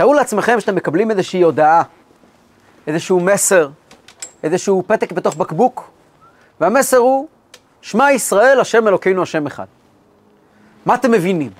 תארו 0.00 0.14
לעצמכם 0.14 0.60
שאתם 0.60 0.74
מקבלים 0.74 1.10
איזושהי 1.10 1.42
הודעה, 1.42 1.82
איזשהו 2.86 3.20
מסר, 3.20 3.68
איזשהו 4.42 4.82
פתק 4.86 5.12
בתוך 5.12 5.36
בקבוק, 5.36 5.90
והמסר 6.60 6.96
הוא, 6.96 7.28
שמע 7.82 8.12
ישראל, 8.12 8.60
השם 8.60 8.88
אלוקינו, 8.88 9.22
השם 9.22 9.46
אחד. 9.46 9.64
מה 10.86 10.94
אתם 10.94 11.10
מבינים? 11.10 11.50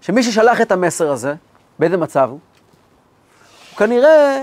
שמי 0.00 0.22
ששלח 0.22 0.60
את 0.60 0.72
המסר 0.72 1.12
הזה, 1.12 1.34
באיזה 1.78 1.96
מצב 1.96 2.28
הוא? 2.30 2.38
הוא 3.70 3.78
כנראה 3.78 4.42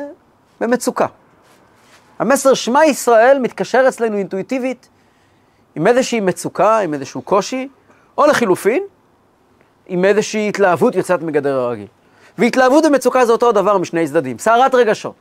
במצוקה. 0.59 1.07
המסר 2.19 2.53
שמע 2.53 2.85
ישראל 2.85 3.39
מתקשר 3.39 3.85
אצלנו 3.87 4.17
אינטואיטיבית 4.17 4.89
עם 5.75 5.87
איזושהי 5.87 6.19
מצוקה, 6.19 6.79
עם 6.79 6.93
איזשהו 6.93 7.21
קושי, 7.21 7.67
או 8.17 8.25
לחילופין, 8.25 8.83
עם 9.87 10.05
איזושהי 10.05 10.49
התלהבות 10.49 10.95
יוצאת 10.95 11.21
מגדר 11.21 11.59
הרגיל. 11.59 11.87
והתלהבות 12.37 12.85
ומצוקה 12.85 13.25
זה 13.25 13.31
אותו 13.31 13.49
הדבר 13.49 13.77
משני 13.77 14.07
צדדים, 14.07 14.39
סערת 14.39 14.75
רגשות. 14.75 15.15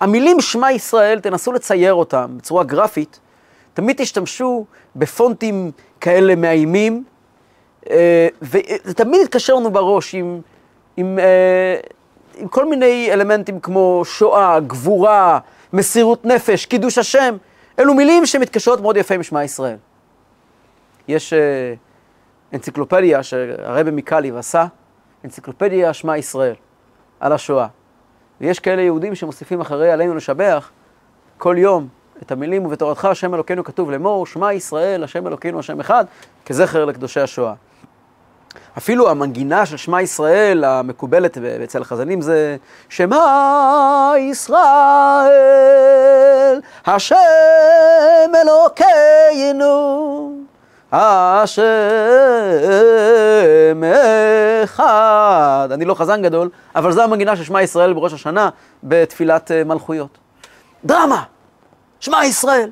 המילים 0.00 0.40
שמע 0.40 0.72
ישראל, 0.72 1.20
תנסו 1.20 1.52
לצייר 1.52 1.94
אותם 1.94 2.34
בצורה 2.36 2.64
גרפית, 2.64 3.20
תמיד 3.74 3.96
תשתמשו 3.96 4.64
בפונטים 4.96 5.70
כאלה 6.00 6.34
מאיימים, 6.34 7.04
אה, 7.90 8.28
וזה 8.42 8.94
תמיד 8.94 9.20
יתקשר 9.20 9.54
לנו 9.54 9.70
בראש 9.70 10.14
עם, 10.14 10.40
עם, 10.96 11.18
אה, 11.18 11.76
עם 12.36 12.48
כל 12.48 12.68
מיני 12.68 13.08
אלמנטים 13.12 13.60
כמו 13.60 14.02
שואה, 14.04 14.60
גבורה, 14.60 15.38
מסירות 15.72 16.24
נפש, 16.24 16.66
קידוש 16.66 16.98
השם, 16.98 17.36
אלו 17.78 17.94
מילים 17.94 18.26
שמתקשרות 18.26 18.80
מאוד 18.80 18.96
יפה 18.96 19.14
עם 19.14 19.22
שמע 19.22 19.44
ישראל. 19.44 19.76
יש 21.08 21.32
אה, 21.32 21.74
אנציקלופדיה 22.52 23.22
שהרבי 23.22 23.90
מקליב 23.90 24.36
עשה, 24.36 24.66
אנציקלופדיה 25.26 25.92
שמע 25.92 26.18
ישראל, 26.18 26.54
על 27.20 27.32
השואה. 27.32 27.66
ויש 28.40 28.60
כאלה 28.60 28.82
יהודים 28.82 29.14
שמוסיפים 29.14 29.60
אחרי 29.60 29.90
עלינו 29.90 30.14
לשבח 30.14 30.70
כל 31.38 31.56
יום 31.58 31.88
את 32.22 32.32
המילים 32.32 32.66
ובתורתך 32.66 33.04
השם 33.04 33.34
אלוקינו 33.34 33.64
כתוב 33.64 33.90
לאמור, 33.90 34.26
שמע 34.26 34.52
ישראל, 34.52 35.04
השם 35.04 35.26
אלוקינו 35.26 35.58
השם 35.58 35.80
אחד, 35.80 36.04
כזכר 36.46 36.84
לקדושי 36.84 37.20
השואה. 37.20 37.54
אפילו 38.78 39.10
המנגינה 39.10 39.66
של 39.66 39.76
שמע 39.76 40.02
ישראל 40.02 40.64
המקובלת 40.64 41.38
אצל 41.64 41.82
החזנים 41.82 42.20
זה 42.20 42.56
שמע 42.88 44.12
ישראל, 44.18 45.30
השם 46.86 47.16
אלוקינו, 48.34 49.66
השם 50.96 51.62
אחד. 54.64 55.68
אני 55.72 55.84
לא 55.84 55.94
חזן 55.94 56.22
גדול, 56.22 56.48
אבל 56.74 56.92
זו 56.92 57.02
המנגינה 57.02 57.36
של 57.36 57.44
שמע 57.44 57.62
ישראל 57.62 57.92
בראש 57.92 58.12
השנה 58.12 58.48
בתפילת 58.82 59.50
אה, 59.50 59.64
מלכויות. 59.64 60.18
דרמה! 60.84 61.22
שמע 62.00 62.24
ישראל! 62.24 62.70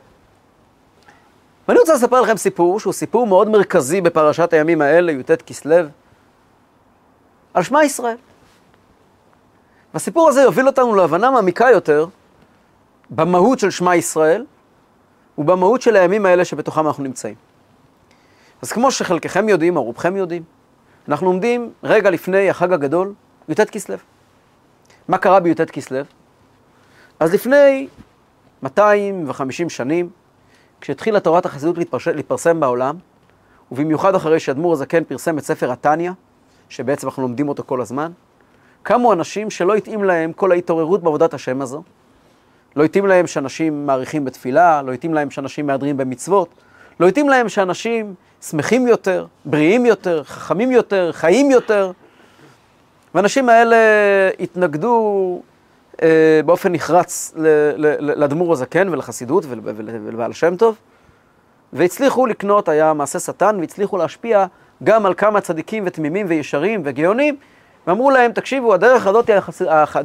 ואני 1.69 1.79
רוצה 1.81 1.95
לספר 1.95 2.21
לכם 2.21 2.37
סיפור 2.37 2.81
שהוא 2.81 2.93
סיפור 2.93 3.27
מאוד 3.27 3.49
מרכזי 3.49 4.01
בפרשת 4.01 4.53
הימים 4.53 4.83
האלה, 4.83 5.13
י"ט 5.13 5.31
כסלו, 5.31 5.77
על 7.55 7.63
שמע 7.63 7.85
ישראל. 7.85 8.17
והסיפור 9.95 10.29
הזה 10.29 10.43
יוביל 10.43 10.67
אותנו 10.67 10.95
להבנה 10.95 11.31
מעמיקה 11.31 11.71
יותר 11.71 12.07
במהות 13.11 13.59
של 13.59 13.71
שמע 13.71 13.97
ישראל 13.97 14.45
ובמהות 15.39 15.83
של 15.83 15.97
הימים 15.97 16.27
האלה 16.27 16.45
שבתוכם 16.45 16.87
אנחנו 16.87 17.03
נמצאים. 17.05 17.54
אז 18.65 18.73
כמו 18.73 18.91
שחלקכם 18.91 19.49
יודעים, 19.49 19.77
או 19.77 19.83
רובכם 19.83 20.17
יודעים, 20.17 20.43
אנחנו 21.09 21.27
עומדים 21.27 21.73
רגע 21.83 22.11
לפני 22.11 22.51
החג 22.51 22.73
הגדול, 22.73 23.13
י"ט 23.49 23.61
כסלו. 23.61 23.97
מה 25.09 25.19
קרה 25.19 25.41
בי"ט 25.41 25.61
כסלו? 25.61 25.99
אז 27.21 27.35
לפני 27.35 27.89
250 28.63 29.71
שנים, 29.71 30.09
כשהתחילה 30.81 31.21
תורת 31.21 31.47
החסידות 31.47 31.77
להתפרסם 32.07 32.61
בעולם, 32.61 32.97
ובמיוחד 33.73 34.15
אחרי 34.15 34.41
שאדמו"ר 34.41 34.73
הזקן 34.73 35.05
פרסם 35.05 35.39
את 35.39 35.45
ספר 35.45 35.73
התניא, 35.73 36.11
שבעצם 36.69 37.07
אנחנו 37.07 37.23
לומדים 37.23 37.49
אותו 37.49 37.63
כל 37.67 37.81
הזמן, 37.81 38.13
קמו 38.83 39.13
אנשים 39.13 39.51
שלא 39.51 39.75
התאים 39.75 40.05
להם 40.05 40.33
כל 40.33 40.53
ההתעוררות 40.53 41.03
בעבודת 41.03 41.35
השם 41.35 41.63
הזו. 41.63 41.83
לא 42.77 42.85
התאים 42.85 43.07
להם 43.07 43.27
שאנשים 43.27 43.87
מעריכים 43.87 44.25
בתפילה, 44.25 44.83
לא 44.83 44.93
התאים 44.93 45.15
להם 45.15 45.31
שאנשים 45.31 45.67
מהדרים 45.67 45.97
במצוות, 45.97 46.55
לא 47.01 47.09
התאים 47.09 47.29
להם 47.29 47.49
שאנשים 47.49 48.15
שמחים 48.51 48.87
יותר, 48.87 49.27
בריאים 49.45 49.87
יותר, 49.87 50.23
חכמים 50.25 50.71
יותר, 50.73 51.13
חיים 51.13 51.51
יותר. 51.51 51.93
והאנשים 53.15 53.49
האלה 53.49 53.77
התנגדו 54.41 55.43
אה, 56.03 56.41
באופן 56.47 56.73
נחרץ 56.73 57.35
לאדמו"ר 57.99 58.53
הזקן 58.53 58.89
ולחסידות 58.89 59.45
ולבעל 59.49 60.33
שם 60.33 60.57
טוב, 60.57 60.77
והצליחו 61.73 62.27
לקנות, 62.27 62.69
היה 62.69 62.93
מעשה 62.93 63.19
שטן, 63.19 63.57
והצליחו 63.61 63.97
להשפיע 63.97 64.47
גם 64.85 65.07
על 65.07 65.15
כמה 65.15 65.41
צדיקים 65.41 65.83
ותמימים 65.87 66.27
וישרים 66.29 66.83
וגאונים, 66.85 67.37
ואמרו 67.87 68.11
להם, 68.11 68.33
תקשיבו, 68.33 68.75
הדרך 68.75 69.07
הזאת 69.07 69.31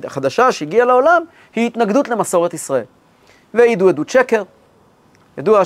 החדשה 0.04 0.52
שהגיעה 0.52 0.86
לעולם, 0.86 1.24
היא 1.56 1.68
התנגדות 1.68 2.10
למסורת 2.10 2.54
ישראל. 2.54 2.84
והעידו 3.54 3.90
עדות 3.90 4.10
שקר. 4.10 4.44
ידוע 5.38 5.62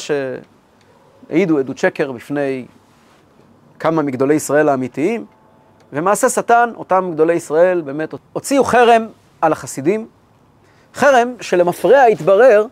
שהעידו 1.30 1.60
עדות 1.60 1.78
שקר 1.78 2.12
בפני 2.12 2.66
כמה 3.80 4.02
מגדולי 4.02 4.34
ישראל 4.34 4.70
האמיתיים, 4.70 5.26
ומעשה 5.94 6.30
שטן, 6.30 6.70
אותם 6.76 7.10
גדולי 7.14 7.34
ישראל 7.34 7.82
באמת 7.82 8.14
הוציאו 8.34 8.64
חרם 8.64 9.08
על 9.42 9.52
החסידים, 9.52 10.08
חרם 10.94 11.34
שלמפרע 11.42 12.04
התברר 12.04 12.66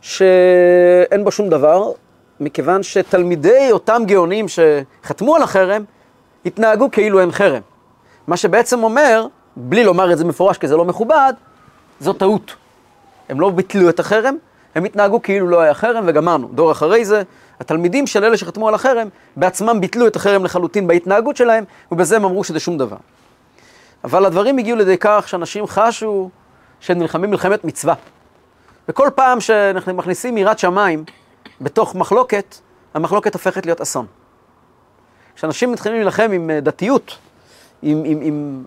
שאין 0.00 1.24
בו 1.24 1.30
שום 1.30 1.48
דבר, 1.48 1.92
מכיוון 2.40 2.82
שתלמידי 2.82 3.68
אותם 3.72 4.02
גאונים 4.06 4.46
שחתמו 4.48 5.36
על 5.36 5.42
החרם, 5.42 5.84
התנהגו 6.46 6.90
כאילו 6.90 7.20
אין 7.20 7.32
חרם. 7.32 7.62
מה 8.26 8.36
שבעצם 8.36 8.82
אומר, 8.82 9.26
בלי 9.56 9.84
לומר 9.84 10.12
את 10.12 10.18
זה 10.18 10.24
מפורש 10.24 10.58
כי 10.58 10.68
זה 10.68 10.76
לא 10.76 10.84
מכובד, 10.84 11.32
זו 12.00 12.12
טעות. 12.12 12.56
הם 13.28 13.40
לא 13.40 13.50
ביטלו 13.50 13.88
את 13.88 14.00
החרם, 14.00 14.36
הם 14.74 14.84
התנהגו 14.84 15.22
כאילו 15.22 15.48
לא 15.48 15.60
היה 15.60 15.74
חרם 15.74 16.04
וגמרנו. 16.06 16.48
דור 16.54 16.72
אחרי 16.72 17.04
זה, 17.04 17.22
התלמידים 17.60 18.06
של 18.06 18.24
אלה 18.24 18.36
שחתמו 18.36 18.68
על 18.68 18.74
החרם, 18.74 19.08
בעצמם 19.36 19.80
ביטלו 19.80 20.06
את 20.06 20.16
החרם 20.16 20.44
לחלוטין 20.44 20.86
בהתנהגות 20.86 21.36
שלהם, 21.36 21.64
ובזה 21.92 22.16
הם 22.16 22.24
אמרו 22.24 22.44
שזה 22.44 22.60
שום 22.60 22.78
דבר. 22.78 22.96
אבל 24.04 24.24
הדברים 24.24 24.58
הגיעו 24.58 24.76
לידי 24.76 24.96
כך 25.00 25.28
שאנשים 25.28 25.66
חשו 25.66 26.30
שהם 26.80 26.98
נלחמים 26.98 27.30
מלחמת 27.30 27.64
מצווה. 27.64 27.94
וכל 28.88 29.08
פעם 29.14 29.40
שאנחנו 29.40 29.94
מכניסים 29.94 30.38
יראת 30.38 30.58
שמיים 30.58 31.04
בתוך 31.60 31.94
מחלוקת, 31.94 32.56
המחלוקת 32.94 33.34
הופכת 33.34 33.66
להיות 33.66 33.80
אסון. 33.80 34.06
כשאנשים 35.36 35.72
מתחילים 35.72 35.98
להילחם 35.98 36.30
עם 36.32 36.50
אה, 36.50 36.60
דתיות, 36.60 37.18
עם, 37.82 38.02
עם, 38.04 38.20
עם, 38.22 38.64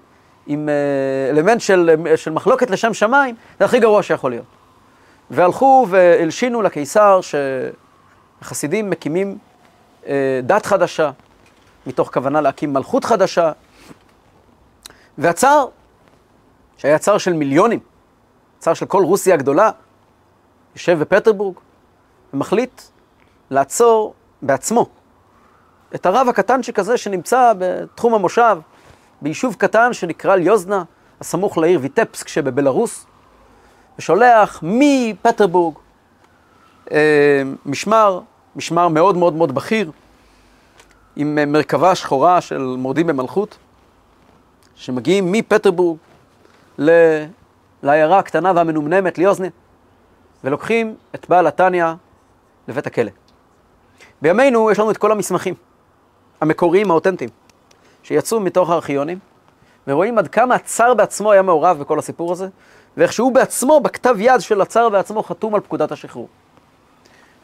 עם 0.48 0.70
אה, 0.70 1.30
אלמנט 1.30 1.62
של, 1.62 1.96
אה, 2.08 2.18
של 2.18 2.32
מחלוקת 2.32 2.70
לשם 2.70 2.94
שמיים, 2.94 3.36
זה 3.60 3.66
הכי 3.66 3.80
גרוע 3.80 4.04
שיכול 4.04 4.32
להיות. 4.32 4.46
והלכו 5.32 5.88
והלשינו 5.90 6.62
לקיסר 6.62 7.20
שהחסידים 8.42 8.90
מקימים 8.90 9.38
דת 10.44 10.66
חדשה, 10.66 11.12
מתוך 11.88 12.14
כוונה 12.14 12.42
להקים 12.42 12.74
מלכות 12.74 13.06
חדשה, 13.06 13.52
והצאר, 15.18 15.68
שהיה 16.78 16.98
צאר 16.98 17.18
של 17.18 17.34
מיליונים, 17.34 17.80
צאר 18.60 18.74
של 18.74 18.86
כל 18.86 19.04
רוסיה 19.04 19.34
הגדולה, 19.34 19.72
יושב 20.76 21.00
בפטרבורג 21.00 21.56
ומחליט 22.34 22.82
לעצור 23.50 24.14
בעצמו 24.42 24.86
את 25.96 26.06
הרב 26.06 26.28
הקטנצ'יק 26.30 26.80
הזה 26.80 26.98
שנמצא 26.98 27.54
בתחום 27.58 28.14
המושב, 28.14 28.58
ביישוב 29.22 29.56
קטן 29.56 29.94
שנקרא 29.94 30.36
ליוזנה, 30.36 30.84
הסמוך 31.22 31.58
לעיר 31.58 31.80
ויטפסק 31.82 32.28
שבבלארוס, 32.28 33.06
ושולח 34.00 34.60
מפטרבורג 34.64 35.76
אה, 36.92 37.42
משמר, 37.66 38.22
משמר 38.56 38.88
מאוד 38.88 39.18
מאוד 39.18 39.34
מאוד 39.34 39.56
בכיר, 39.56 39.92
עם 41.16 41.52
מרכבה 41.52 41.96
שחורה 41.96 42.42
של 42.42 42.58
מורדים 42.58 43.08
במלכות, 43.08 43.58
שמגיעים 44.76 45.32
מפטרבורג 45.32 45.98
ל... 46.78 46.92
לעיירה 47.84 48.20
הקטנה 48.20 48.52
והמנומנמת 48.56 49.18
ליוזנין, 49.18 49.52
ולוקחים 50.44 50.96
את 51.16 51.30
בעל 51.30 51.48
התניא 51.48 51.86
לבית 52.68 52.88
הכלא. 52.88 53.12
בימינו 54.22 54.72
יש 54.72 54.80
לנו 54.80 54.92
את 54.92 54.98
כל 54.98 55.12
המסמכים 55.12 55.54
המקוריים, 56.42 56.92
האותנטיים, 56.92 57.30
שיצאו 58.04 58.40
מתוך 58.40 58.70
הארכיונים, 58.70 59.20
ורואים 59.88 60.18
עד 60.18 60.28
כמה 60.28 60.56
הצאר 60.56 60.94
בעצמו 60.94 61.32
היה 61.32 61.42
מעורב 61.42 61.80
בכל 61.80 62.00
הסיפור 62.00 62.32
הזה, 62.32 62.48
ואיך 62.98 63.14
שהוא 63.14 63.34
בעצמו, 63.34 63.80
בכתב 63.80 64.16
יד 64.20 64.42
של 64.42 64.62
הצאר 64.62 64.90
בעצמו, 64.90 65.24
חתום 65.24 65.56
על 65.56 65.62
פקודת 65.62 65.92
השחרור. 65.92 66.28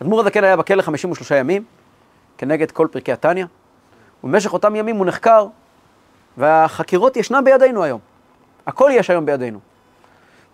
אדמו"ר 0.02 0.22
הזקן 0.22 0.44
היה 0.44 0.56
בכלא 0.56 0.82
53 0.82 1.32
ימים, 1.32 1.64
כנגד 2.38 2.72
כל 2.72 2.88
פרקי 2.92 3.12
התניא, 3.12 3.46
ובמשך 4.24 4.54
אותם 4.54 4.76
ימים 4.76 4.96
הוא 4.96 5.06
נחקר, 5.06 5.48
והחקירות 6.38 7.18
ישנן 7.18 7.44
בידינו 7.44 7.84
היום. 7.84 8.00
הכל 8.68 8.92
יש 8.94 9.10
היום 9.10 9.26
בידינו. 9.26 9.60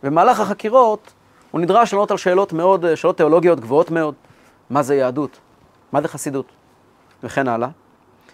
במהלך 0.03 0.39
החקירות 0.39 1.13
הוא 1.51 1.61
נדרש 1.61 1.93
לענות 1.93 2.11
על 2.11 2.17
שאלות 2.17 2.53
מאוד, 2.53 2.95
שאלות 2.95 3.17
תיאולוגיות 3.17 3.59
גבוהות 3.59 3.91
מאוד. 3.91 4.15
מה 4.69 4.83
זה 4.83 4.95
יהדות? 4.95 5.39
מה 5.91 6.01
זה 6.01 6.07
חסידות? 6.07 6.45
וכן 7.23 7.47
הלאה. 7.47 7.67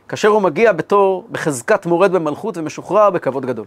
כאשר 0.07 0.27
הוא 0.27 0.41
מגיע 0.41 0.71
בתור, 0.71 1.27
בחזקת 1.31 1.85
מורד 1.85 2.11
במלכות 2.11 2.57
ומשוחרר 2.57 3.09
בכבוד 3.09 3.45
גדול. 3.45 3.65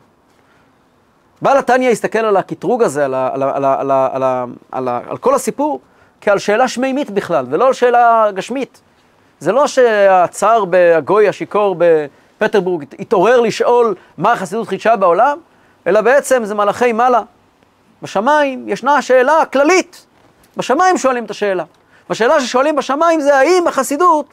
בעל 1.43 1.57
התניא 1.57 1.91
הסתכל 1.91 2.19
על 2.19 2.37
הקטרוג 2.37 2.83
הזה, 2.83 3.05
על, 3.05 3.15
ה, 3.15 3.31
על, 3.33 3.43
ה, 3.43 3.57
על, 3.57 3.65
ה, 3.65 3.75
על, 3.81 3.91
ה, 3.91 4.45
על, 4.71 4.89
ה, 4.89 5.01
על, 5.09 5.17
כל 5.17 5.35
הסיפור, 5.35 5.81
כעל 6.23 6.39
שאלה 6.39 6.69
שמימית 6.69 7.11
בכלל, 7.11 7.47
ולא 7.51 7.67
על 7.67 7.73
שאלה 7.73 8.31
גשמית. 8.35 8.81
זה 9.41 9.53
לא 9.53 9.67
שהצאר 9.67 10.65
הגוי 10.97 11.29
השיכור 11.29 11.77
בפטרבורג 11.79 12.85
התעורר 12.99 13.41
לשאול 13.41 13.95
מה 14.19 14.33
החסידות 14.33 14.69
חידשה 14.69 14.97
בעולם, 14.97 15.39
אלא 15.87 16.01
בעצם 16.01 16.45
זה 16.45 16.55
מלאכי 16.55 16.93
מעלה. 16.93 17.21
בשמיים 18.03 18.69
ישנה 18.69 19.03
שאלה 19.03 19.45
כללית. 19.53 20.07
בשמיים 20.57 20.99
שואלים 20.99 21.25
את 21.25 21.31
השאלה. 21.31 21.65
והשאלה 22.09 22.41
ששואלים 22.41 22.77
בשמיים 22.77 23.21
זה 23.21 23.37
האם 23.37 23.69
החסידות 23.69 24.27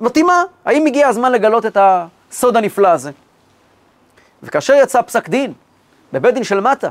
מתאימה, 0.00 0.44
האם 0.64 0.86
הגיע 0.86 1.08
הזמן 1.08 1.32
לגלות 1.32 1.66
את 1.66 1.76
הסוד 1.80 2.56
הנפלא 2.56 2.88
הזה. 2.88 3.10
וכאשר 4.42 4.74
יצא 4.74 5.02
פסק 5.02 5.28
דין 5.28 5.52
בבית 6.12 6.34
דין 6.34 6.44
של 6.44 6.60
מטה, 6.60 6.88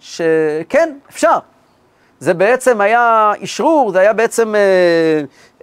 שכן, 0.00 0.94
אפשר. 1.10 1.38
זה 2.24 2.34
בעצם 2.34 2.80
היה 2.80 3.32
אשרור, 3.44 3.92
זה 3.92 4.00
היה 4.00 4.12
בעצם 4.12 4.54
אה, 4.54 4.60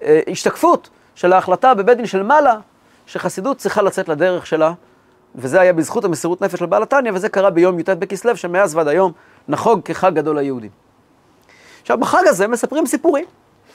אה, 0.04 0.20
השתקפות 0.28 0.90
של 1.16 1.34
ההחלטה 1.34 1.74
בבית 1.74 1.98
דין 1.98 2.06
של 2.06 2.24
מעלה, 2.24 2.58
שחסידות 3.06 3.58
צריכה 3.58 3.82
לצאת 3.82 4.10
לדרך 4.10 4.48
שלה, 4.48 4.74
וזה 5.36 5.62
היה 5.62 5.74
בזכות 5.74 6.06
המסירות 6.06 6.42
נפש 6.42 6.60
של 6.60 6.66
בעל 6.66 6.84
התניא, 6.84 7.12
וזה 7.14 7.30
קרה 7.30 7.50
ביום 7.50 7.80
י"ט 7.80 7.90
בכסלו, 7.90 8.38
שמאז 8.38 8.76
ועד 8.76 8.88
היום 8.88 9.12
נחוג 9.48 9.82
כחג 9.86 10.14
גדול 10.14 10.40
ליהודים. 10.40 10.70
עכשיו, 11.82 11.98
בחג 11.98 12.24
הזה 12.28 12.48
מספרים 12.48 12.86
סיפורים, 12.86 13.26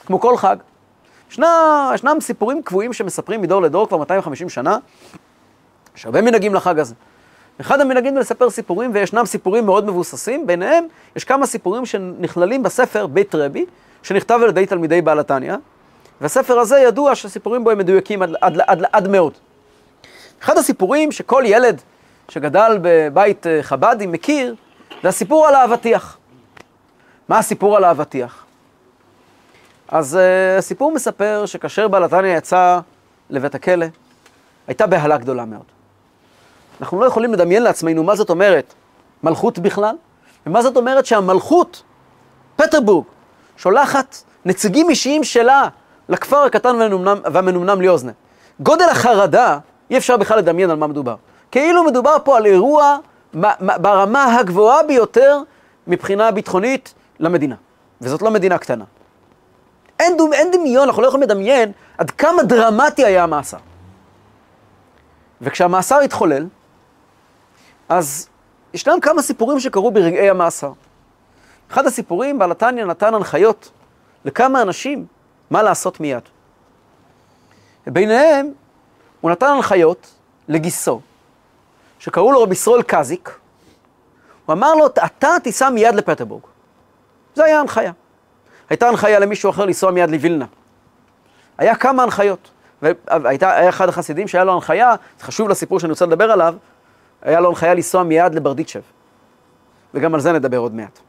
כמו 0.05 0.19
כל 0.19 0.37
חג. 0.37 0.55
ישנה, 1.31 1.91
ישנם 1.93 2.17
סיפורים 2.21 2.61
קבועים 2.61 2.93
שמספרים 2.93 3.41
מדור 3.41 3.61
לדור 3.61 3.87
כבר 3.87 3.97
250 3.97 4.49
שנה, 4.49 4.77
יש 5.97 6.05
הרבה 6.05 6.21
מנהגים 6.21 6.53
לחג 6.53 6.79
הזה. 6.79 6.95
אחד 7.61 7.81
המנהגים 7.81 8.13
זה 8.13 8.19
לספר 8.19 8.49
סיפורים, 8.49 8.91
וישנם 8.93 9.25
סיפורים 9.25 9.65
מאוד 9.65 9.85
מבוססים, 9.85 10.47
ביניהם 10.47 10.87
יש 11.15 11.23
כמה 11.23 11.45
סיפורים 11.45 11.85
שנכללים 11.85 12.63
בספר 12.63 13.07
בית 13.07 13.35
רבי, 13.35 13.65
שנכתב 14.03 14.39
על 14.43 14.49
ידי 14.49 14.65
תלמידי 14.65 15.01
בעל 15.01 15.19
התניא, 15.19 15.55
והספר 16.21 16.59
הזה 16.59 16.79
ידוע 16.79 17.15
שהסיפורים 17.15 17.63
בו 17.63 17.71
הם 17.71 17.77
מדויקים 17.77 18.21
עד, 18.21 18.29
עד, 18.41 18.61
עד, 18.67 18.83
עד 18.91 19.07
מאוד. 19.07 19.33
אחד 20.41 20.57
הסיפורים 20.57 21.11
שכל 21.11 21.43
ילד 21.45 21.81
שגדל 22.29 22.77
בבית 22.81 23.47
אה, 23.47 23.63
חב"די 23.63 24.07
מכיר, 24.07 24.55
זה 25.03 25.09
הסיפור 25.09 25.47
על 25.47 25.55
האבטיח. 25.55 26.17
מה 27.29 27.37
הסיפור 27.37 27.77
על 27.77 27.83
האבטיח? 27.83 28.45
אז 29.87 30.15
uh, 30.15 30.59
הסיפור 30.59 30.91
מספר 30.91 31.43
שכאשר 31.45 31.87
בעל 31.87 32.03
התניא 32.03 32.37
יצא 32.37 32.79
לבית 33.29 33.55
הכלא, 33.55 33.85
הייתה 34.67 34.87
בהלה 34.87 35.17
גדולה 35.17 35.45
מאוד. 35.45 35.76
אנחנו 36.81 36.99
לא 36.99 37.05
יכולים 37.05 37.33
לדמיין 37.33 37.63
לעצמנו 37.63 38.03
מה 38.03 38.15
זאת 38.15 38.29
אומרת 38.29 38.73
מלכות 39.23 39.59
בכלל, 39.59 39.95
ומה 40.47 40.61
זאת 40.61 40.77
אומרת 40.77 41.05
שהמלכות, 41.05 41.83
פטרבורג, 42.55 43.05
שולחת 43.57 44.17
נציגים 44.45 44.89
אישיים 44.89 45.23
שלה 45.23 45.67
לכפר 46.09 46.37
הקטן 46.37 46.75
והמנומנם, 46.75 47.17
והמנומנם 47.31 47.81
ליוזנה. 47.81 48.11
גודל 48.59 48.85
החרדה, 48.91 49.59
אי 49.89 49.97
אפשר 49.97 50.17
בכלל 50.17 50.37
לדמיין 50.37 50.69
על 50.69 50.77
מה 50.77 50.87
מדובר. 50.87 51.15
כאילו 51.51 51.83
מדובר 51.83 52.15
פה 52.23 52.37
על 52.37 52.45
אירוע 52.45 52.97
ברמה 53.59 54.35
הגבוהה 54.39 54.83
ביותר 54.83 55.41
מבחינה 55.87 56.31
ביטחונית 56.31 56.93
למדינה. 57.19 57.55
וזאת 58.01 58.21
לא 58.21 58.31
מדינה 58.31 58.57
קטנה. 58.57 58.85
אין, 59.99 60.17
דומ, 60.17 60.33
אין 60.33 60.51
דמיון, 60.51 60.87
אנחנו 60.87 61.01
לא 61.01 61.07
יכולים 61.07 61.23
לדמיין 61.29 61.71
עד 61.97 62.11
כמה 62.11 62.43
דרמטי 62.43 63.05
היה 63.05 63.23
המאסר. 63.23 63.57
וכשהמאסר 65.41 65.99
התחולל, 65.99 66.45
אז 67.89 68.29
ישנם 68.73 68.99
כמה 69.01 69.21
סיפורים 69.21 69.59
שקרו 69.59 69.91
ברגעי 69.91 70.29
המאסר. 70.29 70.71
אחד 71.71 71.85
הסיפורים, 71.85 72.39
בעל 72.39 72.51
התניא 72.51 72.85
נתן 72.85 73.13
הנחיות 73.13 73.71
לכמה 74.25 74.61
אנשים 74.61 75.05
מה 75.49 75.63
לעשות 75.63 75.99
מיד. 75.99 76.23
וביניהם, 77.87 78.51
הוא 79.21 79.31
נתן 79.31 79.45
הנחיות 79.45 80.07
לגיסו, 80.47 81.01
שקראו 81.99 82.31
לו 82.31 82.43
רבי 82.43 82.53
ישראל 82.53 82.81
קזיק, 82.81 83.39
הוא 84.45 84.53
אמר 84.53 84.75
לו, 84.75 84.87
אתה 84.87 85.35
תיסע 85.43 85.69
מיד 85.69 85.95
לפטרבורג. 85.95 86.43
זו 87.35 87.43
הייתה 87.43 87.59
הנחיה. 87.59 87.91
הייתה 88.69 88.87
הנחיה 88.87 89.19
למישהו 89.19 89.49
אחר 89.49 89.65
לנסוע 89.65 89.91
מיד 89.91 90.09
לווילנה. 90.09 90.45
היה 91.57 91.75
כמה 91.75 92.03
הנחיות. 92.03 92.49
והיה 92.81 93.69
אחד 93.69 93.89
החסידים 93.89 94.27
שהיה 94.27 94.43
לו 94.43 94.53
הנחיה, 94.53 94.95
זה 95.19 95.25
חשוב 95.25 95.49
לסיפור 95.49 95.79
שאני 95.79 95.89
רוצה 95.89 96.05
לדבר 96.05 96.31
עליו, 96.31 96.55
היה 97.21 97.39
לו 97.39 97.49
הנחיה 97.49 97.73
לנסוע 97.73 98.03
מיד 98.03 98.35
לברדיצ'ב. 98.35 98.81
וגם 99.93 100.13
על 100.13 100.19
זה 100.19 100.31
נדבר 100.31 100.57
עוד 100.57 100.75
מעט. 100.75 100.99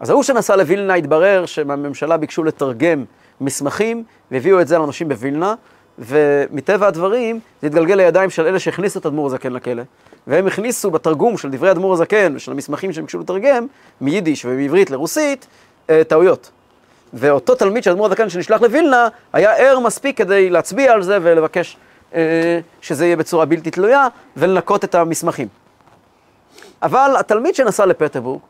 אז 0.00 0.10
ההוא 0.10 0.22
שנסע 0.22 0.56
לווילנה 0.56 0.94
התברר 0.94 1.46
שמהממשלה 1.46 2.16
ביקשו 2.16 2.44
לתרגם 2.44 3.04
מסמכים, 3.40 4.04
והביאו 4.30 4.60
את 4.60 4.68
זה 4.68 4.78
לאנשים 4.78 5.08
בווילנה, 5.08 5.54
ומטבע 5.98 6.86
הדברים 6.86 7.40
זה 7.60 7.66
התגלגל 7.66 7.94
לידיים 7.94 8.30
של 8.30 8.46
אלה 8.46 8.58
שהכניסו 8.58 8.98
את 8.98 9.06
אדמו"ר 9.06 9.26
הזקן 9.26 9.52
לכלא, 9.52 9.82
והם 10.26 10.46
הכניסו 10.46 10.90
בתרגום 10.90 11.36
של 11.38 11.50
דברי 11.50 11.70
אדמו"ר 11.70 11.92
הזקן 11.92 12.32
ושל 12.36 12.52
המסמכים 12.52 12.92
שהם 12.92 13.04
ביקשו 13.04 13.20
לתרגם, 13.20 13.66
מיידיש 14.00 14.44
ומעברית 14.44 14.90
לרוסית, 14.90 15.46
אה, 15.90 16.04
טעויות. 16.04 16.50
ואותו 17.12 17.54
תלמיד 17.54 17.82
של 17.82 17.90
אדמו"ר 17.90 18.06
הזקן 18.06 18.28
שנשלח 18.28 18.62
לווילנה, 18.62 19.08
היה 19.32 19.56
ער 19.56 19.78
מספיק 19.78 20.18
כדי 20.18 20.50
להצביע 20.50 20.92
על 20.92 21.02
זה 21.02 21.18
ולבקש 21.22 21.76
שזה 22.80 23.06
יהיה 23.06 23.16
בצורה 23.16 23.44
בלתי 23.44 23.70
תלויה, 23.70 24.08
ולנקות 24.36 24.84
את 24.84 24.94
המסמכים. 24.94 25.48
אבל 26.82 27.14
התלמיד 27.18 27.54
שנסע 27.54 27.86
לפטרבורג, 27.86 28.40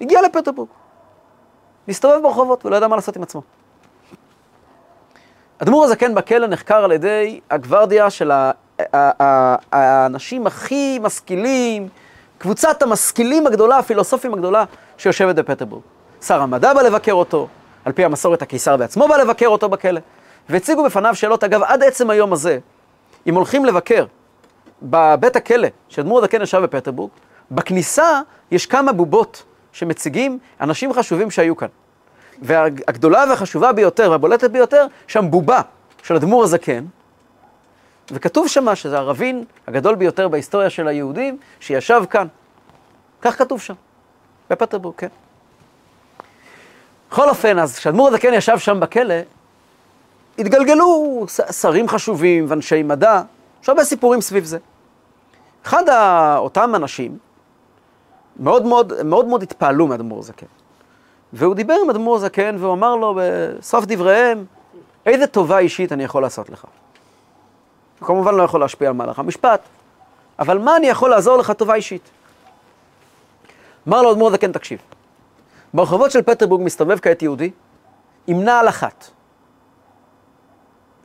הגיע 0.00 0.22
לפטרבורג, 0.22 0.68
מסתובב 1.88 2.22
ברחובות 2.22 2.66
ולא 2.66 2.76
ידע 2.76 2.88
מה 2.88 2.96
לעשות 2.96 3.16
עם 3.16 3.22
עצמו. 3.22 3.42
אדמו"ר 5.58 5.84
הזקן 5.84 6.14
בכלא 6.14 6.46
נחקר 6.46 6.84
על 6.84 6.92
ידי 6.92 7.40
הגוורדיה 7.50 8.10
של 8.10 8.32
האנשים 9.72 10.46
הכי 10.46 10.98
משכילים, 11.02 11.88
קבוצת 12.38 12.82
המשכילים 12.82 13.46
הגדולה, 13.46 13.78
הפילוסופים 13.78 14.34
הגדולה, 14.34 14.64
שיושבת 14.98 15.34
בפטרבורג. 15.34 15.82
שר 16.22 16.42
המדע 16.42 16.74
בא 16.74 16.82
לבקר 16.82 17.12
אותו, 17.12 17.48
על 17.84 17.92
פי 17.92 18.04
המסורת 18.04 18.42
הקיסר 18.42 18.76
בעצמו 18.76 19.08
בא 19.08 19.16
לבקר 19.16 19.46
אותו 19.46 19.68
בכלא, 19.68 20.00
והציגו 20.48 20.84
בפניו 20.84 21.14
שאלות, 21.14 21.44
אגב, 21.44 21.62
עד 21.62 21.82
עצם 21.82 22.10
היום 22.10 22.32
הזה, 22.32 22.58
אם 23.26 23.34
הולכים 23.34 23.64
לבקר 23.64 24.06
בבית 24.82 25.36
הכלא 25.36 25.68
שאדמו"ר 25.88 26.18
הזקן 26.18 26.42
ישב 26.42 26.58
בפטרבורג, 26.58 27.10
בכניסה 27.50 28.20
יש 28.50 28.66
כמה 28.66 28.92
בובות 28.92 29.42
שמציגים 29.72 30.38
אנשים 30.60 30.92
חשובים 30.92 31.30
שהיו 31.30 31.56
כאן. 31.56 31.68
והגדולה 32.42 33.24
והחשובה 33.28 33.72
ביותר 33.72 34.10
והבולטת 34.10 34.50
ביותר, 34.50 34.86
שם 35.06 35.30
בובה 35.30 35.60
של 36.02 36.14
אדמו"ר 36.14 36.44
הזקן, 36.44 36.84
וכתוב 38.10 38.48
שמה 38.48 38.76
שזה 38.76 38.98
הרבין 38.98 39.44
הגדול 39.66 39.94
ביותר 39.94 40.28
בהיסטוריה 40.28 40.70
של 40.70 40.88
היהודים, 40.88 41.38
שישב 41.60 42.02
כאן. 42.10 42.26
כך 43.22 43.38
כתוב 43.38 43.60
שם, 43.60 43.74
בפטרבורג, 44.50 44.94
כן. 44.96 45.08
בכל 47.10 47.28
אופן, 47.28 47.58
אז 47.58 47.78
כשאדמו"ר 47.78 48.08
הזקן 48.08 48.34
ישב 48.34 48.58
שם 48.58 48.80
בכלא, 48.80 49.14
התגלגלו 50.38 51.24
שרים 51.50 51.88
חשובים 51.88 52.44
ואנשי 52.48 52.82
מדע, 52.82 53.22
יש 53.62 53.68
הרבה 53.68 53.84
סיפורים 53.84 54.20
סביב 54.20 54.44
זה. 54.44 54.58
אחד 55.64 55.82
אותם 56.36 56.74
אנשים 56.74 57.18
מאוד 58.40 58.66
מאוד, 58.66 59.02
מאוד, 59.02 59.26
מאוד 59.26 59.42
התפעלו 59.42 59.86
מאדמו"ר 59.86 60.22
זקן. 60.22 60.46
והוא 61.32 61.54
דיבר 61.54 61.74
עם 61.84 61.90
אדמו"ר 61.90 62.18
זקן 62.18 62.56
והוא 62.58 62.72
אמר 62.72 62.96
לו 62.96 63.18
בסוף 63.20 63.84
דבריהם, 63.84 64.44
איזה 65.06 65.26
טובה 65.26 65.58
אישית 65.58 65.92
אני 65.92 66.04
יכול 66.04 66.22
לעשות 66.22 66.50
לך. 66.50 66.64
הוא 67.98 68.06
כמובן 68.06 68.34
לא 68.34 68.42
יכול 68.42 68.60
להשפיע 68.60 68.88
על 68.88 68.94
מהלך 68.94 69.18
המשפט, 69.18 69.60
אבל 70.38 70.58
מה 70.58 70.76
אני 70.76 70.86
יכול 70.86 71.10
לעזור 71.10 71.36
לך 71.36 71.50
טובה 71.50 71.74
אישית? 71.74 72.10
אמר 73.88 74.02
לו 74.02 74.12
אדמו"ר 74.12 74.30
זקן, 74.30 74.52
תקשיב, 74.52 74.78
ברחובות 75.74 76.10
של 76.10 76.22
פטרבורג 76.22 76.62
מסתובב 76.62 76.98
כעת 76.98 77.22
יהודי 77.22 77.50
עם 78.26 78.44
נעל 78.44 78.68
אחת. 78.68 79.10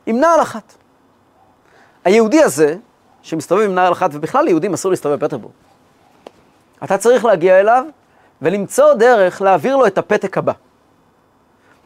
עם 0.06 0.20
נעל 0.20 0.42
אחת. 0.42 0.74
היהודי 2.04 2.42
הזה, 2.42 2.76
שמסתובב 3.22 3.62
עם 3.62 3.74
נעל 3.74 3.92
אחת, 3.92 4.10
ובכלל 4.12 4.44
ליהודים 4.44 4.72
אסור 4.72 4.90
להסתובב 4.90 5.24
בפטרבורג, 5.24 5.52
אתה 6.84 6.98
צריך 6.98 7.24
להגיע 7.24 7.60
אליו 7.60 7.84
ולמצוא 8.42 8.94
דרך 8.94 9.42
להעביר 9.42 9.76
לו 9.76 9.86
את 9.86 9.98
הפתק 9.98 10.38
הבא. 10.38 10.52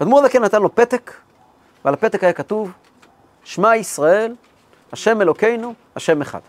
אדמו"ר 0.02 0.22
זקן 0.22 0.44
נתן 0.44 0.62
לו 0.62 0.74
פתק, 0.74 1.12
ועל 1.84 1.94
הפתק 1.94 2.24
היה 2.24 2.32
כתוב, 2.32 2.72
שמע 3.44 3.76
ישראל, 3.76 4.34
השם 4.92 5.22
אלוקינו, 5.22 5.74
השם 5.96 6.22
אחד. 6.22 6.40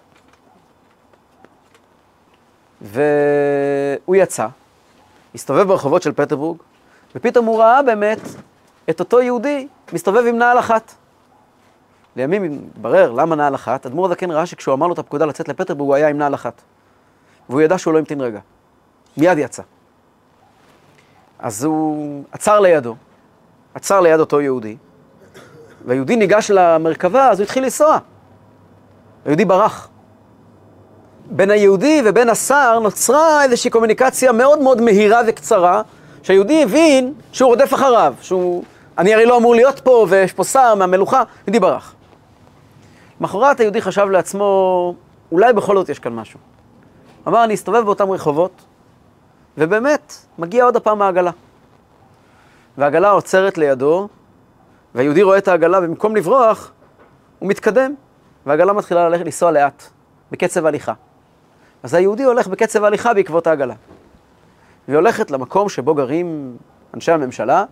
והוא 2.82 4.16
יצא, 4.16 4.48
הסתובב 5.36 5.68
ברחובות 5.68 6.02
של 6.02 6.12
פטרבורג, 6.12 6.58
ופתאום 7.16 7.46
הוא 7.46 7.60
ראה 7.60 7.84
באמת 7.84 8.20
את 8.90 9.00
אותו 9.00 9.22
יהודי 9.22 9.68
מסתובב 9.94 10.24
עם 10.28 10.38
נעל 10.38 10.60
אחת. 10.60 10.94
לימים 12.18 12.44
התברר 12.44 13.12
למה 13.12 13.36
נעל 13.36 13.56
אחת, 13.56 13.86
אדמו"ר 13.86 14.06
הזקן 14.06 14.32
ראה 14.32 14.46
שכשהוא 14.46 14.74
אמר 14.74 14.88
לו 14.88 14.94
את 14.94 15.00
הפקודה 15.00 15.26
לצאת 15.26 15.50
לפטרבורג 15.50 15.88
הוא 15.88 15.96
היה 15.96 16.08
עם 16.08 16.18
נעל 16.18 16.34
אחת. 16.34 16.62
והוא 17.50 17.62
ידע 17.62 17.78
שהוא 17.78 17.94
לא 17.94 18.00
המתין 18.00 18.22
רגע. 18.22 18.40
מיד 19.18 19.38
יצא. 19.38 19.64
אז 21.40 21.64
הוא 21.64 22.24
עצר 22.32 22.60
לידו, 22.60 22.96
עצר 23.74 24.02
ליד 24.02 24.20
אותו 24.20 24.42
יהודי, 24.42 24.78
והיהודי 25.86 26.16
ניגש 26.16 26.52
למרכבה, 26.52 27.30
אז 27.30 27.40
הוא 27.40 27.44
התחיל 27.44 27.64
לנסוע. 27.64 27.98
היהודי 29.26 29.46
ברח. 29.46 29.90
בין 31.32 31.52
היהודי 31.52 32.02
ובין 32.06 32.30
השר 32.30 32.80
נוצרה 32.80 33.44
איזושהי 33.44 33.72
קומוניקציה 33.72 34.32
מאוד 34.32 34.60
מאוד 34.60 34.82
מהירה 34.82 35.22
וקצרה, 35.28 35.82
שהיהודי 36.24 36.64
הבין 36.64 37.14
שהוא 37.32 37.50
רודף 37.50 37.74
אחריו, 37.74 38.14
שהוא... 38.22 38.64
אני 38.98 39.14
הרי 39.14 39.26
לא 39.26 39.38
אמור 39.38 39.56
להיות 39.56 39.80
פה, 39.80 40.06
ויש 40.10 40.34
פה 40.34 40.44
שר 40.44 40.76
מהמלוכה, 40.76 41.24
יהודי 41.48 41.60
ברח. 41.60 41.94
למחרת 43.22 43.60
היהודי 43.60 43.82
חשב 43.82 44.06
לעצמו, 44.10 44.96
אולי 45.32 45.54
בכל 45.54 45.78
זאת 45.78 45.90
יש 45.90 46.00
כאן 46.00 46.16
משהו. 46.16 46.40
אמר, 47.28 47.44
אני 47.44 47.54
אסתובב 47.54 47.84
באותם 47.86 48.12
רחובות, 48.12 48.66
ובאמת, 49.58 50.14
מגיע 50.38 50.64
עוד 50.64 50.76
הפעם 50.76 51.02
העגלה. 51.02 51.32
והעגלה 52.78 53.10
עוצרת 53.10 53.58
לידו, 53.58 54.08
והיהודי 54.96 55.24
רואה 55.24 55.38
את 55.38 55.48
העגלה, 55.48 55.80
ובמקום 55.80 56.16
לברוח, 56.16 56.72
הוא 57.40 57.50
מתקדם, 57.50 57.94
והעגלה 58.46 58.74
מתחילה 58.74 59.10
ללכת, 59.10 59.26
לנסוע 59.26 59.52
לאט, 59.52 59.84
בקצב 60.32 60.66
הליכה. 60.66 60.94
אז 61.84 61.94
היהודי 61.94 62.24
הולך 62.24 62.48
בקצב 62.48 62.84
הליכה 62.84 63.14
בעקבות 63.14 63.48
העגלה. 63.48 63.76
והיא 64.88 64.98
הולכת 64.98 65.32
למקום 65.32 65.70
שבו 65.70 65.96
גרים 65.96 66.58
אנשי 66.94 67.12
הממשלה, 67.12 67.66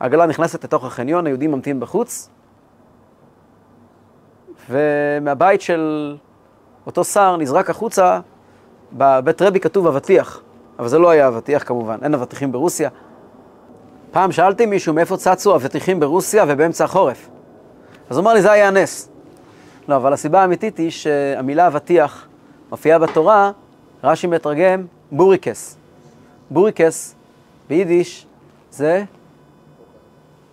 העגלה 0.00 0.26
נכנסת 0.26 0.64
לתוך 0.64 0.84
החניון, 0.84 1.26
היהודי 1.26 1.46
ממתין 1.46 1.80
בחוץ, 1.80 2.28
ומהבית 4.70 5.60
של 5.60 6.16
אותו 6.86 7.04
שר 7.04 7.36
נזרק 7.36 7.70
החוצה, 7.70 8.20
בבית 8.92 9.42
רבי 9.42 9.60
כתוב 9.60 9.86
אבטיח, 9.86 10.40
אבל 10.78 10.88
זה 10.88 10.98
לא 10.98 11.10
היה 11.10 11.28
אבטיח 11.28 11.62
כמובן, 11.66 11.98
אין 12.02 12.14
אבטיחים 12.14 12.52
ברוסיה. 12.52 12.90
פעם 14.10 14.32
שאלתי 14.32 14.66
מישהו 14.66 14.94
מאיפה 14.94 15.16
צצו 15.16 15.56
אבטיחים 15.56 16.00
ברוסיה 16.00 16.44
ובאמצע 16.48 16.84
החורף. 16.84 17.28
אז 18.10 18.16
הוא 18.16 18.22
אמר 18.22 18.34
לי, 18.34 18.42
זה 18.42 18.52
היה 18.52 18.70
נס. 18.70 19.08
לא, 19.88 19.96
אבל 19.96 20.12
הסיבה 20.12 20.42
האמיתית 20.42 20.78
היא 20.78 20.90
שהמילה 20.90 21.66
אבטיח 21.66 22.28
מופיעה 22.70 22.98
בתורה, 22.98 23.50
רש"י 24.04 24.26
מתרגם 24.26 24.86
בוריקס. 25.10 25.76
בוריקס 26.50 27.14
ביידיש 27.68 28.26
זה... 28.70 29.04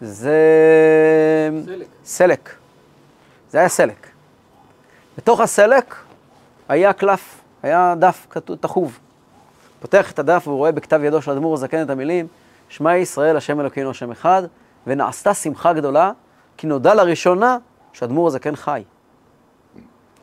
זה... 0.01 0.39
סלק. 1.65 1.87
סלק. 2.05 2.62
זה 3.53 3.59
היה 3.59 3.69
סלק. 3.69 4.07
בתוך 5.17 5.39
הסלק 5.39 5.95
היה 6.69 6.93
קלף, 6.93 7.41
היה 7.63 7.95
דף 7.99 8.27
תחוב. 8.59 8.99
פותח 9.79 10.11
את 10.11 10.19
הדף 10.19 10.43
והוא 10.47 10.57
רואה 10.57 10.71
בכתב 10.71 11.03
ידו 11.03 11.21
של 11.21 11.31
אדמו"ר 11.31 11.53
הזקן 11.53 11.81
את 11.81 11.89
המילים, 11.89 12.27
שמע 12.69 12.97
ישראל, 12.97 13.37
השם 13.37 13.59
אלוקינו, 13.59 13.89
השם 13.89 14.11
אחד, 14.11 14.43
ונעשתה 14.87 15.33
שמחה 15.33 15.73
גדולה, 15.73 16.11
כי 16.57 16.67
נודע 16.67 16.93
לראשונה 16.93 17.57
שאדמו"ר 17.93 18.27
הזקן 18.27 18.55
חי. 18.55 18.83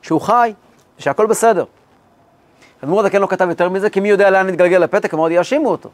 שהוא 0.03 0.21
חי, 0.21 0.53
ושהכול 0.99 1.27
בסדר. 1.27 1.65
אדמו"ר 2.85 3.01
הזקן 3.01 3.21
לא 3.21 3.27
כתב 3.27 3.49
יותר 3.49 3.69
מזה, 3.69 3.91
כי 3.91 4.01
מי 4.01 4.09
יודע 4.09 4.31
לאן 4.31 4.47
נתגלגל 4.47 4.83
הפתק, 4.83 5.15
אמרו, 5.15 5.29
יאשימו 5.29 5.69
אותו. 5.71 5.89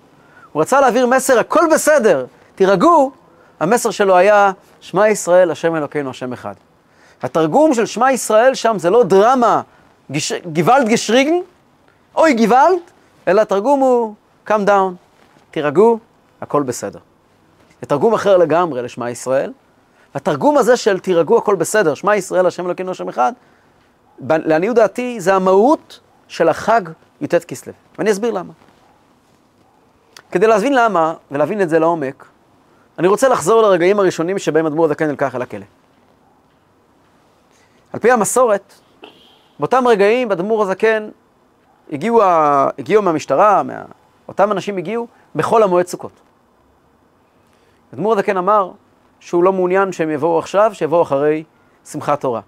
הוא 0.52 0.62
רצה 0.62 0.80
להעביר 0.80 1.06
מסר, 1.06 1.38
הכל 1.38 1.64
בסדר, 1.72 2.26
תירגעו. 2.54 3.12
המסר 3.60 3.90
שלו 3.90 4.16
היה, 4.16 4.52
שמע 4.80 5.08
ישראל, 5.08 5.50
השם 5.50 5.76
אלוקינו, 5.76 6.10
השם 6.10 6.32
אחד. 6.32 6.54
התרגום 7.22 7.74
של 7.74 7.86
שמע 7.86 8.12
ישראל 8.12 8.54
שם 8.54 8.76
זה 8.78 8.90
לא 8.90 9.04
דרמה, 9.04 9.62
גש... 10.12 10.32
גוואלד 10.32 10.88
גשריגן, 10.88 11.34
אוי 12.16 12.34
גוואלד, 12.34 12.78
אלא 13.28 13.40
התרגום 13.40 13.80
הוא, 13.80 14.14
come 14.48 14.66
down, 14.66 14.94
תירגעו, 15.50 15.98
הכל 16.40 16.62
בסדר. 16.62 16.98
זה 17.80 17.86
תרגום 17.86 18.14
אחר 18.14 18.36
לגמרי 18.36 18.82
לשמע 18.82 19.10
ישראל. 19.10 19.52
התרגום 20.14 20.58
הזה 20.58 20.76
של 20.76 20.98
תירגעו, 20.98 21.38
הכל 21.38 21.54
בסדר, 21.54 21.94
שמע 21.94 22.16
ישראל, 22.16 22.46
השם 22.46 22.66
אלוקינו, 22.66 22.90
השם 22.90 23.08
אחד, 23.08 23.32
לעניות 24.28 24.76
דעתי, 24.76 25.20
זה 25.20 25.34
המהות 25.34 26.00
של 26.28 26.48
החג 26.48 26.82
י"ט 27.20 27.34
כסלו. 27.34 27.72
ואני 27.98 28.10
אסביר 28.10 28.30
למה. 28.30 28.52
כדי 30.30 30.46
להבין 30.46 30.74
למה, 30.74 31.14
ולהבין 31.30 31.60
את 31.60 31.68
זה 31.68 31.78
לעומק, 31.78 32.26
אני 32.98 33.08
רוצה 33.08 33.28
לחזור 33.28 33.62
לרגעים 33.62 33.98
הראשונים 33.98 34.38
שבהם 34.38 34.66
אדמו"ר 34.66 34.84
הזקן 34.84 35.06
נלקח 35.06 35.34
אל 35.34 35.42
הכלא. 35.42 35.64
על 37.96 38.00
פי 38.00 38.10
המסורת, 38.10 38.74
באותם 39.58 39.86
רגעים 39.86 40.32
אדמו"ר 40.32 40.62
הזקן 40.62 41.08
הגיעו, 41.92 42.22
ה... 42.22 42.68
הגיעו 42.78 43.02
מהמשטרה, 43.02 43.62
מה... 43.62 43.82
אותם 44.28 44.52
אנשים 44.52 44.76
הגיעו 44.76 45.06
בחול 45.36 45.62
המועד 45.62 45.86
סוכות. 45.86 46.12
אדמו"ר 47.94 48.12
הזקן 48.12 48.36
אמר 48.36 48.70
שהוא 49.20 49.44
לא 49.44 49.52
מעוניין 49.52 49.92
שהם 49.92 50.10
יבואו 50.10 50.38
עכשיו, 50.38 50.70
שיבואו 50.74 51.02
אחרי 51.02 51.44
שמחת 51.84 52.20
תורה. 52.20 52.40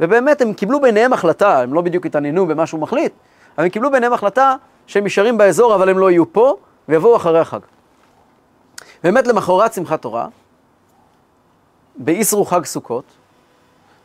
ובאמת 0.00 0.40
הם 0.40 0.52
קיבלו 0.52 0.80
ביניהם 0.80 1.12
החלטה, 1.12 1.60
הם 1.60 1.74
לא 1.74 1.80
בדיוק 1.80 2.06
התעניינו 2.06 2.46
במה 2.46 2.66
שהוא 2.66 2.80
מחליט, 2.80 3.12
אבל 3.56 3.64
הם 3.64 3.70
קיבלו 3.70 3.90
ביניהם 3.90 4.12
החלטה 4.12 4.54
שהם 4.86 5.04
נשארים 5.04 5.38
באזור 5.38 5.74
אבל 5.74 5.88
הם 5.88 5.98
לא 5.98 6.10
יהיו 6.10 6.32
פה, 6.32 6.56
ויבואו 6.88 7.16
אחרי 7.16 7.38
החג. 7.38 7.60
באמת 9.02 9.26
למחרת 9.26 9.72
שמחת 9.72 10.02
תורה, 10.02 10.28
באיסרו 11.96 12.44
חג 12.44 12.64
סוכות, 12.64 13.04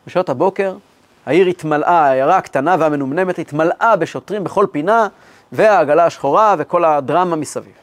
בשעות 0.08 0.30
הבוקר, 0.30 0.78
העיר 1.26 1.48
התמלאה, 1.48 2.08
העיירה 2.08 2.38
הקטנה 2.38 2.76
והמנומנמת 2.80 3.40
התמלאה 3.40 3.96
בשוטרים 3.96 4.44
בכל 4.44 4.66
פינה, 4.72 5.08
והעגלה 5.52 6.06
השחורה 6.06 6.56
וכל 6.58 6.86
הדרמה 6.86 7.36
מסביב. 7.36 7.74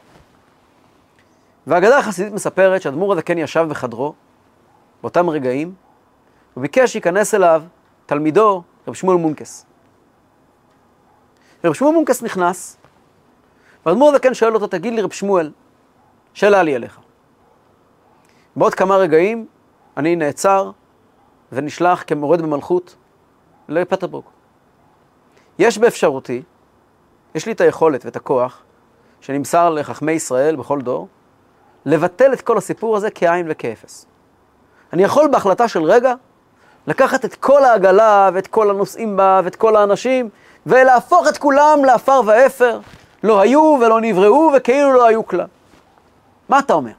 והאגדה 1.67 1.97
החסידית 1.97 2.33
מספרת 2.33 2.81
שאדמו"ר 2.81 3.13
הזקן 3.13 3.37
ישב 3.37 3.65
בחדרו, 3.69 4.13
באותם 5.01 5.29
רגעים, 5.29 5.73
וביקש 6.57 6.91
שייכנס 6.91 7.33
אליו 7.33 7.63
תלמידו, 8.05 8.63
רב 8.87 8.93
שמואל 8.93 9.17
מונקס. 9.17 9.65
רב 11.63 11.73
שמואל 11.73 11.93
מונקס 11.93 12.23
נכנס, 12.23 12.77
ואדמו"ר 13.85 14.09
הזקן 14.09 14.33
שואל 14.33 14.55
אותו, 14.55 14.67
תגיד 14.67 14.93
לי, 14.93 15.01
רב 15.01 15.11
שמואל, 15.11 15.51
שאלה 16.33 16.63
לי 16.63 16.75
אליך. 16.75 16.99
בעוד 18.55 18.73
כמה 18.73 18.95
רגעים 18.97 19.45
אני 19.97 20.15
נעצר 20.15 20.71
ונשלח 21.51 22.03
כמורד 22.07 22.41
במלכות 22.41 22.95
לפטרבורג. 23.69 24.25
יש 25.59 25.77
באפשרותי, 25.77 26.43
יש 27.35 27.45
לי 27.45 27.51
את 27.51 27.61
היכולת 27.61 28.05
ואת 28.05 28.15
הכוח 28.15 28.63
שנמסר 29.21 29.69
לחכמי 29.69 30.11
ישראל 30.11 30.55
בכל 30.55 30.81
דור, 30.81 31.07
לבטל 31.85 32.33
את 32.33 32.41
כל 32.41 32.57
הסיפור 32.57 32.97
הזה 32.97 33.11
כאין 33.11 33.45
וכאפס. 33.49 34.05
אני 34.93 35.03
יכול 35.03 35.27
בהחלטה 35.27 35.67
של 35.67 35.83
רגע 35.83 36.13
לקחת 36.87 37.25
את 37.25 37.35
כל 37.35 37.63
העגלה 37.63 38.29
ואת 38.33 38.47
כל 38.47 38.69
הנוסעים 38.69 39.17
בה 39.17 39.41
ואת 39.43 39.55
כל 39.55 39.75
האנשים 39.75 40.29
ולהפוך 40.65 41.27
את 41.27 41.37
כולם 41.37 41.85
לעפר 41.85 42.21
ואפר. 42.25 42.79
לא 43.23 43.39
היו 43.39 43.77
ולא 43.81 44.01
נבראו 44.01 44.51
וכאילו 44.55 44.93
לא 44.93 45.05
היו 45.05 45.27
כלל. 45.27 45.47
מה 46.49 46.59
אתה 46.59 46.73
אומר? 46.73 46.91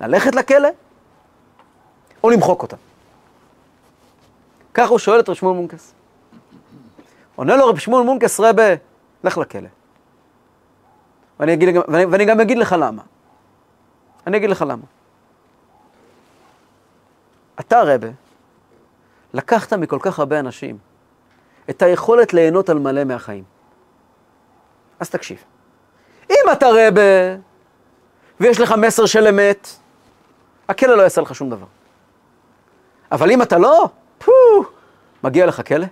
ללכת 0.00 0.34
לכלא 0.34 0.68
או 2.24 2.30
למחוק 2.30 2.62
אותם? 2.62 2.76
ככה 4.74 4.88
הוא 4.88 4.98
שואל 4.98 5.20
את 5.20 5.28
רב 5.28 5.34
שמואל 5.34 5.54
מונקס. 5.56 5.94
עונה 7.36 7.56
לו 7.56 7.66
רב 7.66 7.78
שמואל 7.78 8.04
מונקס, 8.04 8.40
רבה, 8.40 8.74
לך 9.24 9.38
לכלא. 9.38 9.68
ואני, 11.40 11.52
אגיד, 11.54 11.68
ואני, 11.88 12.04
ואני 12.04 12.24
גם 12.24 12.40
אגיד 12.40 12.58
לך 12.58 12.76
למה. 12.78 13.02
אני 14.26 14.36
אגיד 14.36 14.50
לך 14.50 14.64
למה. 14.68 14.84
אתה, 17.60 17.82
רבה, 17.82 18.08
לקחת 19.34 19.72
מכל 19.72 19.98
כך 20.00 20.18
הרבה 20.18 20.40
אנשים 20.40 20.78
את 21.70 21.82
היכולת 21.82 22.34
ליהנות 22.34 22.68
על 22.68 22.78
מלא 22.78 23.04
מהחיים. 23.04 23.44
אז 25.00 25.10
תקשיב. 25.10 25.44
אם 26.30 26.44
אתה 26.52 26.66
רבה 26.68 27.36
ויש 28.40 28.60
לך 28.60 28.72
מסר 28.72 29.06
של 29.06 29.26
אמת, 29.26 29.68
הכלא 30.68 30.96
לא 30.96 31.02
יעשה 31.02 31.20
לך 31.20 31.34
שום 31.34 31.50
דבר. 31.50 31.66
אבל 33.12 33.30
אם 33.30 33.42
אתה 33.42 33.58
לא, 33.58 33.88
מגיע 35.24 35.46
לך 35.46 35.62
כלא. 35.66 35.86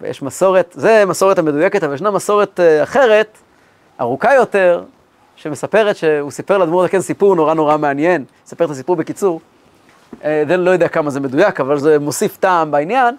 ויש 0.00 0.22
מסורת, 0.22 0.74
זה 0.78 1.04
מסורת 1.06 1.38
המדויקת, 1.38 1.84
אבל 1.84 1.94
ישנה 1.94 2.10
מסורת 2.10 2.60
uh, 2.60 2.82
אחרת, 2.82 3.38
ארוכה 4.00 4.34
יותר, 4.34 4.84
שמספרת 5.36 5.96
שהוא 5.96 6.30
סיפר 6.30 6.58
לאדמו"ר 6.58 6.84
הזקן 6.84 7.00
סיפור 7.00 7.36
נורא 7.36 7.54
נורא 7.54 7.76
מעניין, 7.76 8.24
סיפר 8.46 8.64
את 8.64 8.70
הסיפור 8.70 8.96
בקיצור, 8.96 9.40
uh, 10.12 10.24
זה 10.48 10.56
לא 10.56 10.70
יודע 10.70 10.88
כמה 10.88 11.10
זה 11.10 11.20
מדויק, 11.20 11.60
אבל 11.60 11.78
זה 11.78 11.98
מוסיף 11.98 12.36
טעם 12.36 12.70
בעניין. 12.70 13.16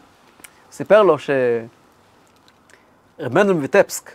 סיפר 0.71 1.03
לו 1.03 1.19
ש... 1.19 1.29
רב 3.19 3.33
מנדל 3.33 3.53
מוויטפסק 3.53 4.11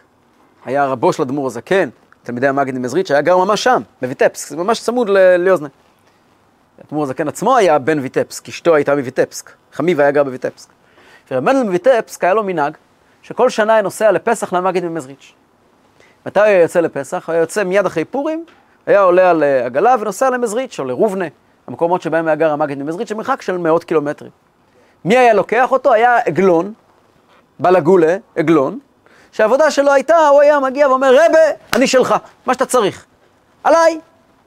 היה 0.65 0.87
רבו 0.87 1.13
של 1.13 1.23
אדמו"ר 1.23 1.47
הזקן, 1.47 1.89
תלמידי 2.23 2.49
המגיד 2.49 2.75
ממזריץ', 2.75 3.11
היה 3.11 3.21
גר 3.21 3.37
ממש 3.37 3.65
שם, 3.65 3.83
בוויטפסק, 4.03 4.49
זה 4.49 4.57
ממש 4.57 4.81
צמוד 4.81 5.11
ליוזנה. 5.39 5.69
אדמו"ר 6.81 7.02
הזקן 7.02 7.28
עצמו 7.28 7.57
היה 7.57 7.78
בן 7.78 7.99
ויטפסק, 7.99 8.49
אשתו 8.49 8.75
הייתה 8.75 8.95
מוויטפסק, 8.95 9.50
חמיב 9.73 10.00
היה 10.00 10.11
גר 10.11 10.25
בוויטפסק. 10.25 10.69
ורב 11.31 11.45
מנדל 11.45 11.78
היה 12.21 12.35
לו 12.35 12.43
מנהג, 12.45 12.76
שכל 13.23 13.50
שנה 13.50 13.73
היה 13.73 13.83
נוסע 13.83 14.12
לפסח 14.12 14.52
למגיד 14.52 14.85
ממזריץ'. 14.85 15.33
מתי 16.26 16.40
הוא 16.40 16.47
היה 16.47 16.62
יוצא 16.62 16.81
לפסח? 16.81 17.26
הוא 17.26 17.33
היה 17.33 17.40
יוצא 17.40 17.64
מיד 17.64 17.87
אחרי 17.87 18.04
פורים, 18.04 18.45
היה 18.87 19.00
עולה 19.00 19.31
על 19.31 19.43
אה, 19.43 19.66
עגלה 19.66 19.97
ונוסע 20.00 20.31
למזריץ' 20.31 20.78
או 20.78 20.85
לרובנה, 20.85 21.25
המקומות 21.66 22.02
שבהם 22.02 22.26
היה 22.26 22.37
גר 22.37 22.50
המגיד 22.50 22.78
ממזריץ', 22.78 23.09
שמרחק 23.09 23.43
של 23.43 23.59
מאות 23.59 23.85
קילומטרים. 23.85 24.31
מי 25.04 25.16
היה 25.16 25.35
לוקח 25.35 25.73
אותו? 25.73 25.93
היה 25.93 26.19
עגלון, 26.19 26.73
בלגולה, 27.59 28.16
עגלון, 28.37 28.78
שהעבודה 29.33 29.71
שלו 29.71 29.93
הייתה, 29.93 30.28
הוא 30.28 30.40
היה 30.40 30.61
מגיע 30.61 30.88
ואומר, 30.88 31.14
רבה, 31.14 31.38
אני 31.73 31.87
שלך, 31.87 32.14
מה 32.47 32.54
שאתה 32.54 32.66
צריך. 32.66 33.07
עליי, 33.64 34.00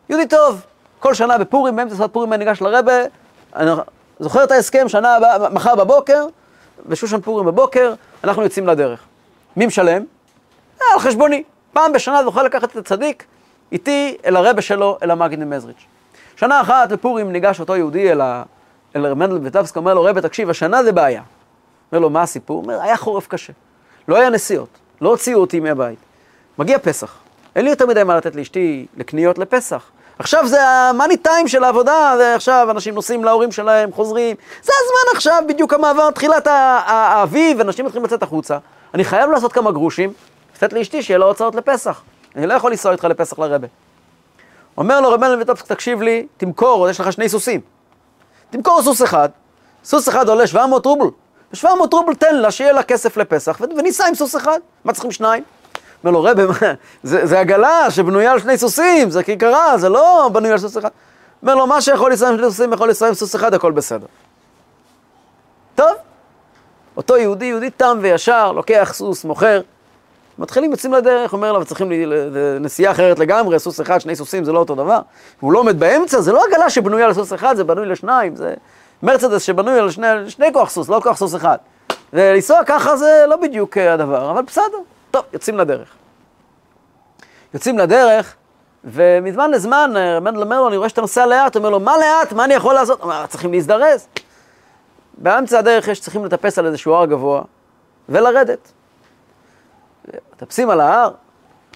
יהודי 0.10 0.28
טוב. 0.28 0.66
כל 1.00 1.14
שנה 1.14 1.38
בפורים, 1.38 1.76
באמצע 1.76 1.96
שפת 1.96 2.14
פורים 2.14 2.34
אני 2.34 2.46
ניגש 2.46 2.62
לרבה, 2.62 2.94
אני 3.56 3.72
זוכר 4.20 4.44
את 4.44 4.52
ההסכם, 4.52 4.90
שנה 4.90 5.16
הבאה, 5.16 5.50
מחר 5.50 5.76
בבוקר, 5.76 6.26
בשושן 6.86 7.22
פורים 7.22 7.46
בבוקר, 7.46 7.94
אנחנו 8.24 8.44
יוצאים 8.44 8.68
לדרך. 8.68 9.00
מי 9.56 9.66
משלם? 9.66 10.04
אה, 10.82 10.88
על 10.94 11.00
חשבוני. 11.00 11.44
פעם 11.74 11.94
בשנה 11.94 12.24
זוכה 12.24 12.44
לקחת 12.44 12.72
את 12.72 12.76
הצדיק 12.76 13.26
איתי 13.72 14.18
אל 14.26 14.36
הרבה 14.36 14.62
שלו, 14.62 14.98
אל 15.04 15.12
המגיד 15.12 15.40
ממזריץ'. 15.40 15.86
שנה 16.36 16.62
אחת 16.62 16.90
בפורים 16.92 17.32
ניגש 17.32 17.60
אותו 17.60 17.76
יהודי 17.76 18.12
אל, 18.12 18.22
ה... 18.22 18.44
אל 18.96 19.14
מנדל 19.14 19.40
וטבסק, 19.44 19.78
אומר 19.78 19.94
לו, 19.94 20.04
רבה, 20.04 20.22
תקשיב, 20.22 20.50
השנה 20.50 20.84
זה 20.84 20.92
בעיה. 20.92 21.22
אומר 21.92 22.02
לו, 22.02 22.10
מה 22.10 22.22
הסיפור? 22.22 22.62
אומר, 22.62 22.82
היה 22.82 22.98
חורף 22.98 23.28
קשה. 23.28 23.54
לא 24.08 24.18
היה 24.18 24.30
נסיעות, 24.30 24.70
לא 25.02 25.10
הוציאו 25.10 25.40
אותי 25.40 25.60
מהבית. 25.60 26.00
מגיע 26.58 26.80
פסח, 26.80 27.16
אין 27.56 27.66
לי 27.66 27.72
יותר 27.72 27.86
מדי 27.86 28.04
מה 28.04 28.18
לתת 28.18 28.36
לאשתי 28.36 28.86
לקניות 28.98 29.38
לפסח. 29.38 29.90
עכשיו 30.20 30.48
זה 30.48 30.68
המאני 30.68 31.18
טיים 31.18 31.48
של 31.48 31.64
העבודה, 31.64 32.14
זה 32.18 32.36
עכשיו 32.36 32.68
אנשים 32.72 32.96
נוסעים 32.96 33.24
להורים 33.24 33.52
שלהם, 33.52 33.92
חוזרים. 33.92 34.36
זה 34.64 34.74
הזמן 34.84 35.18
עכשיו, 35.18 35.44
בדיוק 35.48 35.74
המעבר, 35.74 36.12
תחילת 36.12 36.48
האביב, 36.48 37.60
אנשים 37.60 37.86
מתחילים 37.86 38.06
לצאת 38.06 38.24
החוצה. 38.24 38.58
אני 38.94 39.04
חייב 39.04 39.30
לעשות 39.30 39.54
כמה 39.54 39.72
גרושים, 39.72 40.14
לתת 40.56 40.74
לאשתי 40.74 41.04
שיהיה 41.04 41.18
לה 41.18 41.26
הוצאות 41.26 41.56
לפסח. 41.56 42.02
אני 42.36 42.48
לא 42.48 42.54
יכול 42.54 42.72
לנסוע 42.72 42.92
איתך 42.92 43.04
לפסח 43.04 43.40
לרבה. 43.40 43.68
אומר 44.78 45.02
לו 45.02 45.12
רבי 45.12 45.26
וטופסק, 45.40 45.66
תקשיב 45.66 46.02
לי, 46.02 46.28
תמכור, 46.38 46.90
יש 46.90 47.00
לך 47.00 47.14
שני 47.14 47.30
סוסים. 47.30 47.62
תמכור 48.50 48.82
סוס 48.82 49.04
אחד, 49.04 49.30
סוס 49.84 50.10
אחד 50.10 50.30
עולה 50.30 50.48
700 50.48 50.86
רובל. 50.86 51.08
ב-700 51.54 51.68
רובל 51.92 52.16
תן 52.16 52.36
לה, 52.36 52.52
שיהיה 52.52 52.74
לה 52.74 52.84
כסף 52.84 53.18
לפסח, 53.18 53.62
וניסע 53.78 54.08
עם 54.08 54.16
סוס 54.16 54.36
אחד. 54.36 54.60
מה 54.86 54.94
צריכים 54.94 55.12
שניים? 55.12 55.44
אומר 56.08 56.20
לו, 56.20 56.24
רבי, 56.24 56.42
זה, 57.04 57.40
עגלה 57.40 57.92
שבנויה 57.92 58.32
על 58.32 58.40
שני 58.40 58.58
סוסים, 58.58 59.10
זה 59.10 59.24
כיכרה, 59.24 59.78
זה 59.78 59.90
לא 59.90 60.30
בנוי 60.34 60.52
על 60.52 60.58
סוס 60.58 60.78
אחד. 60.78 60.90
אומר 61.42 61.56
לו, 61.56 61.68
מה 61.68 61.82
שיכול 61.82 62.12
עם 62.12 62.18
שני 62.18 62.50
סוסים, 62.50 62.74
יכול 62.74 62.90
עם 63.08 63.14
סוס 63.14 63.36
אחד, 63.36 63.54
הכל 63.54 63.72
בסדר. 63.72 64.06
טוב, 65.76 65.92
אותו 66.98 67.18
יהודי, 67.18 67.46
יהודי 67.46 67.70
תם 67.70 67.98
וישר, 68.02 68.52
לוקח 68.52 68.92
סוס, 68.94 69.26
מוכר, 69.26 69.62
מתחילים, 70.40 70.72
יוצאים 70.72 70.94
לדרך, 70.94 71.34
אומר 71.34 71.54
לו, 71.54 71.66
צריכים 71.66 71.92
נסיעה 72.60 72.92
אחרת 72.92 73.20
לגמרי, 73.20 73.60
סוס 73.60 73.82
אחד, 73.82 74.00
שני 74.00 74.16
סוסים, 74.16 74.44
זה 74.44 74.52
לא 74.52 74.60
אותו 74.60 74.76
דבר. 74.76 75.00
הוא 75.40 75.54
לא 75.54 75.60
עומד 75.60 75.80
באמצע, 75.80 76.22
זה 76.22 76.32
לא 76.32 76.44
עגלה 76.48 76.70
שבנויה 76.70 77.08
לסוס 77.08 77.34
אחד, 77.34 77.56
זה 77.56 77.64
בנוי 77.64 77.86
לשניים, 77.86 78.36
זה 78.36 78.54
מרצדס 79.04 79.42
שבנוי 79.42 79.80
על 79.80 79.92
שני, 79.92 80.08
שני 80.28 80.54
כוח 80.54 80.70
סוס, 80.70 80.90
לא 80.90 81.00
כוח 81.04 81.18
סוס 81.18 81.36
אחד. 81.36 81.58
ולנסוע 82.14 82.64
ככה 82.66 82.98
זה 82.98 83.26
לא 83.28 83.36
בדיוק 83.36 83.78
אה, 83.78 83.94
הדבר, 83.94 84.32
אבל 84.32 84.42
בסדר. 84.42 84.78
טוב, 85.12 85.24
יוצאים 85.34 85.58
לדרך. 85.58 85.90
יוצאים 87.54 87.78
לדרך, 87.78 88.36
ומזמן 88.84 89.52
לזמן, 89.52 89.92
אה, 89.96 90.20
מנדל 90.20 90.42
אומר 90.42 90.62
לו, 90.62 90.68
אני 90.68 90.78
רואה 90.78 90.90
שאתה 90.90 91.02
נוסע 91.02 91.26
לאט, 91.26 91.56
אומר 91.56 91.70
לו, 91.70 91.80
מה 91.80 91.98
לאט? 91.98 92.34
מה 92.34 92.46
אני 92.46 92.54
יכול 92.54 92.74
לעשות? 92.74 93.02
הוא 93.02 93.12
אומר, 93.12 93.26
צריכים 93.26 93.54
להזדרז. 93.54 94.08
באמצע 95.18 95.60
הדרך 95.60 95.88
יש 95.88 96.00
צריכים 96.00 96.26
לטפס 96.26 96.60
על 96.60 96.66
איזשהו 96.66 96.94
הר 96.94 97.06
גבוה 97.06 97.42
ולרדת. 98.10 98.72
מטפסים 100.34 100.70
על 100.70 100.82
ההר, 100.82 101.12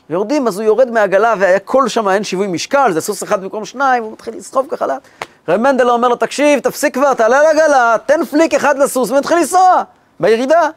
יורדים, 0.10 0.48
אז 0.48 0.60
הוא 0.60 0.66
יורד 0.66 0.92
מהעגלה 0.92 1.60
קול 1.66 1.88
שם, 1.88 2.10
אין 2.10 2.24
שיווי 2.24 2.48
משקל, 2.48 2.92
זה 2.92 3.02
סוס 3.02 3.24
אחד 3.24 3.42
במקום 3.42 3.66
שניים, 3.66 4.04
הוא 4.04 4.14
מתחיל 4.14 4.36
לסחוב 4.36 4.68
ככה 4.70 4.88
לאט. 4.88 5.02
רב 5.48 5.62
מנדל 5.62 5.90
אומר 5.90 6.08
לו, 6.08 6.16
תקשיב, 6.16 6.60
תפסיק 6.60 6.94
כבר, 6.94 7.14
תעלה 7.14 7.40
על 7.40 7.46
העגלה, 7.46 7.96
תן 8.06 8.26
פליק 8.26 8.54
אחד 8.54 8.78
לסוס 8.78 9.12
ונתחיל 9.12 9.38
לנסוע, 9.38 9.84
בירידה. 10.20 10.70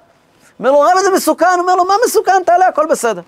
אומר 0.59 0.73
לו, 0.73 0.81
רב, 0.81 0.99
זה 1.05 1.11
מסוכן, 1.14 1.59
אומר 1.59 1.77
לו, 1.77 1.85
מה 1.85 1.95
מסוכן? 2.07 2.43
תעלה, 2.47 2.69
הכל 2.69 2.87
בסדר. 2.90 3.21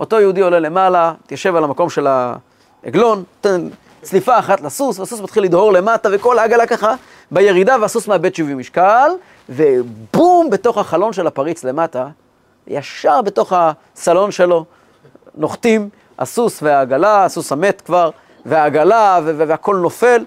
אותו 0.00 0.20
יהודי 0.20 0.40
עולה 0.40 0.58
למעלה, 0.58 1.14
תיישב 1.26 1.56
על 1.56 1.64
המקום 1.64 1.90
של 1.90 2.06
העגלון, 2.06 3.24
תן 3.40 3.68
צליפה 4.02 4.38
אחת 4.38 4.60
לסוס, 4.60 4.98
והסוס 4.98 5.20
מתחיל 5.20 5.44
לדהור 5.44 5.72
למטה, 5.72 6.08
וכל 6.12 6.38
העגלה 6.38 6.66
ככה 6.66 6.94
בירידה, 7.30 7.76
והסוס 7.80 8.08
מאבד 8.08 8.34
שיווי 8.34 8.54
משקל, 8.54 9.10
ובום, 9.48 10.50
בתוך 10.50 10.78
החלון 10.78 11.12
של 11.12 11.26
הפריץ 11.26 11.64
למטה, 11.64 12.08
ישר 12.66 13.22
בתוך 13.22 13.52
הסלון 13.56 14.30
שלו, 14.30 14.64
נוחתים 15.34 15.88
הסוס 16.18 16.62
והעגלה, 16.62 17.24
הסוס 17.24 17.52
המת 17.52 17.80
כבר, 17.80 18.10
והעגלה, 18.46 19.20
והכל 19.24 19.76
נופל, 19.76 20.24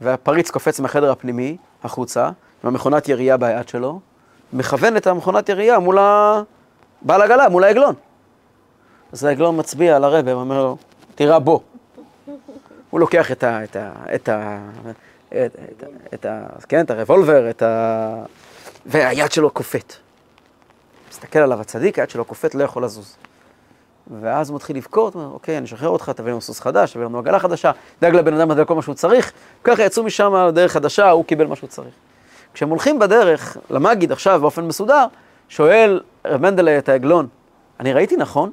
והפריץ 0.00 0.50
קופץ 0.50 0.80
מהחדר 0.80 1.10
הפנימי 1.10 1.56
החוצה, 1.84 2.24
עם 2.24 2.32
המכונת 2.64 3.08
ירייה 3.08 3.36
ביד 3.36 3.68
שלו, 3.68 4.00
מכוון 4.52 4.96
את 4.96 5.06
המכונת 5.06 5.48
ירייה 5.48 5.78
מול 5.78 5.98
בעל 7.02 7.22
עגלה, 7.22 7.48
מול 7.48 7.64
העגלון. 7.64 7.94
אז 9.12 9.24
העגלון 9.24 9.58
מצביע 9.58 9.96
על 9.96 10.04
הרבי, 10.04 10.32
ואומר 10.32 10.62
לו, 10.62 10.76
תירה 11.14 11.38
בו. 11.38 11.60
הוא 12.90 13.00
לוקח 13.00 13.32
את 13.32 13.44
ה... 13.44 13.64
את 13.64 13.76
ה... 13.76 13.92
את 14.14 14.28
ה... 14.28 14.58
את, 15.28 15.36
את, 15.36 15.84
את 16.14 16.26
ה... 16.26 16.46
כן, 16.68 16.84
את 16.84 16.90
הרבולבר, 16.90 17.50
את 17.50 17.62
ה... 17.62 18.24
והיד 18.86 19.32
שלו 19.32 19.50
קופאת. 19.50 19.94
מסתכל 21.10 21.38
עליו 21.38 21.60
הצדיק, 21.60 21.98
היד 21.98 22.10
שלו 22.10 22.24
קופאת, 22.24 22.54
לא 22.54 22.64
יכול 22.64 22.84
לזוז. 22.84 23.16
ואז 24.20 24.50
הוא 24.50 24.56
מתחיל 24.56 24.76
לבכות, 24.76 25.14
אומר, 25.14 25.26
אוקיי, 25.26 25.58
אני 25.58 25.66
אשחרר 25.66 25.88
אותך, 25.88 26.10
תביא 26.10 26.30
לנו 26.30 26.40
סוס 26.40 26.60
חדש, 26.60 26.92
תביא 26.92 27.04
לנו 27.04 27.18
עגלה 27.18 27.38
חדשה, 27.38 27.70
דאג 28.00 28.14
לבן 28.14 28.34
אדם 28.34 28.50
הזה 28.50 28.64
כל 28.64 28.74
מה 28.74 28.82
שהוא 28.82 28.94
צריך, 28.94 29.32
ככה 29.64 29.82
יצאו 29.82 30.04
משם 30.04 30.50
דרך 30.54 30.72
חדשה, 30.72 31.10
הוא 31.10 31.24
קיבל 31.24 31.46
מה 31.46 31.56
שהוא 31.56 31.68
צריך. 31.68 31.94
כשהם 32.54 32.68
הולכים 32.68 32.98
בדרך, 32.98 33.56
למגיד 33.70 34.12
עכשיו 34.12 34.40
באופן 34.40 34.64
מסודר, 34.64 35.06
שואל 35.48 36.00
רב 36.24 36.42
מנדלה 36.42 36.78
את 36.78 36.88
העגלון, 36.88 37.28
אני 37.80 37.92
ראיתי 37.92 38.16
נכון? 38.16 38.50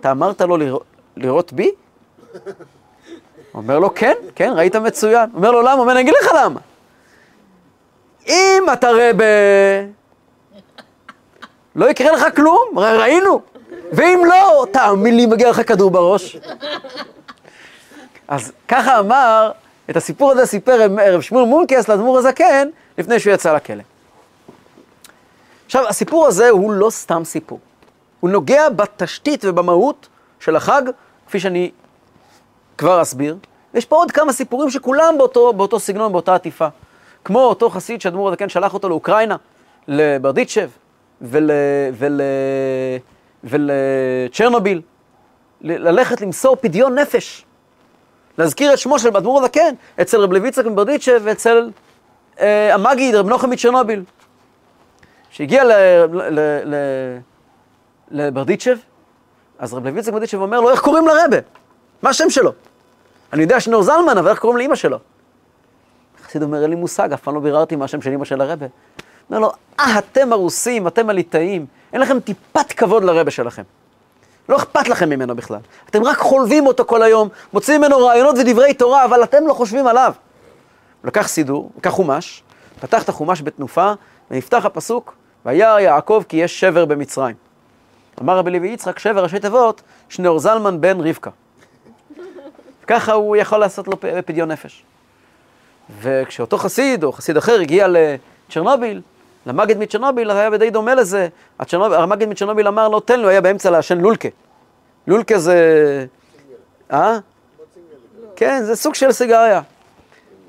אתה 0.00 0.10
אמרת 0.10 0.40
לו 0.40 0.56
לראות, 1.16 1.52
בי? 1.52 1.70
אומר 3.54 3.78
לו, 3.78 3.94
כן, 3.94 4.14
כן, 4.34 4.52
ראית 4.56 4.76
מצוין. 4.76 5.30
אומר 5.34 5.50
לו, 5.50 5.62
למה? 5.62 5.72
אומר, 5.72 5.92
אני 5.92 6.00
אגיד 6.00 6.14
לך 6.22 6.30
למה. 6.36 6.60
אם 8.28 8.62
אתה 8.72 8.90
רבה, 8.90 9.24
לא 11.76 11.90
יקרה 11.90 12.12
לך 12.12 12.26
כלום, 12.36 12.78
ראינו. 12.78 13.40
ואם 13.92 14.22
לא, 14.28 14.66
תאמין 14.70 15.16
לי, 15.16 15.26
מגיע 15.26 15.50
לך 15.50 15.68
כדור 15.68 15.90
בראש. 15.90 16.36
אז 18.28 18.52
ככה 18.68 18.98
אמר, 18.98 19.50
את 19.90 19.96
הסיפור 19.96 20.32
הזה 20.32 20.46
סיפר 20.46 20.88
רב 21.14 21.20
שמואל 21.20 21.44
מונקס 21.44 21.88
לאדמו"ר 21.88 22.18
הזקן, 22.18 22.68
לפני 22.98 23.20
שהוא 23.20 23.34
יצא 23.34 23.54
לכלא. 23.54 23.82
עכשיו, 25.66 25.88
הסיפור 25.88 26.26
הזה 26.26 26.48
הוא 26.48 26.72
לא 26.72 26.90
סתם 26.90 27.24
סיפור. 27.24 27.58
הוא 28.20 28.30
נוגע 28.30 28.68
בתשתית 28.68 29.44
ובמהות 29.44 30.08
של 30.40 30.56
החג, 30.56 30.82
כפי 31.26 31.40
שאני 31.40 31.70
כבר 32.78 33.02
אסביר. 33.02 33.36
יש 33.74 33.84
פה 33.84 33.96
עוד 33.96 34.10
כמה 34.10 34.32
סיפורים 34.32 34.70
שכולם 34.70 35.14
באותו, 35.18 35.52
באותו 35.52 35.80
סגנון, 35.80 36.12
באותה 36.12 36.34
עטיפה. 36.34 36.68
כמו 37.24 37.40
אותו 37.40 37.70
חסיד 37.70 38.00
שאדמו"ר 38.00 38.28
הזקן 38.28 38.48
שלח 38.48 38.74
אותו 38.74 38.88
לאוקראינה, 38.88 39.36
לברדיצ'ב 39.88 40.68
ול, 41.20 41.50
ול, 41.94 42.20
ולצ'רנוביל, 43.44 44.82
ללכת 45.60 46.20
למסור 46.20 46.56
פדיון 46.56 46.98
נפש. 46.98 47.44
להזכיר 48.38 48.74
את 48.74 48.78
שמו 48.78 48.98
של 48.98 49.16
אדמו"ר 49.16 49.40
הזקן, 49.40 49.74
אצל 50.00 50.20
רב 50.20 50.32
לויצק 50.32 50.64
מברדיצ'ב 50.64 51.20
ואצל 51.24 51.70
המגיד, 52.38 53.14
רב 53.14 53.28
נוחם 53.28 53.50
מצ'רנוביל. 53.50 54.02
שהגיע 55.30 55.64
לברדיצ'ב, 58.10 58.76
אז 59.58 59.74
רב 59.74 59.86
לויצק 59.86 60.08
מברדיצ'ב 60.08 60.40
אומר 60.40 60.60
לו, 60.60 60.70
איך 60.70 60.80
קוראים 60.80 61.06
לרבה? 61.06 61.36
מה 62.02 62.10
השם 62.10 62.30
שלו? 62.30 62.52
אני 63.32 63.42
יודע 63.42 63.60
שנור 63.60 63.82
זלמן, 63.82 64.18
אבל 64.18 64.28
איך 64.28 64.38
קוראים 64.38 64.58
לאימא 64.58 64.74
שלו? 64.74 64.98
חסיד 66.26 66.42
אומר, 66.42 66.62
אין 66.62 66.70
לי 66.70 66.76
מושג, 66.76 67.12
אף 67.12 67.20
פעם 67.20 67.34
לא 67.34 67.40
ביררתי 67.40 67.76
מה 67.76 67.84
השם 67.84 68.02
של 68.02 68.10
אימא 68.10 68.24
של 68.24 68.40
הרבה. 68.40 68.66
אומר 69.30 69.40
לו, 69.40 69.52
אה, 69.80 69.98
אתם 69.98 70.32
הרוסים, 70.32 70.86
אתם 70.86 71.10
הליטאים, 71.10 71.66
אין 71.92 72.00
לכם 72.00 72.20
טיפת 72.20 72.72
כבוד 72.72 73.04
לרבה 73.04 73.30
שלכם. 73.30 73.62
לא 74.48 74.56
אכפת 74.56 74.88
לכם 74.88 75.08
ממנו 75.08 75.36
בכלל. 75.36 75.58
אתם 75.90 76.04
רק 76.04 76.18
חולבים 76.18 76.66
אותו 76.66 76.84
כל 76.84 77.02
היום, 77.02 77.28
מוצאים 77.52 77.80
ממנו 77.80 77.98
רעיונות 77.98 78.36
ודברי 78.38 78.74
תורה, 78.74 79.04
אבל 79.04 79.22
אתם 79.24 79.46
לא 79.46 79.52
חושבים 79.52 79.86
עליו. 79.86 80.12
הוא 81.04 81.08
לקח 81.08 81.28
סידור, 81.28 81.70
לקח 81.78 81.90
חומש, 81.90 82.42
פתח 82.80 83.02
את 83.02 83.08
החומש 83.08 83.42
בתנופה, 83.42 83.92
ונפתח 84.30 84.64
הפסוק, 84.64 85.14
וירא 85.46 85.80
יעקב 85.80 86.22
כי 86.28 86.36
יש 86.36 86.60
שבר 86.60 86.84
במצרים. 86.84 87.36
אמר 88.20 88.38
רבי 88.38 88.50
לוי 88.50 88.68
יצחק, 88.68 88.98
שבר 88.98 89.22
ראשי 89.22 89.40
תיבות, 89.40 89.82
שניאור 90.08 90.38
זלמן 90.38 90.80
בן 90.80 91.00
רבקה. 91.00 91.30
ככה 92.86 93.12
הוא 93.12 93.36
יכול 93.36 93.58
לעשות 93.58 93.88
לו 93.88 93.96
פדיון 94.26 94.50
נפש. 94.50 94.84
וכשאותו 96.00 96.58
חסיד, 96.58 97.04
או 97.04 97.12
חסיד 97.12 97.36
אחר, 97.36 97.60
הגיע 97.60 97.86
לצ'רנוביל, 97.88 99.00
למגד 99.46 99.78
מצ'רנוביל, 99.78 100.30
היה 100.30 100.56
די 100.58 100.70
דומה 100.70 100.94
לזה. 100.94 101.28
המגד 101.70 102.28
מצ'רנוביל 102.28 102.68
אמר 102.68 102.88
לו, 102.88 103.00
תן 103.00 103.20
לו, 103.20 103.28
היה 103.28 103.40
באמצע 103.40 103.70
לעשן 103.70 103.98
לולקה. 103.98 104.28
לולקה 105.06 105.38
זה... 105.38 106.06
אה? 106.92 107.18
כן, 108.36 108.62
זה 108.62 108.76
סוג 108.76 108.94
של 108.94 109.12
סיגריה. 109.12 109.60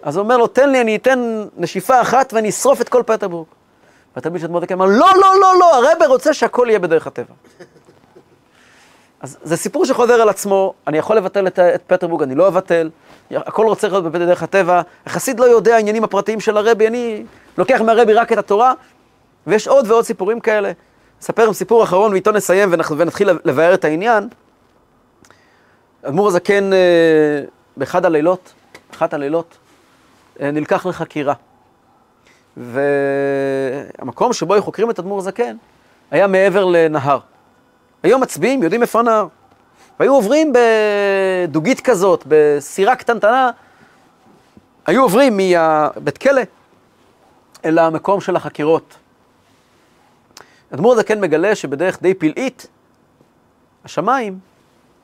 אז 0.05 0.15
הוא 0.15 0.23
אומר 0.23 0.37
לו, 0.37 0.47
תן 0.47 0.69
לי, 0.69 0.81
אני 0.81 0.95
אתן 0.95 1.45
נשיפה 1.57 2.01
אחת 2.01 2.33
ואני 2.33 2.49
אשרוף 2.49 2.81
את 2.81 2.89
כל 2.89 3.03
פטרבורג. 3.05 3.47
והתלמיד 4.15 4.41
של 4.41 4.47
מרדכי 4.47 4.73
אמר, 4.73 4.85
לא, 4.85 5.07
לא, 5.21 5.39
לא, 5.41 5.59
לא, 5.59 5.89
הרבה 5.89 6.07
רוצה 6.07 6.33
שהכל 6.33 6.67
יהיה 6.69 6.79
בדרך 6.79 7.07
הטבע. 7.07 7.33
אז 9.21 9.37
זה 9.43 9.57
סיפור 9.57 9.85
שחוזר 9.85 10.13
על 10.13 10.29
עצמו, 10.29 10.73
אני 10.87 10.97
יכול 10.97 11.17
לבטל 11.17 11.47
את, 11.47 11.59
את 11.59 11.81
פטרבורג, 11.87 12.23
אני 12.23 12.35
לא 12.35 12.47
אבטל, 12.47 12.89
הכל 13.31 13.65
רוצה 13.65 13.87
להיות 13.87 14.03
בדרך 14.03 14.43
הטבע, 14.43 14.81
החסיד 15.05 15.39
לא 15.39 15.45
יודע 15.45 15.75
העניינים 15.75 16.03
הפרטיים 16.03 16.39
של 16.39 16.57
הרבי, 16.57 16.87
אני 16.87 17.25
לוקח 17.57 17.81
מהרבי 17.81 18.13
רק 18.13 18.31
את 18.31 18.37
התורה, 18.37 18.73
ויש 19.47 19.67
עוד 19.67 19.91
ועוד 19.91 20.05
סיפורים 20.05 20.39
כאלה. 20.39 20.71
אספר 21.21 21.47
עם 21.47 21.53
סיפור 21.53 21.83
אחרון 21.83 22.11
ואיתו 22.11 22.31
נסיים 22.31 22.69
ונתחיל 22.71 23.29
לבאר 23.45 23.73
את 23.73 23.85
העניין. 23.85 24.27
אדמו"ר 26.03 26.27
הזקן 26.27 26.73
אה, 26.73 26.77
באחד 27.77 28.05
הלילות, 28.05 28.53
אחת 28.93 29.13
הלילות, 29.13 29.57
נלקח 30.39 30.85
לחקירה. 30.85 31.33
והמקום 32.57 34.33
שבו 34.33 34.53
היו 34.53 34.63
חוקרים 34.63 34.89
את 34.89 34.99
אדמו"ר 34.99 35.19
הזקן 35.19 35.57
היה 36.11 36.27
מעבר 36.27 36.65
לנהר. 36.65 37.19
היו 38.03 38.19
מצביעים, 38.19 38.63
יודעים 38.63 38.81
איפה 38.81 38.99
הנהר. 38.99 39.27
והיו 39.99 40.13
עוברים 40.13 40.53
בדוגית 40.53 41.81
כזאת, 41.81 42.23
בסירה 42.27 42.95
קטנטנה, 42.95 43.51
היו 44.85 45.03
עוברים 45.03 45.37
מבית 45.37 46.17
כלא 46.17 46.41
אל 47.65 47.79
המקום 47.79 48.21
של 48.21 48.35
החקירות. 48.35 48.95
אדמו"ר 50.73 50.93
הזקן 50.93 51.21
מגלה 51.21 51.55
שבדרך 51.55 52.01
די 52.01 52.13
פלאית, 52.13 52.67
השמיים 53.85 54.39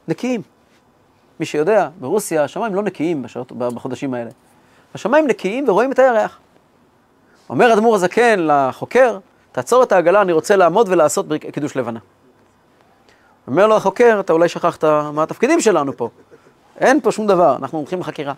נקיים. 0.08 0.41
מי 1.39 1.46
שיודע, 1.46 1.89
ברוסיה 2.00 2.44
השמיים 2.44 2.76
לא 2.76 2.84
נקיים 2.84 3.22
בשעות, 3.22 3.52
בחודשים 3.52 4.13
האלה. 4.13 4.30
השמיים 4.95 5.27
נקיים 5.27 5.69
ורואים 5.69 5.91
את 5.91 5.99
הירח. 5.99 6.39
אומר 7.49 7.73
אדמו"ר 7.73 7.95
הזקן 7.95 8.39
לחוקר, 8.39 9.17
תעצור 9.51 9.84
את 9.84 9.91
העגלה, 9.91 10.21
אני 10.21 10.32
רוצה 10.32 10.56
לעמוד 10.56 10.89
ולעשות 10.89 11.25
קידוש 11.54 11.75
לבנה. 11.75 11.99
אומר 13.47 13.67
לו 13.67 13.75
החוקר, 13.75 14.17
אתה 14.19 14.34
אולי 14.34 14.49
שכחת 14.49 14.84
מה 15.13 15.23
התפקידים 15.23 15.62
שלנו 15.62 15.97
פה. 15.97 16.10
אין 16.77 17.01
פה 17.01 17.12
שום 17.12 17.27
דבר, 17.27 17.56
אנחנו 17.56 17.77
הולכים 17.77 17.99
לחקירה. 17.99 18.34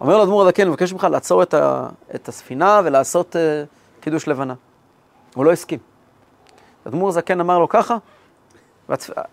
אומר 0.00 0.16
לו 0.16 0.22
אדמו"ר 0.22 0.42
הזקן, 0.42 0.62
אני 0.62 0.70
מבקש 0.70 0.92
ממך 0.92 1.06
לעצור 1.10 1.42
את, 1.42 1.54
ה, 1.54 1.88
את 2.14 2.28
הספינה 2.28 2.80
ולעשות 2.84 3.36
uh, 3.36 4.02
קידוש 4.02 4.28
לבנה. 4.28 4.54
הוא 5.34 5.44
לא 5.44 5.52
הסכים. 5.52 5.78
אדמו"ר 6.88 7.08
הזקן 7.08 7.40
אמר 7.40 7.58
לו 7.58 7.68
ככה. 7.68 7.96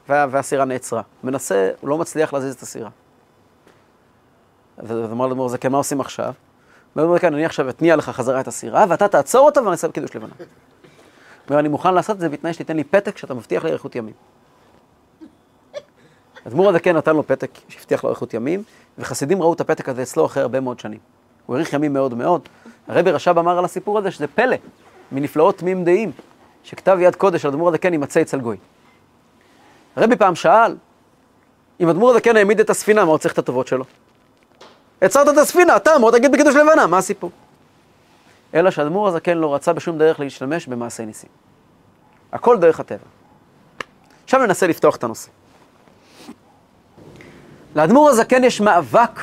והסירה 0.08 0.65
נעצרה. 0.65 1.02
מנסה, 1.24 1.71
הוא 1.82 1.89
לא 1.89 1.98
מצליח 1.98 2.34
להזיז 2.34 2.56
את 2.56 2.62
הסירה. 2.62 2.89
אז 4.78 4.92
אמר 4.92 5.28
לאדמו"ר 5.28 5.46
הזקן, 5.46 5.72
מה 5.72 5.78
עושים 5.78 6.02
עכשיו? 6.02 6.34
אומר 6.96 7.08
לו, 7.08 7.18
אני 7.24 7.46
עכשיו 7.46 7.70
אתניע 7.70 7.96
לך 7.96 8.10
חזרה 8.10 8.40
את 8.40 8.48
הסירה, 8.48 8.86
ואתה 8.90 9.08
תעצור 9.08 9.46
אותה 9.46 9.62
ואני 9.62 9.72
אעשה 9.72 9.88
קידוש 9.88 10.16
לבנה. 10.16 10.34
אומר, 11.50 11.60
אני 11.60 11.68
מוכן 11.68 11.94
לעשות 11.94 12.16
את 12.16 12.22
זה 12.22 12.30
בתנאי 12.30 12.54
שתיתן 12.54 12.76
לי 12.76 12.84
פתק 12.84 13.18
שאתה 13.18 13.34
מבטיח 13.34 13.64
לי 13.64 13.70
אריכות 13.70 13.96
ימים. 13.96 14.14
אדמו"ר 16.48 16.70
הזקן 16.70 16.98
נתן 16.98 17.16
לו 17.16 17.28
פתק 17.28 17.52
שהבטיח 17.68 18.04
לו 18.04 18.10
אריכות 18.10 18.34
ימים, 18.34 18.64
וחסידים 18.98 19.42
ראו 19.42 19.54
את 19.54 19.62
הפתק 19.62 19.90
הזה 19.90 20.02
אצלו 20.02 20.26
אחרי 20.26 20.44
הרבה 20.44 20.60
מאוד 20.60 20.80
שנים. 20.80 21.00
הוא 21.46 21.56
האריך 21.56 21.74
ימים 21.74 21.94
מאוד 21.94 22.14
מאוד. 22.14 22.42
הרבי 22.88 23.12
רש"ב 23.12 23.38
אמר 23.40 23.58
על 23.58 23.66
הסיפור 23.66 23.98
הזה 23.98 24.12
שזה 24.12 24.28
פלא, 24.28 24.56
מנפלאות 25.12 25.58
תמים 25.58 25.84
דעים, 25.84 26.12
שכתב 26.64 26.98
יד 27.02 27.16
קודש 27.16 27.42
של 27.42 27.48
אדמו"ר 27.48 27.70
הזקן 27.70 27.94
יימצא 27.94 28.22
אצל 28.22 28.40
גוי. 28.40 28.58
הרבי 29.96 30.16
פעם 30.16 30.36
שאל, 30.36 30.76
אם 31.80 31.90
אדמו"ר 31.90 32.12
הזקן 32.12 32.38
העמיד 32.38 32.60
את 32.60 32.70
הספינה, 32.70 33.06
מה 33.06 33.12
הוא 33.12 33.18
צריך 33.18 33.34
את 33.34 33.40
הטובות 33.40 33.68
שלו? 33.68 33.86
עצרת 35.06 35.34
את 35.34 35.38
הספינה, 35.38 35.76
אתה 35.76 35.96
אמור 35.96 36.12
תגיד 36.12 36.32
בקידוש 36.32 36.56
לבנה, 36.56 36.88
מה 36.88 36.98
הסיפור? 36.98 37.32
אלא 38.54 38.72
שאדמו"ר 38.72 39.08
הזקן 39.08 39.38
לא 39.38 39.56
רצה 39.56 39.74
בשום 39.74 39.98
דרך 39.98 40.20
להשתמש 40.20 40.68
במעשי 40.68 41.06
ניסים. 41.06 41.30
הכל 42.34 42.58
דרך 42.58 42.80
הטבע. 42.80 43.06
עכשיו 44.24 44.46
ננסה 44.46 44.68
לפתוח 44.68 44.96
את 44.96 45.04
הנושא. 45.04 45.30
לאדמו"ר 47.76 48.10
הזקן 48.10 48.44
יש 48.44 48.62
מאבק 48.62 49.20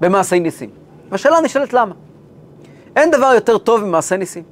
במעשי 0.00 0.40
ניסים. 0.40 0.70
והשאלה 1.10 1.40
נשאלת 1.40 1.72
למה. 1.72 1.94
אין 2.96 3.10
דבר 3.10 3.32
יותר 3.34 3.58
טוב 3.58 3.84
ממעשי 3.84 4.16
ניסים. 4.16 4.44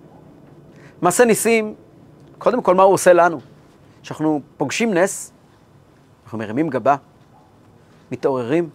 מעשה 1.03 1.25
ניסים, 1.25 1.75
קודם 2.39 2.63
כל 2.63 2.75
מה 2.75 2.83
הוא 2.83 2.95
עושה 2.95 3.13
לנו? 3.13 3.41
כשאנחנו 4.03 4.41
פוגשים 4.57 4.95
נס, 4.95 5.33
אנחנו 6.25 6.39
מרימים 6.39 6.69
גבה, 6.69 6.97
מתעוררים, 8.13 8.69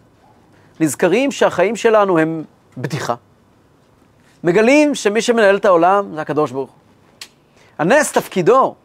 נזכרים 0.80 1.32
שהחיים 1.32 1.76
שלנו 1.76 2.20
הם 2.20 2.44
בדיחה. 2.78 3.16
מגלים 4.44 4.96
שמי 4.96 5.22
שמנהל 5.22 5.58
את 5.58 5.66
העולם 5.66 6.16
זה 6.16 6.22
הקדוש 6.22 6.52
ברוך 6.52 6.70
הוא. 6.70 6.80
הנס 7.78 8.12
תפקידו, 8.12 8.76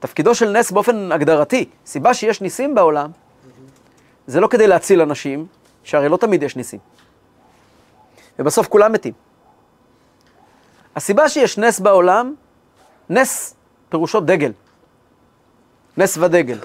תפקידו 0.00 0.34
של 0.34 0.50
נס 0.50 0.70
באופן 0.70 1.12
הגדרתי, 1.12 1.68
סיבה 1.86 2.14
שיש 2.14 2.40
ניסים 2.40 2.74
בעולם, 2.74 3.10
זה 4.26 4.40
לא 4.40 4.46
כדי 4.46 4.66
להציל 4.66 5.00
אנשים, 5.00 5.46
שהרי 5.84 6.08
לא 6.08 6.16
תמיד 6.16 6.42
יש 6.42 6.56
ניסים. 6.56 6.80
ובסוף 8.38 8.68
כולם 8.68 8.92
מתים. 8.92 9.12
הסיבה 10.96 11.28
שיש 11.28 11.58
נס 11.58 11.80
בעולם, 11.80 12.34
נס 13.10 13.54
פירושו 13.88 14.20
דגל. 14.20 14.52
נס 15.96 16.18
ודגל. 16.18 16.58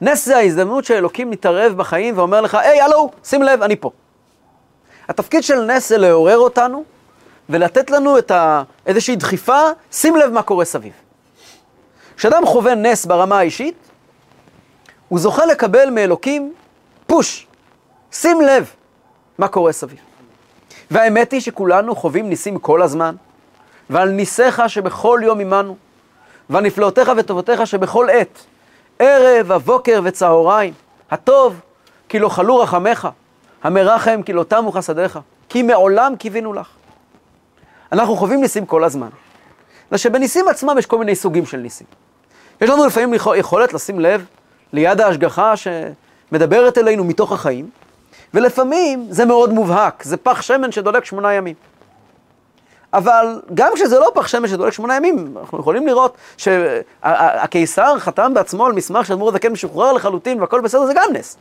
נס 0.00 0.26
זה 0.26 0.36
ההזדמנות 0.36 0.84
שאלוקים 0.84 1.30
מתערב 1.30 1.72
בחיים 1.76 2.18
ואומר 2.18 2.40
לך, 2.40 2.54
היי, 2.54 2.80
הלו, 2.80 3.10
שים 3.24 3.42
לב, 3.42 3.62
אני 3.62 3.76
פה. 3.76 3.90
התפקיד 5.08 5.42
של 5.42 5.60
נס 5.60 5.88
זה 5.88 5.98
לעורר 5.98 6.38
אותנו 6.38 6.84
ולתת 7.48 7.90
לנו 7.90 8.18
את 8.18 8.30
ה... 8.30 8.62
איזושהי 8.86 9.16
דחיפה, 9.16 9.60
שים 9.92 10.16
לב 10.16 10.32
מה 10.32 10.42
קורה 10.42 10.64
סביב. 10.64 10.92
כשאדם 12.16 12.46
חווה 12.46 12.74
נס 12.74 13.06
ברמה 13.06 13.38
האישית, 13.38 13.74
הוא 15.08 15.18
זוכה 15.18 15.46
לקבל 15.46 15.90
מאלוקים 15.90 16.52
פוש, 17.06 17.46
שים 18.12 18.40
לב 18.40 18.70
מה 19.38 19.48
קורה 19.48 19.72
סביב. 19.72 19.98
והאמת 20.90 21.32
היא 21.32 21.40
שכולנו 21.40 21.96
חווים 21.96 22.28
ניסים 22.28 22.58
כל 22.58 22.82
הזמן, 22.82 23.14
ועל 23.90 24.10
ניסיך 24.10 24.62
שבכל 24.68 25.20
יום 25.22 25.40
עמנו, 25.40 25.76
ועל 26.50 26.64
נפלאותיך 26.64 27.12
וטובותיך 27.16 27.66
שבכל 27.66 28.10
עת. 28.10 28.46
ערב, 29.00 29.52
הבוקר 29.52 30.00
וצהריים. 30.04 30.72
הטוב, 31.10 31.60
כי 32.08 32.18
לא 32.18 32.28
חלו 32.28 32.56
רחמך, 32.56 33.08
המרחם, 33.62 34.22
כי 34.22 34.32
לא 34.32 34.44
תמו 34.44 34.72
חסדיך, 34.72 35.18
כי 35.48 35.62
מעולם 35.62 36.16
קיווינו 36.16 36.52
לך. 36.52 36.68
אנחנו 37.92 38.16
חווים 38.16 38.40
ניסים 38.40 38.66
כל 38.66 38.84
הזמן. 38.84 39.08
אלא 39.92 39.98
שבניסים 39.98 40.48
עצמם 40.48 40.78
יש 40.78 40.86
כל 40.86 40.98
מיני 40.98 41.16
סוגים 41.16 41.46
של 41.46 41.56
ניסים. 41.56 41.86
יש 42.60 42.70
לנו 42.70 42.86
לפעמים 42.86 43.14
יכולת 43.36 43.72
לשים 43.72 44.00
לב 44.00 44.24
ליד 44.72 45.00
ההשגחה 45.00 45.54
שמדברת 45.56 46.78
אלינו 46.78 47.04
מתוך 47.04 47.32
החיים, 47.32 47.70
ולפעמים 48.34 49.06
זה 49.10 49.24
מאוד 49.24 49.52
מובהק, 49.52 50.02
זה 50.02 50.16
פח 50.16 50.42
שמן 50.42 50.72
שדולק 50.72 51.04
שמונה 51.04 51.34
ימים. 51.34 51.54
אבל 52.92 53.40
גם 53.54 53.72
כשזה 53.74 53.98
לא 53.98 54.10
פח 54.14 54.26
שמש 54.26 54.50
שדולק 54.50 54.72
שמונה 54.72 54.96
ימים, 54.96 55.34
אנחנו 55.40 55.60
יכולים 55.60 55.86
לראות 55.86 56.16
שהקיסר 56.36 57.98
חתם 57.98 58.34
בעצמו 58.34 58.66
על 58.66 58.72
מסמך 58.72 59.06
שאדמו"ר 59.06 59.28
הזקן 59.28 59.52
משוחרר 59.52 59.92
לחלוטין 59.92 60.40
והכל 60.40 60.60
בסדר, 60.60 60.86
זה 60.86 60.92
גם 60.94 61.08
נס. 61.12 61.36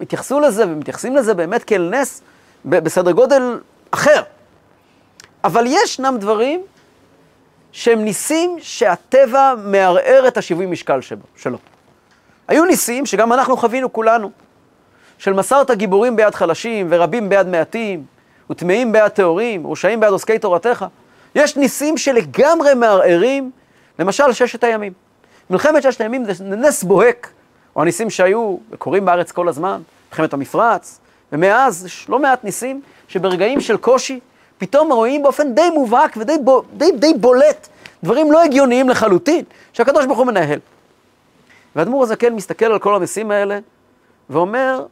התייחסו 0.00 0.40
לזה 0.40 0.64
ומתייחסים 0.64 1.16
לזה 1.16 1.34
באמת 1.34 1.64
כאל 1.64 1.90
נס 2.00 2.22
בסדר 2.64 3.10
גודל 3.10 3.60
אחר. 3.90 4.22
אבל 5.44 5.64
ישנם 5.66 6.16
דברים 6.20 6.62
שהם 7.72 8.04
ניסים 8.04 8.56
שהטבע 8.60 9.54
מערער 9.64 10.28
את 10.28 10.36
השיווי 10.36 10.66
משקל 10.66 11.00
שלו. 11.36 11.58
היו 12.48 12.64
ניסים 12.64 13.06
שגם 13.06 13.32
אנחנו 13.32 13.56
חווינו 13.56 13.92
כולנו, 13.92 14.30
של 15.18 15.32
מסרת 15.32 15.70
גיבורים 15.70 16.16
ביד 16.16 16.34
חלשים 16.34 16.86
ורבים 16.90 17.28
ביד 17.28 17.46
מעטים, 17.46 18.04
וטמאים 18.50 18.92
בעד 18.92 19.10
טהורים, 19.10 19.66
רשעים 19.66 20.00
בעד 20.00 20.12
עוסקי 20.12 20.38
תורתך. 20.38 20.84
יש 21.34 21.56
ניסים 21.56 21.96
שלגמרי 21.98 22.74
מערערים, 22.74 23.50
למשל 23.98 24.32
ששת 24.32 24.64
הימים. 24.64 24.92
מלחמת 25.50 25.82
ששת 25.82 26.00
הימים 26.00 26.24
זה 26.32 26.44
נס 26.44 26.84
בוהק, 26.84 27.30
או 27.76 27.82
הניסים 27.82 28.10
שהיו 28.10 28.56
וקורים 28.70 29.04
בארץ 29.04 29.32
כל 29.32 29.48
הזמן, 29.48 29.80
מלחמת 30.10 30.32
המפרץ, 30.32 31.00
ומאז 31.32 31.84
יש 31.84 32.06
לא 32.08 32.18
מעט 32.18 32.44
ניסים 32.44 32.80
שברגעים 33.08 33.60
של 33.60 33.76
קושי 33.76 34.20
פתאום 34.58 34.92
רואים 34.92 35.22
באופן 35.22 35.54
די 35.54 35.70
מובהק 35.74 36.16
ודי 36.16 36.36
ב, 36.44 36.50
די, 36.72 36.90
די 36.98 37.14
בולט 37.14 37.68
דברים 38.02 38.32
לא 38.32 38.42
הגיוניים 38.42 38.88
לחלוטין, 38.88 39.44
שהקדוש 39.72 40.06
ברוך 40.06 40.18
הוא 40.18 40.26
מנהל. 40.26 40.58
והאדמו"ר 41.76 42.02
הזקן 42.02 42.34
מסתכל 42.34 42.64
על 42.64 42.78
כל 42.78 42.94
המסים 42.94 43.30
האלה 43.30 43.58
ואומר, 44.30 44.86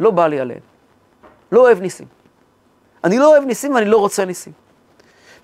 לא 0.00 0.10
בא 0.10 0.26
לי 0.26 0.40
עליהם. 0.40 0.60
לא 1.52 1.60
אוהב 1.60 1.80
ניסים. 1.80 2.13
אני 3.04 3.18
לא 3.18 3.26
אוהב 3.26 3.44
ניסים 3.44 3.74
ואני 3.74 3.86
לא 3.86 3.96
רוצה 3.96 4.24
ניסים. 4.24 4.52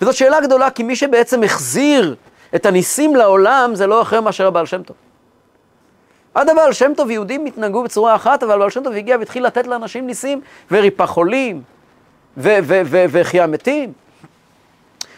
וזאת 0.00 0.14
שאלה 0.14 0.40
גדולה, 0.40 0.70
כי 0.70 0.82
מי 0.82 0.96
שבעצם 0.96 1.42
החזיר 1.42 2.16
את 2.54 2.66
הניסים 2.66 3.16
לעולם 3.16 3.70
זה 3.74 3.86
לא 3.86 4.02
אחר 4.02 4.20
מאשר 4.20 4.46
הבעל 4.46 4.66
שם 4.66 4.82
טוב. 4.82 4.96
עד 6.34 6.48
הבעל 6.48 6.72
שם 6.72 6.92
טוב 6.96 7.10
יהודים 7.10 7.46
התנהגו 7.46 7.82
בצורה 7.82 8.14
אחת, 8.14 8.42
אבל 8.42 8.52
הבעל 8.52 8.70
שם 8.70 8.82
טוב 8.82 8.92
הגיע 8.92 9.16
והתחיל 9.18 9.46
לתת 9.46 9.66
לאנשים 9.66 10.06
ניסים, 10.06 10.40
וריפא 10.70 11.06
חולים, 11.06 11.62
והחייה 12.36 13.46
מתים. 13.46 13.92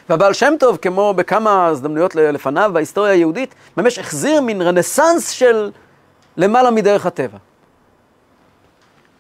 והבעל 0.09 0.33
שם 0.33 0.55
טוב, 0.59 0.76
כמו 0.76 1.14
בכמה 1.14 1.66
הזדמנויות 1.66 2.14
לפניו 2.14 2.70
בהיסטוריה 2.74 3.12
היהודית, 3.12 3.55
ממש 3.76 3.98
החזיר 3.98 4.40
מין 4.40 4.62
רנסאנס 4.62 5.31
של 5.31 5.70
למעלה 6.37 6.70
מדרך 6.70 7.07
הטבע. 7.07 7.38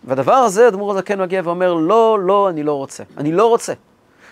והדבר 0.04 0.32
הזה, 0.32 0.68
אדמו"ר 0.68 0.92
הזקן 0.92 1.20
מגיע 1.20 1.42
ואומר, 1.44 1.74
לא, 1.74 2.18
לא, 2.22 2.48
אני 2.48 2.62
לא 2.62 2.72
רוצה. 2.72 3.02
אני 3.16 3.32
לא 3.32 3.46
רוצה. 3.46 3.72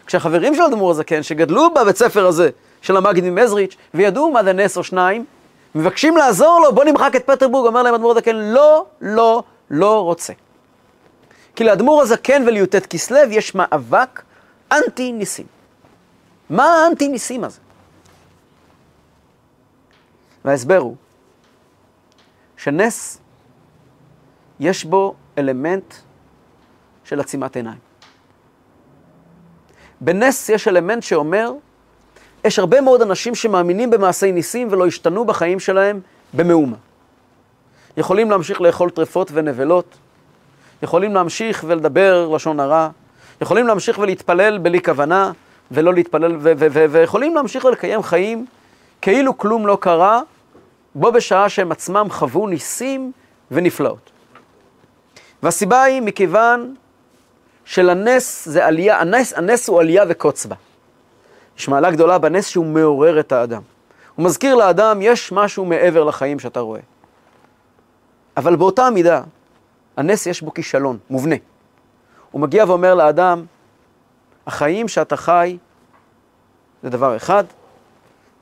כשהחברים 0.07 0.55
של 0.55 0.63
אדמו"ר 0.63 0.91
הזקן, 0.91 1.23
שגדלו 1.23 1.75
בבית 1.75 1.97
ספר 1.97 2.27
הזה, 2.27 2.51
של 2.83 2.97
המגיד 2.97 3.25
ממזריץ', 3.25 3.77
וידעו 3.95 4.31
מה 4.31 4.45
זה 4.45 4.53
נס 4.53 4.77
או 4.77 4.85
שניים, 4.85 5.25
מבקשים 5.75 6.17
לעזור 6.17 6.61
לו, 6.61 6.75
בוא 6.75 6.85
נמחק 6.85 7.17
את 7.17 7.27
פטרבורג, 7.27 7.67
אומר 7.67 7.83
להם 7.83 7.95
אדמו"ר 7.95 8.13
הזקן, 8.13 8.37
לא, 8.37 8.87
לא, 9.01 9.43
לא 9.71 10.05
רוצה. 10.05 10.33
כי 11.57 11.65
לאדמו"ר 11.65 12.03
הזקן 12.03 12.43
ולי"ט 12.47 12.87
כסלו 12.87 13.19
יש 13.31 13.55
מאבק 13.55 14.23
אנטי 14.73 15.13
ניסים. 15.13 15.47
מה 16.51 16.65
האנטי 16.65 17.09
ניסים 17.09 17.45
הזה? 17.45 17.59
וההסבר 20.45 20.77
הוא 20.77 20.97
שנס 22.57 23.19
יש 24.61 24.85
בו 24.85 25.15
אלמנט 25.41 25.95
של 27.05 27.21
עצימת 27.21 27.57
עיניים. 27.57 27.79
בנס 30.01 30.49
יש 30.49 30.69
אלמנט 30.69 31.03
שאומר, 31.03 31.53
יש 32.45 32.59
הרבה 32.59 32.81
מאוד 32.81 33.03
אנשים 33.03 33.35
שמאמינים 33.35 33.91
במעשי 33.91 34.33
ניסים 34.33 34.69
ולא 34.71 34.87
השתנו 34.87 35.25
בחיים 35.25 35.61
שלהם 35.61 36.01
במאומה. 36.35 36.77
יכולים 37.97 38.31
להמשיך 38.31 38.61
לאכול 38.61 38.91
טרפות 38.91 39.31
ונבלות, 39.33 39.99
יכולים 40.83 41.15
להמשיך 41.15 41.65
ולדבר 41.67 42.29
לשון 42.29 42.61
הרע, 42.61 42.89
יכולים 43.41 43.67
להמשיך 43.67 43.99
ולהתפלל 43.99 44.59
בלי 44.59 44.83
כוונה, 44.83 45.33
ולא 45.71 45.95
להתפלל, 45.95 46.37
ויכולים 46.91 47.35
להמשיך 47.35 47.65
ולקיים 47.65 48.03
חיים 48.03 48.47
כאילו 49.03 49.39
כלום 49.39 49.67
לא 49.67 49.79
קרה, 49.81 50.21
בו 50.95 51.13
בשעה 51.13 51.49
שהם 51.49 51.73
עצמם 51.73 52.07
חוו 52.11 52.47
ניסים 52.47 53.13
ונפלאות. 53.51 54.11
והסיבה 55.43 55.83
היא 55.83 56.03
מכיוון 56.03 56.75
שלנס 57.65 58.49
זה 58.49 58.67
עלייה, 58.67 59.01
הנס, 59.01 59.33
הנס 59.33 59.69
הוא 59.69 59.81
עלייה 59.81 60.05
וקוץ 60.09 60.47
בה. 60.47 60.57
יש 61.59 61.69
מעלה 61.69 61.91
גדולה 61.91 62.19
בנס 62.19 62.49
שהוא 62.49 62.67
מעורר 62.67 63.21
את 63.21 63.33
האדם. 63.33 63.63
הוא 64.15 64.25
מזכיר 64.25 64.55
לאדם, 64.55 64.99
יש 65.03 65.33
משהו 65.33 65.65
מעבר 65.65 66.05
לחיים 66.05 66.39
שאתה 66.39 66.61
רואה. 66.61 66.81
אבל 68.37 68.57
באותה 68.57 68.91
מידה, 68.91 69.23
הנס 69.97 70.27
יש 70.27 70.43
בו 70.43 70.55
כישלון, 70.55 70.99
מובנה. 71.11 71.37
הוא 72.31 72.41
מגיע 72.41 72.65
ואומר 72.69 72.95
לאדם, 72.95 73.45
החיים 74.47 74.89
שאתה 74.89 75.17
חי 75.17 75.59
זה 76.83 76.91
דבר 76.91 77.17
אחד, 77.17 77.45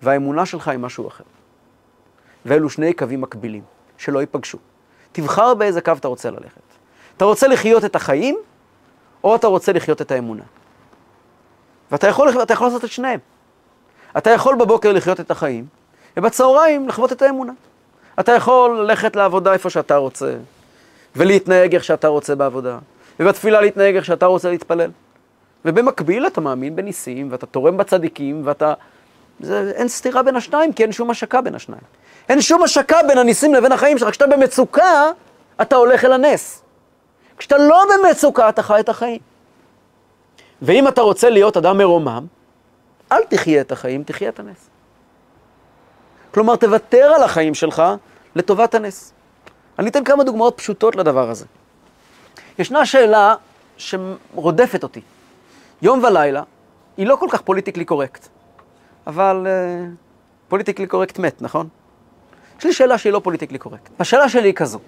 והאמונה 0.03 0.47
שלך 0.47 0.69
היא 0.69 0.79
משהו 0.79 1.09
אחר. 1.09 1.25
ואלו 2.45 2.71
שני 2.71 2.93
קווים 2.93 3.21
מקבילים, 3.21 3.63
שלא 3.99 4.19
ייפגשו. 4.19 4.59
תבחר 5.13 5.55
באיזה 5.55 5.81
קו 5.81 5.93
אתה 5.93 6.09
רוצה 6.09 6.31
ללכת. 6.31 6.68
אתה 7.19 7.25
רוצה 7.25 7.49
לחיות 7.49 7.85
את 7.85 7.97
החיים, 7.97 8.39
או 9.25 9.37
אתה 9.37 9.47
רוצה 9.47 9.73
לחיות 9.73 10.03
את 10.03 10.11
האמונה. 10.11 10.43
ואתה 11.91 12.07
יכול, 12.07 12.29
יכול 12.51 12.67
לעשות 12.67 12.85
את 12.85 12.91
שניהם. 12.91 13.21
אתה 14.19 14.31
יכול 14.31 14.57
בבוקר 14.57 14.93
לחיות 14.93 15.21
את 15.21 15.31
החיים, 15.31 15.67
ובצהריים 16.17 16.89
לחוות 16.89 17.13
את 17.13 17.23
האמונה. 17.23 17.53
אתה 18.21 18.33
יכול 18.33 18.81
ללכת 18.81 19.17
לעבודה 19.17 19.53
איפה 19.53 19.71
שאתה 19.71 19.97
רוצה, 19.97 20.35
ולהתנהג 21.17 21.75
איך 21.75 21.85
שאתה 21.85 22.09
רוצה 22.09 22.35
בעבודה, 22.35 22.79
ובתפילה 23.21 23.61
להתנהג 23.61 23.97
איך 23.97 24.05
שאתה 24.05 24.27
רוצה 24.27 24.51
להתפלל. 24.51 24.91
ובמקביל 25.65 26.27
אתה 26.27 26.41
מאמין 26.41 26.77
בניסים, 26.77 27.29
ואתה 27.31 27.47
תורם 27.47 27.77
בצדיקים, 27.77 28.43
ואתה... 28.45 28.75
זה, 29.41 29.73
אין 29.75 29.89
סתירה 29.89 30.23
בין 30.23 30.37
השניים, 30.37 30.73
כי 30.73 30.83
אין 30.83 30.93
שום 30.93 31.11
השקה 31.11 31.41
בין 31.41 31.55
השניים. 31.55 31.83
אין 32.29 32.41
שום 32.41 32.63
השקה 32.63 32.97
בין 33.09 33.19
הניסים 33.19 33.55
לבין 33.55 33.73
החיים 33.73 33.99
שלך. 33.99 34.11
כשאתה 34.11 34.27
במצוקה, 34.27 35.11
אתה 35.63 35.77
הולך 35.77 36.05
אל 36.05 36.13
הנס. 36.13 36.63
כשאתה 37.39 37.59
לא 37.59 37.85
במצוקה, 37.91 38.49
אתה 38.49 38.63
חי 38.63 38.81
את 38.81 38.89
החיים. 38.89 39.21
ואם 40.63 40.89
אתה 40.89 41.01
רוצה 41.01 41.31
להיות 41.31 41.57
אדם 41.57 41.79
מרומם, 41.79 42.27
אל 43.13 43.25
תחיה 43.25 43.61
את 43.61 43.73
החיים, 43.73 44.03
תחיה 44.03 44.29
את 44.29 44.39
הנס. 44.39 44.69
כלומר, 46.35 46.57
תוותר 46.57 47.13
על 47.17 47.23
החיים 47.23 47.55
שלך 47.55 47.83
לטובת 48.37 48.75
הנס. 48.75 49.13
אני 49.79 49.91
אתן 49.91 50.05
כמה 50.05 50.25
דוגמאות 50.25 50.55
פשוטות 50.57 50.97
לדבר 50.97 51.31
הזה. 51.31 51.47
ישנה 52.59 52.87
שאלה 52.87 53.35
שרודפת 53.77 54.83
אותי. 54.83 55.01
יום 55.83 56.05
ולילה, 56.05 56.43
היא 56.97 57.07
לא 57.07 57.17
כל 57.17 57.27
כך 57.31 57.43
politically 57.43 57.85
correct, 57.85 58.29
אבל 59.07 59.47
uh, 59.47 59.95
politically 60.49 60.87
correct 60.87 61.19
מת, 61.19 61.43
נכון? 61.43 61.69
יש 62.59 62.65
לי 62.65 62.73
שאלה 62.73 62.99
שהיא 62.99 63.13
לא 63.13 63.21
politically 63.25 63.59
correct. 63.59 63.91
השאלה 64.01 64.29
שלי 64.29 64.49
היא 64.49 64.55
כזו. 64.55 64.79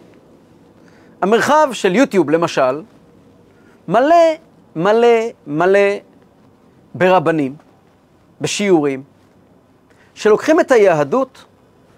המרחב 1.22 1.68
של 1.72 1.94
יוטיוב, 1.94 2.30
למשל, 2.30 2.82
מלא, 3.88 4.14
מלא, 4.76 5.18
מלא 5.46 5.88
ברבנים, 6.94 7.56
בשיעורים, 8.40 9.02
שלוקחים 10.14 10.60
את 10.60 10.70
היהדות 10.70 11.44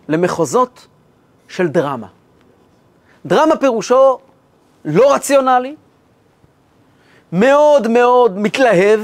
למחוזות 0.08 0.86
של 1.48 1.68
דרמה. 1.68 2.06
דרמה 3.26 3.56
פירושו 3.56 4.18
לא 4.84 5.14
רציונלי, 5.14 5.76
מאוד 7.32 7.88
מאוד 7.88 8.38
מתלהב, 8.38 9.00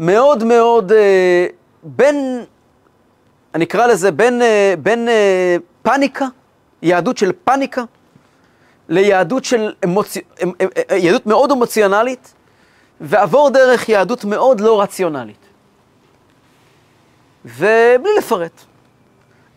מאוד 0.00 0.44
מאוד 0.44 0.92
אה, 0.92 1.46
בין, 1.82 2.44
אני 3.54 3.64
אקרא 3.64 3.86
לזה 3.86 4.10
בין, 4.10 4.42
אה, 4.42 4.74
בין 4.82 5.08
אה, 5.08 5.56
פאניקה, 5.82 6.26
יהדות 6.82 7.18
של 7.18 7.32
פאניקה, 7.44 7.82
ליהדות 8.88 9.44
של 9.44 9.72
אמוצ... 9.84 10.16
אמ, 10.16 10.22
אמ, 10.42 10.68
אה, 10.90 10.96
יהדות 10.96 11.26
מאוד 11.26 11.52
אמוציונלית, 11.52 12.34
ועבור 13.00 13.50
דרך 13.50 13.88
יהדות 13.88 14.24
מאוד 14.24 14.60
לא 14.60 14.80
רציונלית. 14.80 15.46
ובלי 17.44 18.10
לפרט. 18.18 18.60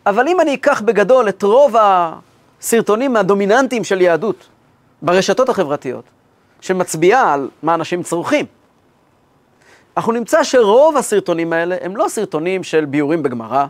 אבל 0.06 0.28
אם 0.28 0.40
אני 0.40 0.54
אקח 0.54 0.80
בגדול 0.80 1.28
את 1.28 1.42
רוב 1.42 1.74
הסרטונים 2.60 3.16
הדומיננטיים 3.16 3.84
של 3.84 4.00
יהדות 4.00 4.48
ברשתות 5.02 5.48
החברתיות, 5.48 6.04
שמצביעה 6.60 7.34
על 7.34 7.48
מה 7.62 7.74
אנשים 7.74 8.02
צורכים, 8.02 8.46
אנחנו 9.96 10.12
נמצא 10.12 10.44
שרוב 10.44 10.96
הסרטונים 10.96 11.52
האלה 11.52 11.76
הם 11.80 11.96
לא 11.96 12.06
סרטונים 12.08 12.62
של 12.62 12.84
ביורים 12.84 13.22
בגמרא, 13.22 13.66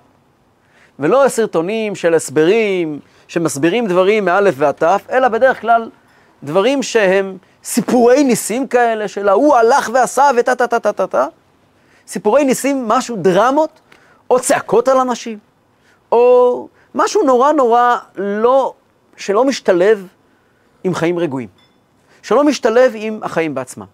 ולא 0.99 1.25
סרטונים 1.29 1.94
של 1.94 2.14
הסברים 2.14 3.01
שמסבירים 3.31 3.87
דברים 3.87 4.25
מאלף 4.25 4.55
ועד 4.59 4.75
תף, 4.75 5.03
אלא 5.11 5.29
בדרך 5.29 5.61
כלל 5.61 5.90
דברים 6.43 6.83
שהם 6.83 7.37
סיפורי 7.64 8.25
ניסים 8.25 8.66
כאלה, 8.66 9.09
של 9.09 9.29
ההוא 9.29 9.57
הלך 9.57 9.90
ועשה 9.93 10.31
וטה 10.37 10.55
טה 10.55 10.66
טה 10.66 10.81
טה 10.81 10.93
טה 10.93 11.07
טה. 11.07 11.27
סיפורי 12.07 12.45
ניסים, 12.45 12.88
משהו 12.88 13.16
דרמות, 13.16 13.81
או 14.31 14.40
צעקות 14.40 14.88
על 14.88 14.99
אנשים, 14.99 15.38
או 16.12 16.69
משהו 16.95 17.23
נורא 17.23 17.53
נורא 17.53 17.97
לא, 18.16 18.75
שלא 19.16 19.45
משתלב 19.45 20.07
עם 20.85 20.95
חיים 20.95 21.19
רגועים, 21.19 21.49
שלא 22.23 22.45
משתלב 22.45 22.93
עם 22.95 23.21
החיים 23.23 23.55
בעצמם. 23.55 23.87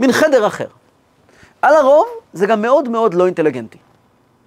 מין 0.00 0.12
חדר 0.12 0.46
אחר. 0.46 0.68
על 1.62 1.74
הרוב 1.74 2.06
זה 2.32 2.46
גם 2.46 2.62
מאוד 2.62 2.88
מאוד 2.88 3.14
לא 3.14 3.26
אינטליגנטי. 3.26 3.78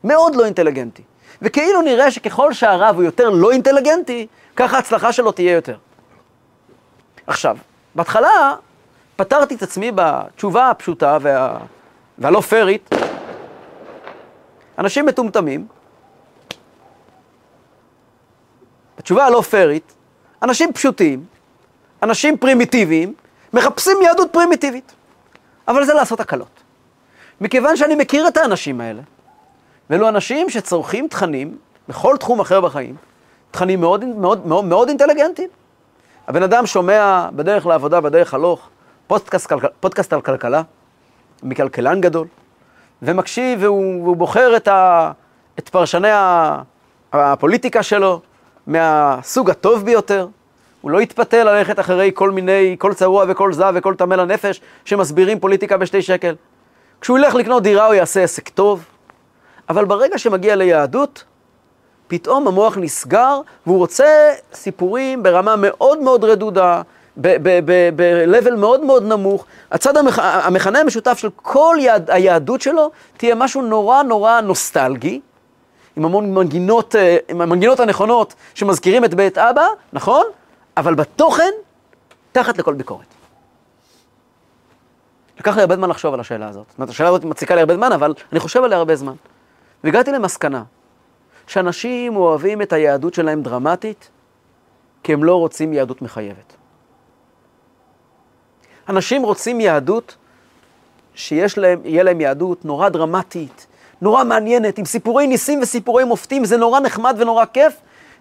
מאוד 0.04 0.36
לא 0.36 0.46
אינטליגנטי. 0.46 1.04
וכאילו 1.44 1.82
נראה 1.82 2.12
שככל 2.12 2.54
שהרב 2.54 2.96
הוא 2.96 3.04
יותר 3.04 3.30
לא 3.30 3.52
אינטליגנטי, 3.52 4.28
ככה 4.56 4.76
ההצלחה 4.76 5.14
שלו 5.14 5.32
תהיה 5.32 5.54
יותר. 5.54 5.78
עכשיו, 7.28 7.58
בהתחלה 7.96 8.56
פתרתי 9.16 9.56
את 9.56 9.62
עצמי 9.62 9.92
בתשובה 9.96 10.70
הפשוטה 10.70 11.18
וה... 11.22 11.58
והלא 12.18 12.42
פיירית. 12.42 12.90
אנשים 14.80 15.06
מטומטמים, 15.06 15.68
בתשובה 18.98 19.26
הלא 19.26 19.42
פיירית, 19.42 19.94
אנשים 20.44 20.74
פשוטים, 20.74 21.26
אנשים 22.04 22.38
פרימיטיביים, 22.38 23.14
מחפשים 23.54 23.98
יהדות 24.02 24.34
פרימיטיבית. 24.34 24.94
אבל 25.68 25.86
זה 25.86 25.94
לעשות 25.94 26.20
הקלות. 26.20 26.64
מכיוון 27.42 27.78
שאני 27.78 27.96
מכיר 27.96 28.28
את 28.28 28.38
האנשים 28.38 28.82
האלה, 28.82 29.02
ואלו 29.94 30.10
אנשים 30.10 30.50
שצורכים 30.50 31.08
תכנים 31.08 31.58
בכל 31.90 32.18
תחום 32.18 32.40
אחר 32.40 32.62
בחיים, 32.62 32.96
תכנים 33.52 33.82
מאוד, 33.82 34.06
מאוד, 34.06 34.48
מאוד, 34.48 34.66
מאוד 34.66 34.88
אינטליגנטיים. 34.88 35.50
הבן 36.28 36.44
אדם 36.44 36.66
שומע 36.66 37.30
בדרך 37.36 37.66
לעבודה, 37.66 38.02
בדרך 38.02 38.34
הלוך, 38.34 38.70
פודקאסט, 39.08 39.54
פודקאסט 39.80 40.14
על 40.14 40.22
כלכלה, 40.22 40.62
מכלכלן 41.44 42.02
גדול, 42.02 42.28
ומקשיב 43.02 43.60
והוא, 43.62 44.04
והוא 44.04 44.16
בוחר 44.16 44.56
את, 44.56 44.68
ה, 44.68 45.12
את 45.60 45.70
פרשני 45.70 46.10
הפוליטיקה 47.14 47.84
שלו 47.84 48.22
מהסוג 48.68 49.50
הטוב 49.50 49.86
ביותר. 49.86 50.28
הוא 50.82 50.92
לא 50.92 51.02
יתפתה 51.02 51.44
ללכת 51.44 51.80
אחרי 51.80 52.12
כל 52.14 52.32
מיני, 52.32 52.76
כל 52.80 52.94
צרוע 52.94 53.26
וכל 53.28 53.54
זב 53.54 53.74
וכל 53.76 53.96
טמא 53.96 54.16
לנפש 54.16 54.62
שמסבירים 54.86 55.40
פוליטיקה 55.40 55.78
בשתי 55.78 56.02
שקל. 56.02 56.36
כשהוא 57.02 57.18
ילך 57.18 57.36
לקנות 57.36 57.64
דירה 57.64 57.86
הוא 57.86 57.94
יעשה 57.94 58.24
עסק 58.24 58.50
טוב, 58.50 58.86
אבל 59.74 59.86
ברגע 59.86 60.18
שמגיע 60.18 60.56
ליהדות, 60.56 61.24
פתאום 62.08 62.48
המוח 62.48 62.78
נסגר 62.78 63.42
והוא 63.66 63.78
רוצה 63.78 64.34
סיפורים 64.54 65.24
ברמה 65.24 65.56
מאוד 65.58 66.02
מאוד 66.02 66.24
רדודה, 66.24 66.82
ב-level 67.18 68.56
מאוד 68.58 68.84
מאוד 68.84 69.04
נמוך. 69.04 69.46
הצד 69.72 69.98
המכ... 69.98 70.20
המכנה 70.20 70.80
המשותף 70.80 71.18
של 71.18 71.30
כל 71.36 71.78
יד... 71.80 72.12
היהדות 72.12 72.62
שלו 72.62 72.92
תהיה 73.18 73.36
משהו 73.36 73.62
נורא 73.62 74.04
נורא 74.04 74.42
נוסטלגי, 74.42 75.22
עם 75.96 76.06
המון 76.06 76.34
מנגינות, 76.34 76.96
אה, 76.96 77.18
עם 77.28 77.42
המנגינות 77.42 77.80
הנכונות 77.80 78.34
שמזכירים 78.54 79.06
את 79.06 79.14
בית 79.14 79.38
אבא, 79.38 79.68
נכון? 79.94 80.26
אבל 80.78 80.96
בתוכן, 80.96 81.52
תחת 82.32 82.58
לכל 82.58 82.74
ביקורת. 82.74 83.06
לקח 85.40 85.56
לי 85.56 85.62
הרבה 85.62 85.76
זמן 85.76 85.90
לחשוב 85.90 86.14
על 86.14 86.20
השאלה 86.20 86.50
הזאת. 86.50 86.66
זאת 86.70 86.78
אומרת, 86.78 86.90
השאלה 86.90 87.10
הזאת 87.10 87.24
מציקה 87.24 87.56
לי 87.56 87.62
הרבה 87.62 87.76
זמן, 87.76 87.92
אבל 87.92 88.14
אני 88.32 88.40
חושב 88.40 88.64
עליה 88.64 88.78
הרבה 88.78 88.96
זמן. 88.96 89.14
והגעתי 89.84 90.12
למסקנה 90.12 90.64
שאנשים 91.48 92.16
אוהבים 92.16 92.62
את 92.62 92.74
היהדות 92.74 93.14
שלהם 93.14 93.42
דרמטית, 93.42 94.10
כי 95.04 95.14
הם 95.14 95.24
לא 95.24 95.36
רוצים 95.36 95.74
יהדות 95.74 96.02
מחייבת. 96.02 96.54
אנשים 98.90 99.24
רוצים 99.24 99.60
יהדות 99.60 100.16
שיש 101.16 101.58
להם, 101.58 101.80
יהיה 101.84 102.04
להם 102.04 102.22
יהדות 102.22 102.66
נורא 102.66 102.90
דרמטית, 102.90 103.68
נורא 104.02 104.24
מעניינת, 104.24 104.78
עם 104.78 104.86
סיפורי 104.86 105.28
ניסים 105.28 105.60
וסיפורי 105.62 106.04
מופתים, 106.04 106.46
זה 106.46 106.58
נורא 106.58 106.80
נחמד 106.80 107.16
ונורא 107.20 107.46
כיף, 107.46 107.74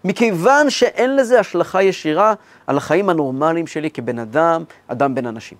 מכיוון 0.04 0.70
שאין 0.70 1.16
לזה 1.16 1.40
השלכה 1.40 1.82
ישירה 1.82 2.34
על 2.66 2.76
החיים 2.76 3.08
הנורמליים 3.08 3.66
שלי 3.66 3.90
כבן 3.90 4.18
אדם, 4.18 4.64
אדם 4.88 5.14
בין 5.14 5.26
אנשים. 5.26 5.58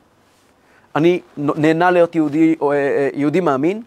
אני 0.96 1.20
נהנה 1.36 1.90
להיות 1.90 2.14
יהודי, 2.14 2.54
אה, 2.62 2.72
אה, 2.72 3.08
יהודי 3.14 3.40
מאמין, 3.40 3.82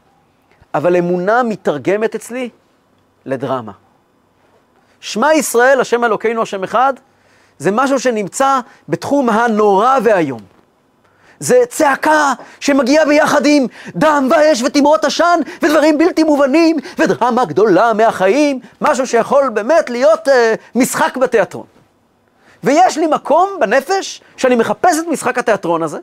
אבל 0.76 0.96
אמונה 0.96 1.44
מתרגמת 1.44 2.16
אצלי 2.16 2.50
לדרמה. 3.26 3.72
שמע 5.00 5.34
ישראל, 5.34 5.82
השם 5.82 6.04
אלוקינו, 6.04 6.42
השם 6.42 6.64
אחד, 6.64 6.94
זה 7.58 7.72
משהו 7.72 8.00
שנמצא 8.00 8.60
בתחום 8.90 9.30
הנורא 9.30 9.98
והיום. 10.04 10.40
זה 11.40 11.64
צעקה 11.70 12.34
שמגיעה 12.60 13.06
ביחד 13.06 13.46
עם 13.46 13.68
דם 13.96 14.28
ואש 14.32 14.62
ותמרות 14.62 15.06
עשן 15.06 15.40
ודברים 15.62 15.98
בלתי 15.98 16.24
מובנים 16.24 16.78
ודרמה 16.98 17.46
גדולה 17.46 17.94
מהחיים, 17.94 18.60
משהו 18.82 19.08
שיכול 19.08 19.50
באמת 19.50 19.90
להיות 19.90 20.28
אה, 20.28 20.54
משחק 20.76 21.18
בתיאטרון. 21.18 21.66
ויש 22.64 22.98
לי 22.98 23.08
מקום 23.08 23.50
בנפש 23.60 24.22
שאני 24.38 24.56
מחפש 24.56 25.00
את 25.00 25.08
משחק 25.08 25.38
התיאטרון 25.38 25.84
הזה, 25.84 26.00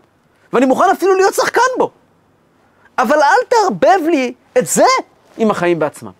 ואני 0.52 0.66
מוכן 0.66 0.90
אפילו 0.92 1.14
להיות 1.14 1.34
שחקן 1.34 1.70
בו. 1.78 1.90
אבל 2.98 3.18
אל 3.22 3.44
תערבב 3.48 4.06
לי 4.06 4.34
את 4.58 4.66
זה 4.66 4.84
עם 5.36 5.50
החיים 5.50 5.78
בעצמם. 5.78 6.12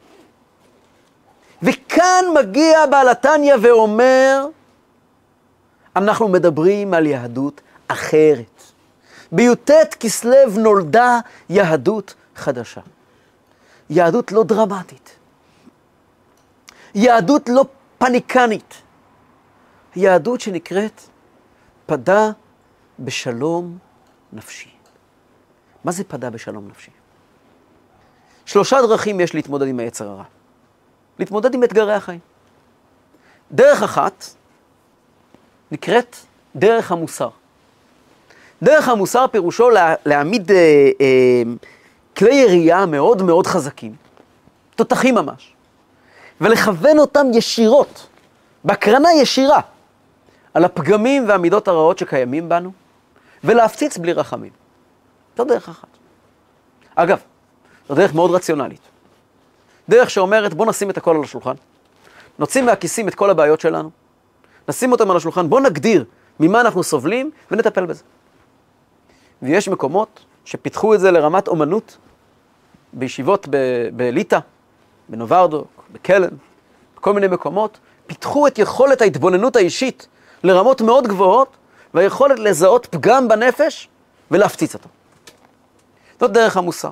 וכאן 1.63 2.25
מגיע 2.35 2.87
בעל 2.87 3.09
התניא 3.09 3.55
ואומר, 3.63 4.47
אנחנו 5.97 6.29
מדברים 6.29 6.95
על 6.95 7.07
יהדות 7.07 7.61
אחרת. 7.89 8.63
בי"ט 9.33 9.71
כסלו 10.01 10.51
נולדה 10.59 11.19
יהדות 11.49 12.15
חדשה. 12.37 12.81
יהדות 13.91 14.33
לא 14.33 14.45
דרמטית. 14.45 15.17
יהדות 16.95 17.49
לא 17.49 17.65
פניקנית. 17.99 18.75
יהדות 19.97 20.41
שנקראת 20.41 21.01
פדה 21.87 22.31
בשלום 22.99 23.79
נפשי. 24.33 24.71
מה 25.85 25.93
זה 25.93 26.05
פדה 26.05 26.31
בשלום 26.31 26.69
נפשי? 26.69 26.91
שלושה 28.47 28.83
דרכים 28.83 29.21
יש 29.21 29.35
להתמודד 29.35 29.67
עם 29.67 29.81
היצר 29.81 30.09
הרע. 30.09 30.25
להתמודד 31.19 31.55
עם 31.55 31.65
אתגרי 31.65 31.95
החיים. 31.95 32.21
דרך 33.53 33.83
אחת 33.83 34.25
נקראת 35.73 36.17
דרך 36.57 36.93
המוסר. 36.93 37.29
דרך 38.63 38.89
המוסר 38.89 39.27
פירושו 39.27 39.71
לה, 39.71 39.95
להעמיד 40.07 40.51
אה, 40.51 40.57
אה, 41.01 41.43
כלי 42.17 42.35
ירייה 42.35 42.87
מאוד 42.87 43.23
מאוד 43.23 43.47
חזקים, 43.47 43.95
תותחים 44.77 45.15
ממש, 45.15 45.55
ולכוון 46.41 46.99
אותם 46.99 47.27
ישירות, 47.35 48.07
בהקרנה 48.65 49.09
ישירה, 49.13 49.61
על 50.55 50.65
הפגמים 50.65 51.29
והמידות 51.29 51.69
הרעות 51.69 51.99
שקיימים 51.99 52.49
בנו, 52.49 52.73
ולהפציץ 53.45 53.99
בלי 53.99 54.13
רחמים. 54.13 54.51
זו 55.37 55.45
דרך 55.45 55.69
אחת. 55.69 55.89
אגב, 56.95 57.21
זו 57.89 57.95
דרך 57.95 58.15
מאוד 58.15 58.31
רציונלית. 58.31 58.81
דרך 59.89 60.11
שאומרת, 60.11 60.55
בוא 60.55 60.67
נשים 60.67 60.91
את 60.91 60.97
הכל 60.97 61.17
על 61.17 61.23
השולחן, 61.23 61.55
נוציא 62.39 62.63
מהכיסים 62.63 63.09
את 63.09 63.15
כל 63.15 63.31
הבעיות 63.31 63.61
שלנו, 63.61 63.91
נשים 64.69 64.93
אותם 64.93 65.11
על 65.11 65.17
השולחן, 65.17 65.51
בוא 65.51 65.61
נגדיר 65.61 66.05
ממה 66.41 66.61
אנחנו 66.61 66.83
סובלים 66.83 67.31
ונטפל 67.51 67.87
בזה. 67.87 68.03
ויש 69.43 69.69
מקומות 69.69 70.25
שפיתחו 70.45 70.95
את 70.95 71.01
זה 71.01 71.11
לרמת 71.11 71.49
אומנות, 71.49 71.97
בישיבות 72.93 73.49
בליטא, 73.93 74.39
בנוברדוק, 75.09 75.83
בקלן, 75.93 76.29
בכל 76.97 77.13
מיני 77.13 77.27
מקומות, 77.29 77.79
פיתחו 78.07 78.47
את 78.47 78.59
יכולת 78.59 79.03
ההתבוננות 79.03 79.57
האישית 79.57 80.07
לרמות 80.45 80.81
מאוד 80.81 81.07
גבוהות, 81.07 81.57
והיכולת 81.95 82.39
לזהות 82.39 82.87
פגם 82.87 83.29
בנפש 83.29 83.89
ולהפציץ 84.31 84.75
אותו. 84.75 84.89
זאת 86.21 86.33
דרך 86.33 86.57
המוסר. 86.57 86.91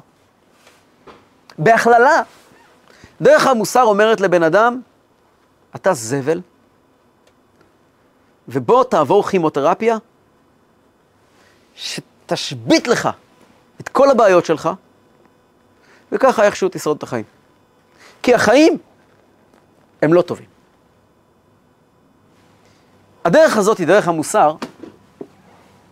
בהכללה, 1.61 2.23
דרך 3.20 3.46
המוסר 3.46 3.83
אומרת 3.83 4.20
לבן 4.20 4.42
אדם, 4.42 4.81
אתה 5.77 5.94
זבל, 5.94 6.40
ובוא 8.49 8.85
תעבור 8.85 9.29
כימותרפיה, 9.29 9.96
שתשבית 11.75 12.88
לך 12.88 13.09
את 13.81 13.88
כל 13.88 14.11
הבעיות 14.11 14.44
שלך, 14.44 14.70
וככה 16.12 16.44
איכשהו 16.44 16.68
תשרוד 16.73 16.96
את 16.96 17.03
החיים. 17.03 17.25
כי 18.23 18.35
החיים 18.35 18.79
הם 20.03 20.14
לא 20.14 20.23
טובים. 20.23 20.46
הדרך 23.25 23.57
הזאת 23.57 23.79
היא 23.79 23.87
דרך 23.87 24.09
המוסר, 24.09 24.55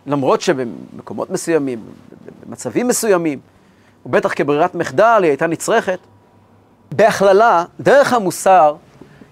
למרות 0.05 0.41
שבמקומות 0.41 1.29
מסוימים, 1.29 1.83
במצבים 2.45 2.87
מסוימים, 2.87 3.39
ובטח 4.09 4.33
כברירת 4.33 4.75
מחדל 4.75 5.19
היא 5.23 5.29
הייתה 5.29 5.47
נצרכת, 5.47 5.99
בהכללה, 6.91 7.65
דרך 7.79 8.13
המוסר 8.13 8.75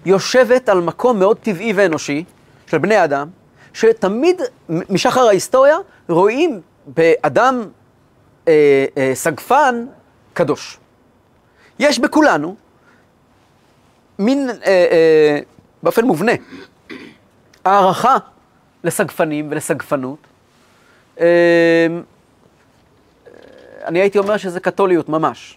יושבת 0.04 0.68
על 0.68 0.80
מקום 0.80 1.18
מאוד 1.18 1.36
טבעי 1.36 1.72
ואנושי 1.72 2.24
של 2.66 2.78
בני 2.78 3.04
אדם, 3.04 3.28
שתמיד, 3.72 4.42
משחר 4.68 5.20
ההיסטוריה, 5.20 5.76
רואים 6.08 6.60
באדם 6.86 7.68
אה, 8.48 8.84
אה, 8.96 9.10
סגפן 9.14 9.86
קדוש. 10.32 10.78
יש 11.78 11.98
בכולנו 11.98 12.56
מין, 14.18 14.50
אה, 14.50 14.56
אה, 14.66 15.38
באופן 15.82 16.04
מובנה, 16.04 16.32
הערכה 17.64 18.16
לסגפנים 18.84 19.48
ולסגפנות. 19.50 20.18
אה, 21.20 21.26
אני 23.88 24.00
הייתי 24.00 24.18
אומר 24.18 24.36
שזה 24.36 24.60
קתוליות 24.60 25.08
ממש. 25.08 25.56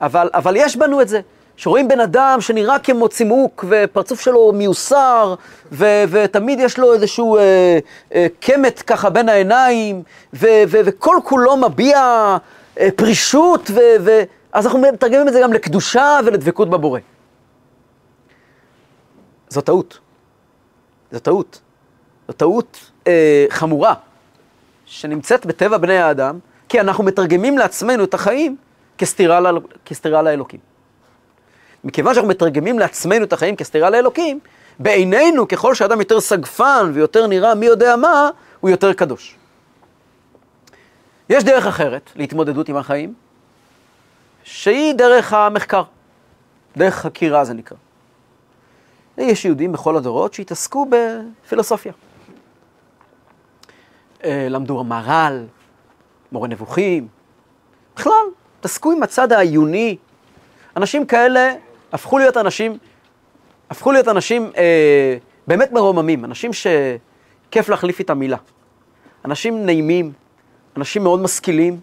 אבל, 0.00 0.30
אבל 0.34 0.56
יש 0.56 0.76
בנו 0.76 1.00
את 1.00 1.08
זה, 1.08 1.20
שרואים 1.56 1.88
בן 1.88 2.00
אדם 2.00 2.40
שנראה 2.40 2.78
כמו 2.78 3.08
צימוק 3.08 3.64
ופרצוף 3.68 4.20
שלו 4.20 4.52
מיוסר, 4.52 5.34
ו, 5.72 5.84
ותמיד 6.10 6.60
יש 6.60 6.78
לו 6.78 6.94
איזשהו 6.94 7.36
אה, 7.36 7.78
אה, 8.14 8.26
קמת 8.40 8.82
ככה 8.82 9.10
בין 9.10 9.28
העיניים, 9.28 10.02
ו, 10.34 10.46
ו, 10.68 10.78
וכל 10.84 11.16
כולו 11.24 11.56
מביע 11.56 11.98
אה, 12.80 12.88
פרישות, 12.96 13.70
ו, 13.70 13.80
ו, 14.00 14.22
אז 14.52 14.66
אנחנו 14.66 14.78
מתרגמים 14.78 15.28
את 15.28 15.32
זה 15.32 15.40
גם 15.42 15.52
לקדושה 15.52 16.18
ולדבקות 16.24 16.70
בבורא. 16.70 17.00
זו 19.48 19.60
טעות. 19.60 19.98
זו 21.12 21.18
טעות. 21.18 21.60
זו 22.28 22.32
טעות 22.32 22.90
אה, 23.06 23.46
חמורה, 23.48 23.94
שנמצאת 24.84 25.46
בטבע 25.46 25.78
בני 25.78 25.98
האדם, 25.98 26.38
כי 26.68 26.80
אנחנו 26.80 27.04
מתרגמים 27.04 27.58
לעצמנו 27.58 28.04
את 28.04 28.14
החיים 28.14 28.56
כסתירה, 28.98 29.40
ל... 29.40 29.58
כסתירה 29.84 30.22
לאלוקים. 30.22 30.60
מכיוון 31.84 32.14
שאנחנו 32.14 32.30
מתרגמים 32.30 32.78
לעצמנו 32.78 33.24
את 33.24 33.32
החיים 33.32 33.56
כסתירה 33.56 33.90
לאלוקים, 33.90 34.40
בעינינו, 34.78 35.48
ככל 35.48 35.74
שאדם 35.74 36.00
יותר 36.00 36.20
סגפן 36.20 36.90
ויותר 36.94 37.26
נראה 37.26 37.54
מי 37.54 37.66
יודע 37.66 37.96
מה, 37.96 38.30
הוא 38.60 38.70
יותר 38.70 38.92
קדוש. 38.92 39.36
יש 41.28 41.44
דרך 41.44 41.66
אחרת 41.66 42.10
להתמודדות 42.16 42.68
עם 42.68 42.76
החיים, 42.76 43.14
שהיא 44.44 44.94
דרך 44.94 45.32
המחקר, 45.32 45.82
דרך 46.76 46.94
חקירה 46.94 47.44
זה 47.44 47.54
נקרא. 47.54 47.76
יש 49.18 49.44
יהודים 49.44 49.72
בכל 49.72 49.96
הדורות 49.96 50.34
שהתעסקו 50.34 50.86
בפילוסופיה. 50.90 51.92
אה, 54.24 54.46
למדו 54.50 54.84
מהר"ל, 54.84 55.44
מורה 56.32 56.48
נבוכים, 56.48 57.08
בכלל, 57.96 58.12
התעסקו 58.58 58.92
עם 58.92 59.02
הצד 59.02 59.32
העיוני. 59.32 59.96
אנשים 60.76 61.06
כאלה 61.06 61.52
הפכו 61.92 62.18
להיות 62.18 62.36
אנשים, 62.36 62.78
הפכו 63.70 63.92
להיות 63.92 64.08
אנשים 64.08 64.50
אה, 64.56 65.16
באמת 65.46 65.72
מרוממים, 65.72 66.24
אנשים 66.24 66.50
שכיף 66.52 67.68
להחליף 67.68 67.98
איתם 67.98 68.18
מילה. 68.18 68.36
אנשים 69.24 69.66
נעימים, 69.66 70.12
אנשים 70.76 71.02
מאוד 71.02 71.20
משכילים, 71.20 71.80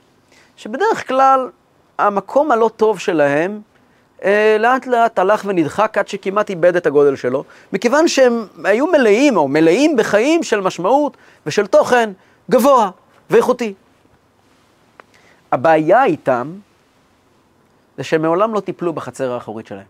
שבדרך 0.56 1.08
כלל 1.08 1.50
המקום 1.98 2.52
הלא 2.52 2.70
טוב 2.76 3.00
שלהם 3.00 3.62
אה, 4.24 4.58
לאט 4.60 4.88
לאט 4.88 5.20
הלך 5.20 5.44
ונדחק 5.46 5.98
עד 5.98 6.08
שכמעט 6.08 6.50
איבד 6.50 6.76
את 6.76 6.86
הגודל 6.86 7.16
שלו, 7.16 7.44
מכיוון 7.74 8.08
שהם 8.08 8.46
היו 8.64 8.88
מלאים 8.88 9.38
או 9.38 9.48
מלאים 9.48 9.96
בחיים 9.96 10.44
של 10.44 10.62
משמעות 10.62 11.18
ושל 11.46 11.68
תוכן 11.68 12.12
גבוה 12.52 12.89
ואיכותי. 13.30 13.74
הבעיה 15.54 16.04
איתם 16.04 16.54
זה 17.97 18.04
שהם 18.04 18.22
מעולם 18.22 18.54
לא 18.54 18.60
טיפלו 18.60 18.93
בחצר 18.93 19.32
האחורית 19.32 19.68
שלהם. 19.68 19.86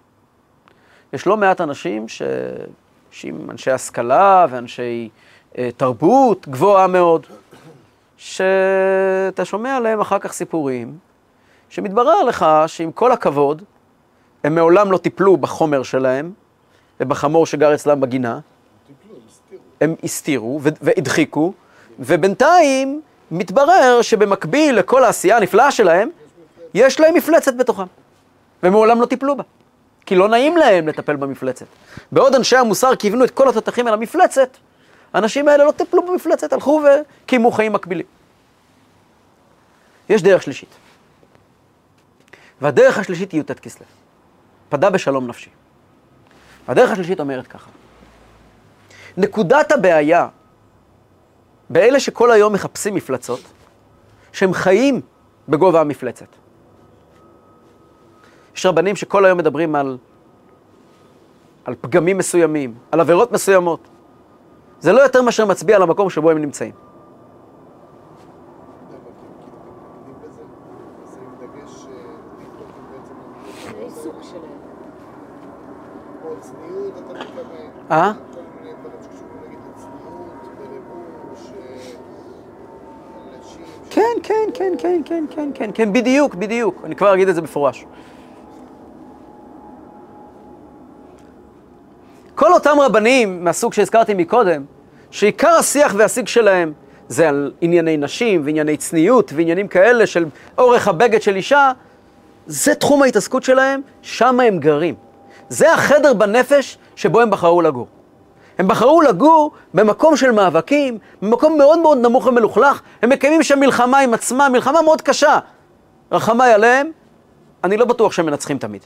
יש 1.14 1.28
לא 1.28 1.38
מעט 1.38 1.61
אנשים 1.61 2.07
ש... 2.07 2.22
שהם 3.11 3.51
אנשי 3.51 3.72
השכלה 3.72 4.45
ואנשי 4.49 5.09
אה, 5.57 5.70
תרבות 5.78 6.47
גבוהה 6.47 6.88
מאוד, 6.88 7.26
שאתה 8.18 9.45
שומע 9.45 9.78
עליהם 9.78 10.01
אחר 10.01 10.20
כך 10.20 10.34
סיפורים, 10.34 10.97
שמתברר 11.70 12.24
לך 12.24 12.45
שעם 12.68 12.91
כל 12.91 13.11
הכבוד, 13.11 13.61
הם 14.43 14.55
מעולם 14.55 14.91
לא 14.91 14.97
טיפלו 14.97 15.38
בחומר 15.38 15.84
שלהם 15.84 16.32
ובחמור 16.99 17.45
שגר 17.45 17.74
אצלם 17.74 18.01
בגינה. 18.01 18.39
הם 19.82 19.95
הסתירו 20.03 20.59
והדחיקו, 20.61 21.53
ובינתיים 21.99 23.01
מתברר 23.34 24.01
שבמקביל 24.01 24.75
לכל 24.75 25.03
העשייה 25.03 25.38
הנפלאה 25.38 25.71
שלהם, 25.71 26.09
יש 26.73 26.99
להם 26.99 27.13
מפלצת 27.15 27.55
בתוכם, 27.55 27.86
ומעולם 28.63 29.01
לא 29.01 29.05
טיפלו 29.05 29.38
בה, 29.38 29.43
כי 30.05 30.15
לא 30.15 30.27
נעים 30.27 30.57
להם 30.57 30.88
לטפל 30.88 31.15
במפלצת. 31.15 31.65
בעוד 32.11 32.36
אנשי 32.36 32.57
המוסר 32.57 32.95
כיוונו 32.95 33.23
את 33.23 33.31
כל 33.31 33.49
התותחים 33.49 33.88
אל 33.88 33.93
המפלצת, 33.93 34.57
האנשים 35.13 35.47
האלה 35.47 35.63
לא 35.63 35.71
טיפלו 35.71 36.05
במפלצת, 36.05 36.53
הלכו 36.53 36.81
וקיימו 37.25 37.51
חיים 37.51 37.73
מקבילים. 37.73 38.05
יש 40.09 40.23
דרך 40.23 40.43
שלישית. 40.43 40.69
והדרך 42.61 42.97
השלישית 42.97 43.31
היא 43.31 43.41
י"ט 43.41 43.51
כסלו. 43.51 43.86
פדה 44.69 44.89
בשלום 44.89 45.27
נפשי. 45.27 45.49
הדרך 46.67 46.91
השלישית 46.91 47.19
אומרת 47.19 47.47
ככה, 47.47 47.69
נקודת 49.17 49.71
הבעיה 49.71 50.27
באלה 51.74 51.99
שכל 51.99 52.32
היום 52.32 52.53
מחפשים 52.53 52.95
מפלצות, 52.95 53.39
שהם 54.32 54.53
חיים 54.53 55.01
בגובה 55.49 55.82
המפלצת. 55.82 56.28
יש 58.55 58.65
רבנים 58.65 58.95
שכל 58.95 59.26
היום 59.26 59.38
מדברים 59.38 59.76
על, 59.76 59.97
על 61.65 61.76
פגמים 61.82 62.17
מסוימים, 62.17 62.74
על 62.91 62.99
עבירות 62.99 63.32
מסוימות. 63.32 63.88
זה 64.80 64.93
לא 64.93 65.01
יותר 65.01 65.21
מאשר 65.21 65.45
מצביע 65.45 65.76
על 65.76 65.82
המקום 65.82 66.09
שבו 66.09 66.32
הם 66.32 66.38
נמצאים. 66.38 66.71
אה? 77.91 78.11
כן, 83.93 84.01
כן, 84.23 84.49
כן, 84.53 84.73
כן, 84.77 85.01
כן, 85.05 85.25
כן, 85.35 85.49
כן, 85.55 85.69
כן, 85.73 85.93
בדיוק, 85.93 86.35
בדיוק. 86.35 86.81
אני 86.85 86.95
כבר 86.95 87.13
אגיד 87.13 87.27
את 87.29 87.35
זה 87.35 87.41
במפורש. 87.41 87.85
כל 92.35 92.53
אותם 92.53 92.77
רבנים 92.79 93.43
מהסוג 93.43 93.73
שהזכרתי 93.73 94.13
מקודם, 94.13 94.63
שעיקר 95.11 95.49
השיח 95.49 95.93
והשיג 95.97 96.27
שלהם 96.27 96.73
זה 97.07 97.29
על 97.29 97.51
ענייני 97.61 97.97
נשים 97.97 98.41
וענייני 98.45 98.77
צניעות 98.77 99.31
ועניינים 99.35 99.67
כאלה 99.67 100.07
של 100.07 100.25
אורך 100.57 100.87
הבגד 100.87 101.21
של 101.21 101.35
אישה, 101.35 101.71
זה 102.47 102.75
תחום 102.75 103.03
ההתעסקות 103.03 103.43
שלהם, 103.43 103.81
שם 104.01 104.39
הם 104.39 104.59
גרים. 104.59 104.95
זה 105.49 105.73
החדר 105.73 106.13
בנפש 106.13 106.77
שבו 106.95 107.21
הם 107.21 107.29
בחרו 107.29 107.61
לגור. 107.61 107.87
הם 108.58 108.68
בחרו 108.68 109.01
לגור 109.01 109.51
במקום 109.74 110.18
של 110.18 110.32
מאבקים, 110.32 110.97
במקום 111.22 111.58
מאוד 111.58 111.80
מאוד 111.80 111.97
נמוך 111.97 112.26
ומלוכלך, 112.26 112.82
הם 113.01 113.10
מקיימים 113.10 113.43
שם 113.43 113.60
מלחמה 113.60 113.99
עם 113.99 114.14
עצמם, 114.14 114.49
מלחמה 114.51 114.82
מאוד 114.82 115.01
קשה. 115.01 115.39
רחמי 116.12 116.49
עליהם, 116.49 116.91
אני 117.64 117.78
לא 117.78 117.86
בטוח 117.86 118.12
שהם 118.12 118.26
מנצחים 118.26 118.58
תמיד. 118.58 118.82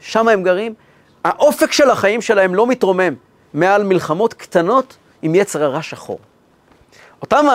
שם 0.00 0.28
הם 0.28 0.42
גרים, 0.42 0.74
האופק 1.24 1.72
של 1.72 1.90
החיים 1.90 2.20
שלהם 2.20 2.54
לא 2.54 2.66
מתרומם 2.66 3.14
מעל 3.54 3.84
מלחמות 3.84 4.34
קטנות 4.34 4.96
עם 5.22 5.34
יצר 5.34 5.64
הרע 5.64 5.82
שחור. 5.82 6.18
אותם, 7.22 7.46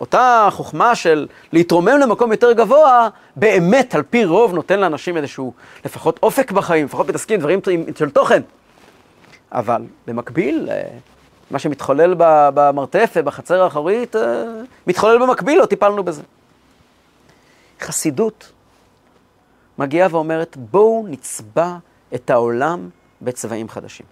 אותה 0.00 0.48
חוכמה 0.50 0.94
של 0.94 1.26
להתרומם 1.52 1.98
למקום 1.98 2.32
יותר 2.32 2.52
גבוה, 2.52 3.08
באמת, 3.36 3.94
על 3.94 4.02
פי 4.02 4.24
רוב, 4.24 4.54
נותן 4.54 4.80
לאנשים 4.80 5.16
איזשהו, 5.16 5.52
לפחות 5.84 6.18
אופק 6.22 6.52
בחיים, 6.52 6.84
לפחות 6.84 7.08
מתעסקים 7.08 7.40
דברים 7.40 7.60
של 7.98 8.10
תוכן. 8.10 8.42
אבל 9.52 9.82
במקביל, 10.06 10.68
אה, 10.70 10.88
מה 11.50 11.58
שמתחולל 11.58 12.14
במרתף 12.54 13.12
ובחצר 13.16 13.62
האחורית, 13.62 14.16
אה, 14.16 14.44
מתחולל 14.86 15.18
במקביל, 15.18 15.58
לא 15.58 15.66
טיפלנו 15.66 16.04
בזה. 16.04 16.22
חסידות 17.80 18.52
מגיעה 19.78 20.08
ואומרת, 20.10 20.56
בואו 20.56 21.06
נצבע 21.08 21.76
את 22.14 22.30
העולם 22.30 22.88
בצבעים 23.22 23.68
חדשים. 23.68 24.06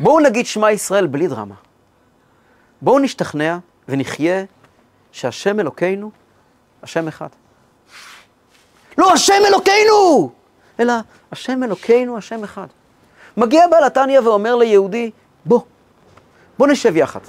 בואו 0.00 0.20
נגיד 0.20 0.46
שמע 0.46 0.72
ישראל 0.72 1.06
בלי 1.06 1.28
דרמה. 1.28 1.54
בואו 2.82 2.98
נשתכנע 2.98 3.58
ונחיה 3.88 4.44
שהשם 5.12 5.60
אלוקינו, 5.60 6.10
השם 6.82 7.08
אחד. 7.08 7.28
לא 8.98 9.12
השם 9.12 9.42
אלוקינו! 9.48 10.32
אלא 10.80 10.94
השם 11.32 11.62
אלוקינו, 11.62 12.16
השם 12.16 12.44
אחד. 12.44 12.66
מגיע 13.36 13.66
בעל 13.68 13.84
התניא 13.84 14.20
ואומר 14.20 14.56
ליהודי, 14.56 15.10
בוא, 15.44 15.60
בוא 16.58 16.66
נשב 16.66 16.96
יחד. 16.96 17.20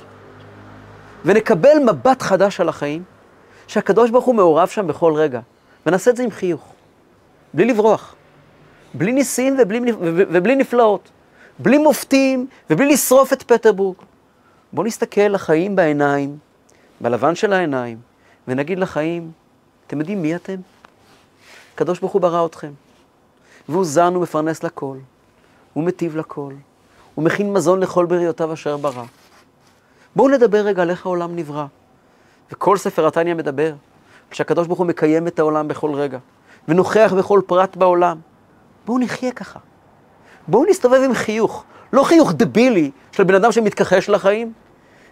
ונקבל 1.26 1.78
מבט 1.86 2.22
חדש 2.22 2.60
על 2.60 2.70
החיים, 2.70 3.04
שהקדוש 3.68 4.12
ברוך 4.12 4.26
הוא 4.26 4.36
מעורב 4.36 4.68
שם 4.68 4.88
בכל 4.88 5.14
רגע. 5.14 5.40
ונעשה 5.88 6.12
את 6.12 6.16
זה 6.16 6.24
עם 6.24 6.32
חיוך, 6.32 6.74
בלי 7.54 7.66
לברוח, 7.66 8.16
בלי 8.94 9.12
ניסים 9.12 9.56
ובלי, 9.60 9.92
ובלי 10.02 10.56
נפלאות, 10.56 11.10
בלי 11.60 11.78
מופתים 11.78 12.48
ובלי 12.70 12.94
לשרוף 12.94 13.34
את 13.34 13.44
פטרבורג. 13.44 13.96
בואו 14.74 14.88
נסתכל 14.88 15.22
לחיים 15.22 15.76
בעיניים, 15.76 16.38
בלבן 17.02 17.36
של 17.36 17.54
העיניים, 17.54 17.98
ונגיד 18.48 18.80
לחיים, 18.80 19.32
אתם 19.88 20.00
יודעים 20.00 20.22
מי 20.22 20.36
אתם? 20.36 20.56
הקדוש 21.74 22.00
ברוך 22.00 22.14
הוא 22.14 22.22
ברא 22.22 22.46
אתכם, 22.46 22.72
והוא 23.70 23.86
זן 23.86 24.16
ומפרנס 24.16 24.64
לכל. 24.64 24.98
הוא 25.78 25.84
מטיב 25.84 26.18
לכל, 26.18 26.54
הוא 27.16 27.26
מכין 27.26 27.54
מזון 27.54 27.80
לכל 27.80 28.06
בריאותיו 28.06 28.54
אשר 28.54 28.78
ברא. 28.78 29.04
בואו 30.16 30.30
נדבר 30.30 30.58
רגע 30.58 30.82
על 30.82 30.90
איך 30.90 31.06
העולם 31.06 31.36
נברא. 31.36 31.66
וכל 32.52 32.78
ספר 32.78 33.08
התניא 33.08 33.34
מדבר, 33.34 33.74
כשהקדוש 34.30 34.68
ברוך 34.68 34.80
הוא 34.80 34.88
מקיים 34.88 35.28
את 35.28 35.40
העולם 35.40 35.68
בכל 35.68 35.94
רגע, 35.94 36.18
ונוכח 36.68 37.14
בכל 37.18 37.42
פרט 37.46 37.76
בעולם. 37.76 38.18
בואו 38.86 39.00
נחיה 39.00 39.32
ככה. 39.32 39.60
בואו 40.48 40.66
נסתובב 40.70 41.02
עם 41.06 41.14
חיוך, 41.14 41.64
לא 41.94 42.04
חיוך 42.04 42.34
דבילי 42.34 42.92
של 43.12 43.24
בן 43.24 43.36
אדם 43.36 43.52
שמתכחש 43.52 44.10
לחיים, 44.10 44.54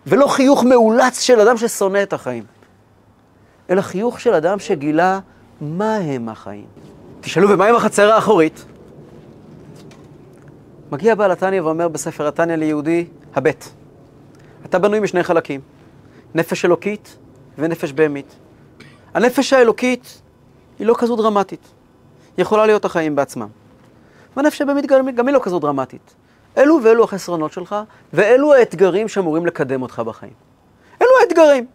ולא 0.07 0.27
חיוך 0.27 0.63
מאולץ 0.63 1.19
של 1.19 1.39
אדם 1.39 1.57
ששונא 1.57 2.03
את 2.03 2.13
החיים, 2.13 2.43
אלא 3.69 3.81
חיוך 3.81 4.19
של 4.19 4.33
אדם 4.33 4.59
שגילה 4.59 5.19
מה 5.61 5.95
הם 5.95 6.29
החיים. 6.29 6.67
תשאלו, 7.21 7.49
ומה 7.49 7.65
עם 7.65 7.75
החצר 7.75 8.13
האחורית? 8.13 8.65
מגיע 10.91 11.15
בעל 11.15 11.31
התניא 11.31 11.61
ואומר 11.61 11.87
בספר 11.87 12.27
התניא 12.27 12.55
ליהודי, 12.55 13.05
הבט. 13.35 13.65
אתה 14.65 14.79
בנוי 14.79 14.99
משני 14.99 15.23
חלקים, 15.23 15.61
נפש 16.35 16.65
אלוקית 16.65 17.17
ונפש 17.57 17.91
בהמית. 17.91 18.35
הנפש 19.13 19.53
האלוקית 19.53 20.21
היא 20.79 20.87
לא 20.87 20.95
כזו 20.97 21.15
דרמטית. 21.15 21.67
יכולה 22.37 22.65
להיות 22.65 22.85
החיים 22.85 23.15
בעצמם. 23.15 23.47
והנפש 24.37 24.61
הבהמית 24.61 24.85
גם 24.85 25.27
היא 25.27 25.33
לא 25.33 25.39
כזו 25.43 25.59
דרמטית. 25.59 26.15
אלו 26.57 26.79
ואלו 26.83 27.03
החסרונות 27.03 27.51
שלך, 27.51 27.75
ואלו 28.13 28.53
האתגרים 28.53 29.07
שאמורים 29.07 29.45
לקדם 29.45 29.81
אותך 29.81 29.99
בחיים. 29.99 30.33
אלו 31.01 31.09
האתגרים. 31.21 31.65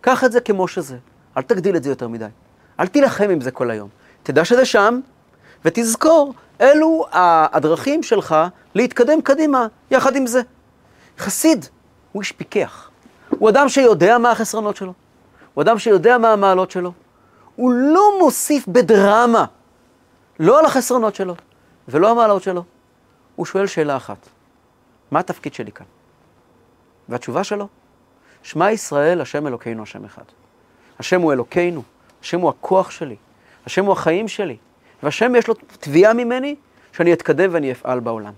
קח 0.00 0.24
את 0.24 0.32
זה 0.32 0.40
כמו 0.40 0.68
שזה. 0.68 0.96
אל 1.36 1.42
תגדיל 1.42 1.76
את 1.76 1.82
זה 1.82 1.90
יותר 1.90 2.08
מדי. 2.08 2.26
אל 2.80 2.86
תילחם 2.86 3.30
עם 3.30 3.40
זה 3.40 3.50
כל 3.50 3.70
היום. 3.70 3.88
תדע 4.22 4.44
שזה 4.44 4.64
שם, 4.64 5.00
ותזכור, 5.64 6.34
אלו 6.60 7.06
הדרכים 7.12 8.02
שלך 8.02 8.36
להתקדם 8.74 9.20
קדימה 9.22 9.66
יחד 9.90 10.16
עם 10.16 10.26
זה. 10.26 10.40
חסיד 11.18 11.66
הוא 12.12 12.22
איש 12.22 12.32
פיקח. 12.32 12.90
הוא 13.30 13.48
אדם 13.48 13.68
שיודע 13.68 14.18
מה 14.18 14.30
החסרונות 14.30 14.76
שלו. 14.76 14.92
הוא 15.54 15.62
אדם 15.62 15.78
שיודע 15.78 16.18
מה 16.18 16.32
המעלות 16.32 16.70
שלו. 16.70 16.92
הוא 17.56 17.72
לא 17.72 18.18
מוסיף 18.18 18.66
בדרמה, 18.68 19.44
לא 20.40 20.58
על 20.58 20.64
החסרונות 20.64 21.14
שלו 21.14 21.34
ולא 21.88 22.10
המעלות 22.10 22.42
שלו. 22.42 22.64
הוא 23.36 23.46
שואל 23.46 23.66
שאלה 23.66 23.96
אחת, 23.96 24.28
מה 25.10 25.20
התפקיד 25.20 25.54
שלי 25.54 25.72
כאן? 25.72 25.86
והתשובה 27.08 27.44
שלו, 27.44 27.68
שמע 28.42 28.70
ישראל, 28.70 29.20
השם 29.20 29.46
אלוקינו, 29.46 29.82
השם 29.82 30.04
אחד. 30.04 30.22
השם 30.98 31.20
הוא 31.20 31.32
אלוקינו, 31.32 31.82
השם 32.22 32.40
הוא 32.40 32.50
הכוח 32.50 32.90
שלי, 32.90 33.16
השם 33.66 33.84
הוא 33.84 33.92
החיים 33.92 34.28
שלי, 34.28 34.56
והשם 35.02 35.34
יש 35.34 35.48
לו 35.48 35.54
תביעה 35.80 36.12
ממני 36.12 36.54
שאני 36.92 37.12
אתקדם 37.12 37.50
ואני 37.52 37.72
אפעל 37.72 38.00
בעולם. 38.00 38.32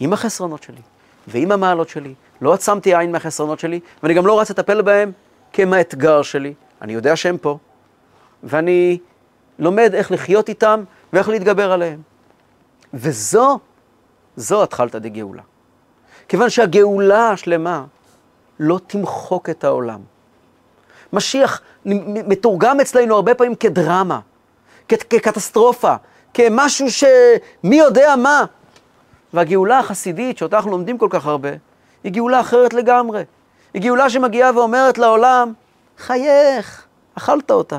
עם 0.00 0.12
החסרונות 0.12 0.62
שלי 0.62 0.82
ועם 1.28 1.52
המעלות 1.52 1.88
שלי, 1.88 2.14
לא 2.40 2.54
עצמתי 2.54 2.96
עין 2.96 3.12
מהחסרונות 3.12 3.60
שלי, 3.60 3.80
ואני 4.02 4.14
גם 4.14 4.26
לא 4.26 4.40
רץ 4.40 4.50
לטפל 4.50 4.82
בהם 4.82 5.12
כמאתגר 5.52 6.22
שלי. 6.22 6.54
אני 6.82 6.92
יודע 6.92 7.16
שהם 7.16 7.38
פה, 7.38 7.58
ואני 8.42 8.98
לומד 9.58 9.94
איך 9.94 10.12
לחיות 10.12 10.48
איתם 10.48 10.84
ואיך 11.12 11.28
להתגבר 11.28 11.72
עליהם. 11.72 12.02
וזו, 12.94 13.58
זו 14.36 14.62
התחלתא 14.62 14.98
דגאולה. 14.98 15.42
כיוון 16.28 16.50
שהגאולה 16.50 17.30
השלמה 17.30 17.84
לא 18.58 18.80
תמחוק 18.86 19.50
את 19.50 19.64
העולם. 19.64 20.00
משיח 21.12 21.60
מתורגם 22.26 22.80
אצלנו 22.80 23.14
הרבה 23.14 23.34
פעמים 23.34 23.54
כדרמה, 23.54 24.20
כקטסטרופה, 24.88 25.94
כמשהו 26.34 26.86
שמי 26.90 27.76
יודע 27.76 28.16
מה. 28.16 28.44
והגאולה 29.32 29.78
החסידית, 29.78 30.38
שאותה 30.38 30.56
אנחנו 30.56 30.70
לומדים 30.70 30.98
כל 30.98 31.08
כך 31.10 31.26
הרבה, 31.26 31.48
היא 32.04 32.12
גאולה 32.12 32.40
אחרת 32.40 32.74
לגמרי. 32.74 33.24
היא 33.74 33.82
גאולה 33.82 34.10
שמגיעה 34.10 34.56
ואומרת 34.58 34.98
לעולם, 34.98 35.52
חייך, 35.98 36.84
אכלת 37.14 37.50
אותה. 37.50 37.78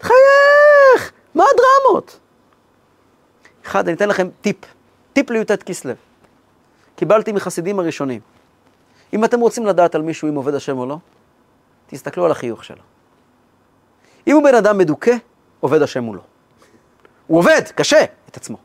חייך, 0.00 1.12
מה 1.34 1.44
הדרמות? 1.44 2.18
אחד, 3.66 3.88
אני 3.88 3.96
אתן 3.96 4.08
לכם 4.08 4.28
טיפ, 4.40 4.56
טיפ 5.12 5.30
לי"ט 5.30 5.62
כסלו. 5.62 5.92
קיבלתי 6.96 7.32
מחסידים 7.32 7.78
הראשונים. 7.78 8.20
אם 9.12 9.24
אתם 9.24 9.40
רוצים 9.40 9.66
לדעת 9.66 9.94
על 9.94 10.02
מישהו 10.02 10.28
אם 10.28 10.34
עובד 10.34 10.54
השם 10.54 10.78
או 10.78 10.86
לא, 10.86 10.96
תסתכלו 11.86 12.24
על 12.24 12.30
החיוך 12.30 12.64
שלו. 12.64 12.82
אם 14.26 14.36
הוא 14.36 14.44
בן 14.44 14.54
אדם 14.54 14.78
מדוכא, 14.78 15.16
עובד 15.64 15.82
השם 15.82 16.04
מולו. 16.04 16.20
הוא 17.26 17.38
עובד, 17.38 17.62
קשה, 17.74 18.04
את 18.28 18.36
עצמו. 18.36 18.56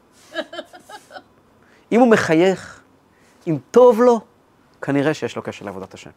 אם 1.91 1.99
הוא 1.99 2.07
מחייך, 2.07 2.81
אם 3.47 3.57
טוב 3.71 4.01
לו, 4.01 4.21
כנראה 4.81 5.13
שיש 5.13 5.35
לו 5.35 5.41
קשר 5.41 5.65
לעבודת 5.65 5.93
השם. 5.93 6.09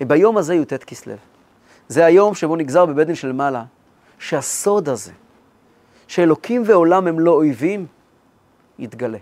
וביום 0.00 0.36
הזה 0.36 0.54
י"ט 0.54 0.72
כסלו. 0.72 1.14
זה 1.88 2.04
היום 2.04 2.34
שבו 2.34 2.56
נגזר 2.56 2.86
בבית 2.86 3.06
דין 3.06 3.16
של 3.16 3.32
מעלה, 3.32 3.64
שהסוד 4.18 4.88
הזה, 4.88 5.12
שאלוקים 6.08 6.62
ועולם 6.66 7.06
הם 7.06 7.20
לא 7.20 7.30
אויבים, 7.30 7.86
יתגלה. 8.78 9.18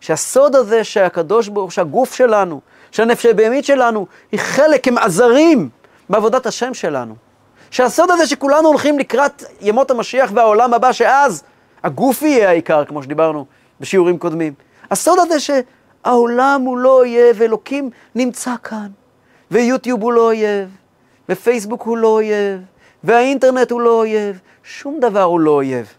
שהסוד 0.00 0.56
הזה 0.56 0.84
שהקדוש 0.84 1.48
ברוך, 1.48 1.72
שהגוף 1.72 2.14
שלנו, 2.14 2.60
שהנפש 2.90 3.26
הבהמית 3.26 3.64
שלנו, 3.64 4.06
היא 4.32 4.40
חלק, 4.40 4.88
הם 4.88 4.98
עזרים 4.98 5.68
בעבודת 6.08 6.46
השם 6.46 6.74
שלנו. 6.74 7.27
שהסוד 7.70 8.10
הזה 8.10 8.26
שכולנו 8.26 8.68
הולכים 8.68 8.98
לקראת 8.98 9.42
ימות 9.60 9.90
המשיח 9.90 10.30
והעולם 10.34 10.74
הבא, 10.74 10.92
שאז 10.92 11.42
הגוף 11.84 12.22
יהיה 12.22 12.48
העיקר, 12.48 12.84
כמו 12.84 13.02
שדיברנו 13.02 13.46
בשיעורים 13.80 14.18
קודמים. 14.18 14.52
הסוד 14.90 15.18
הזה 15.18 15.40
שהעולם 15.40 16.62
הוא 16.66 16.78
לא 16.78 16.98
אויב, 16.98 17.42
אלוקים 17.42 17.90
נמצא 18.14 18.54
כאן, 18.62 18.88
ויוטיוב 19.50 20.02
הוא 20.02 20.12
לא 20.12 20.20
אויב, 20.20 20.68
ופייסבוק 21.28 21.82
הוא 21.82 21.96
לא 21.96 22.08
אויב, 22.08 22.60
והאינטרנט 23.04 23.70
הוא 23.70 23.80
לא 23.80 23.90
אויב, 23.90 24.40
שום 24.62 25.00
דבר 25.00 25.22
הוא 25.22 25.40
לא 25.40 25.50
אויב. 25.50 25.92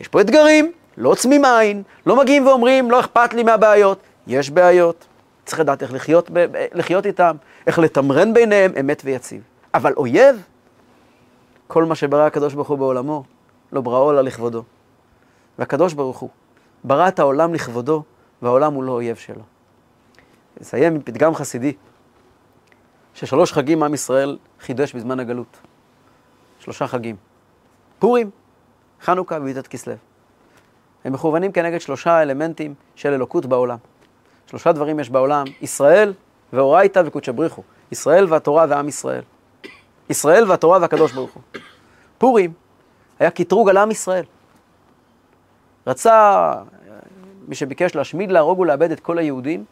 יש 0.00 0.08
פה 0.08 0.20
אתגרים, 0.20 0.72
לא 0.96 1.08
עוצמים 1.08 1.44
עין, 1.44 1.82
לא 2.06 2.16
מגיעים 2.16 2.46
ואומרים, 2.46 2.90
לא 2.90 3.00
אכפת 3.00 3.34
לי 3.34 3.42
מהבעיות. 3.42 3.98
יש 4.26 4.50
בעיות, 4.50 5.04
צריך 5.44 5.60
לדעת 5.60 5.82
איך 5.82 5.92
לחיות, 5.92 6.30
לחיות 6.74 7.06
איתם, 7.06 7.36
איך 7.66 7.78
לתמרן 7.78 8.34
ביניהם, 8.34 8.72
אמת 8.80 9.02
ויציב. 9.04 9.42
אבל 9.74 9.92
אויב, 9.96 10.42
כל 11.66 11.84
מה 11.84 11.94
שברא 11.94 12.26
הקדוש 12.26 12.54
ברוך 12.54 12.68
הוא 12.68 12.78
בעולמו, 12.78 13.24
לא 13.72 13.80
בראו 13.80 14.10
אלא 14.10 14.20
לכבודו. 14.20 14.62
והקדוש 15.58 15.92
ברוך 15.92 16.18
הוא 16.18 16.30
ברא 16.84 17.08
את 17.08 17.18
העולם 17.18 17.54
לכבודו, 17.54 18.02
והעולם 18.42 18.74
הוא 18.74 18.84
לא 18.84 18.92
אויב 18.92 19.16
שלו. 19.16 19.42
נסיים 20.60 20.94
עם 20.94 21.02
פתגם 21.02 21.34
חסידי, 21.34 21.72
ששלוש 23.14 23.52
חגים 23.52 23.82
עם 23.82 23.94
ישראל 23.94 24.38
חידש 24.60 24.94
בזמן 24.94 25.20
הגלות. 25.20 25.56
שלושה 26.58 26.86
חגים. 26.86 27.16
פורים, 27.98 28.30
חנוכה 29.02 29.38
וי"ט 29.42 29.66
כסלו. 29.66 29.94
הם 31.04 31.12
מכוונים 31.12 31.52
כנגד 31.52 31.80
שלושה 31.80 32.22
אלמנטים 32.22 32.74
של 32.94 33.12
אלוקות 33.12 33.46
בעולם. 33.46 33.78
שלושה 34.46 34.72
דברים 34.72 35.00
יש 35.00 35.10
בעולם, 35.10 35.44
ישראל 35.62 36.14
ואורייתא 36.52 37.02
וקודשא 37.06 37.32
בריחו. 37.32 37.62
ישראל 37.92 38.26
והתורה 38.28 38.66
ועם 38.68 38.88
ישראל. 38.88 39.22
ישראל 40.10 40.50
והתורה 40.50 40.78
והקדוש 40.80 41.12
ברוך 41.12 41.30
הוא. 41.32 41.42
פורים 42.18 42.52
היה 43.18 43.30
קטרוג 43.30 43.68
על 43.68 43.76
עם 43.76 43.90
ישראל. 43.90 44.24
רצה 45.86 46.52
מי 47.48 47.54
שביקש 47.54 47.94
להשמיד, 47.94 48.32
להרוג 48.32 48.58
ולאבד 48.58 48.90
את 48.90 49.00
כל 49.00 49.18
היהודים, 49.18 49.64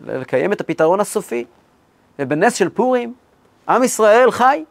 לקיים 0.00 0.52
את 0.52 0.60
הפתרון 0.60 1.00
הסופי. 1.00 1.44
ובנס 2.18 2.54
של 2.54 2.68
פורים, 2.68 3.14
עם 3.68 3.84
ישראל 3.84 4.30
חי. 4.30 4.64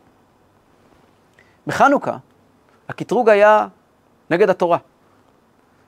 בחנוכה, 1.67 2.17
הקטרוג 2.89 3.29
היה 3.29 3.67
נגד 4.29 4.49
התורה. 4.49 4.77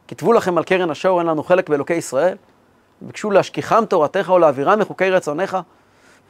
כתבו 0.08 0.34
לכם 0.34 0.58
על 0.58 0.64
קרן 0.64 0.90
השור, 0.90 1.20
אין 1.20 1.28
לנו 1.28 1.44
חלק 1.44 1.70
באלוקי 1.70 1.94
ישראל. 1.94 2.38
ביקשו 3.02 3.32
להשכיחם 3.32 3.86
תורתך 3.86 4.30
או 4.30 4.40
להעבירם 4.40 4.80
מחוקי 4.80 5.10
רצונך. 5.10 5.58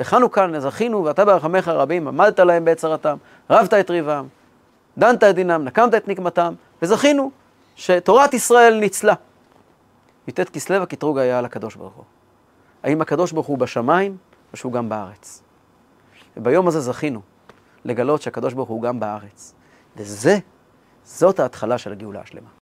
וחנוכה 0.01 0.59
זכינו, 0.59 1.03
ואתה 1.03 1.25
ברחמך 1.25 1.67
רבים, 1.67 2.07
עמדת 2.07 2.39
להם 2.39 2.65
בצרתם, 2.65 3.17
רבת 3.49 3.73
את 3.73 3.89
ריבם, 3.89 4.27
דנת 4.97 5.23
את 5.23 5.35
דינם, 5.35 5.63
נקמת 5.63 5.95
את 5.95 6.07
נקמתם, 6.07 6.53
וזכינו 6.81 7.31
שתורת 7.75 8.33
ישראל 8.33 8.79
ניצלה. 8.79 9.13
י"ט 10.27 10.39
כסלו 10.39 10.83
הקטרוג 10.83 11.17
היה 11.17 11.39
על 11.39 11.45
הקדוש 11.45 11.75
ברוך 11.75 11.93
הוא. 11.93 12.03
האם 12.83 13.01
הקדוש 13.01 13.31
ברוך 13.31 13.47
הוא 13.47 13.57
בשמיים, 13.57 14.17
או 14.51 14.57
שהוא 14.57 14.73
גם 14.73 14.89
בארץ? 14.89 15.43
וביום 16.37 16.67
הזה 16.67 16.79
זכינו 16.79 17.21
לגלות 17.85 18.21
שהקדוש 18.21 18.53
ברוך 18.53 18.69
הוא 18.69 18.81
גם 18.81 18.99
בארץ. 18.99 19.53
וזה, 19.97 20.37
זאת 21.03 21.39
ההתחלה 21.39 21.77
של 21.77 21.91
הגאולה 21.91 22.21
השלמה. 22.21 22.49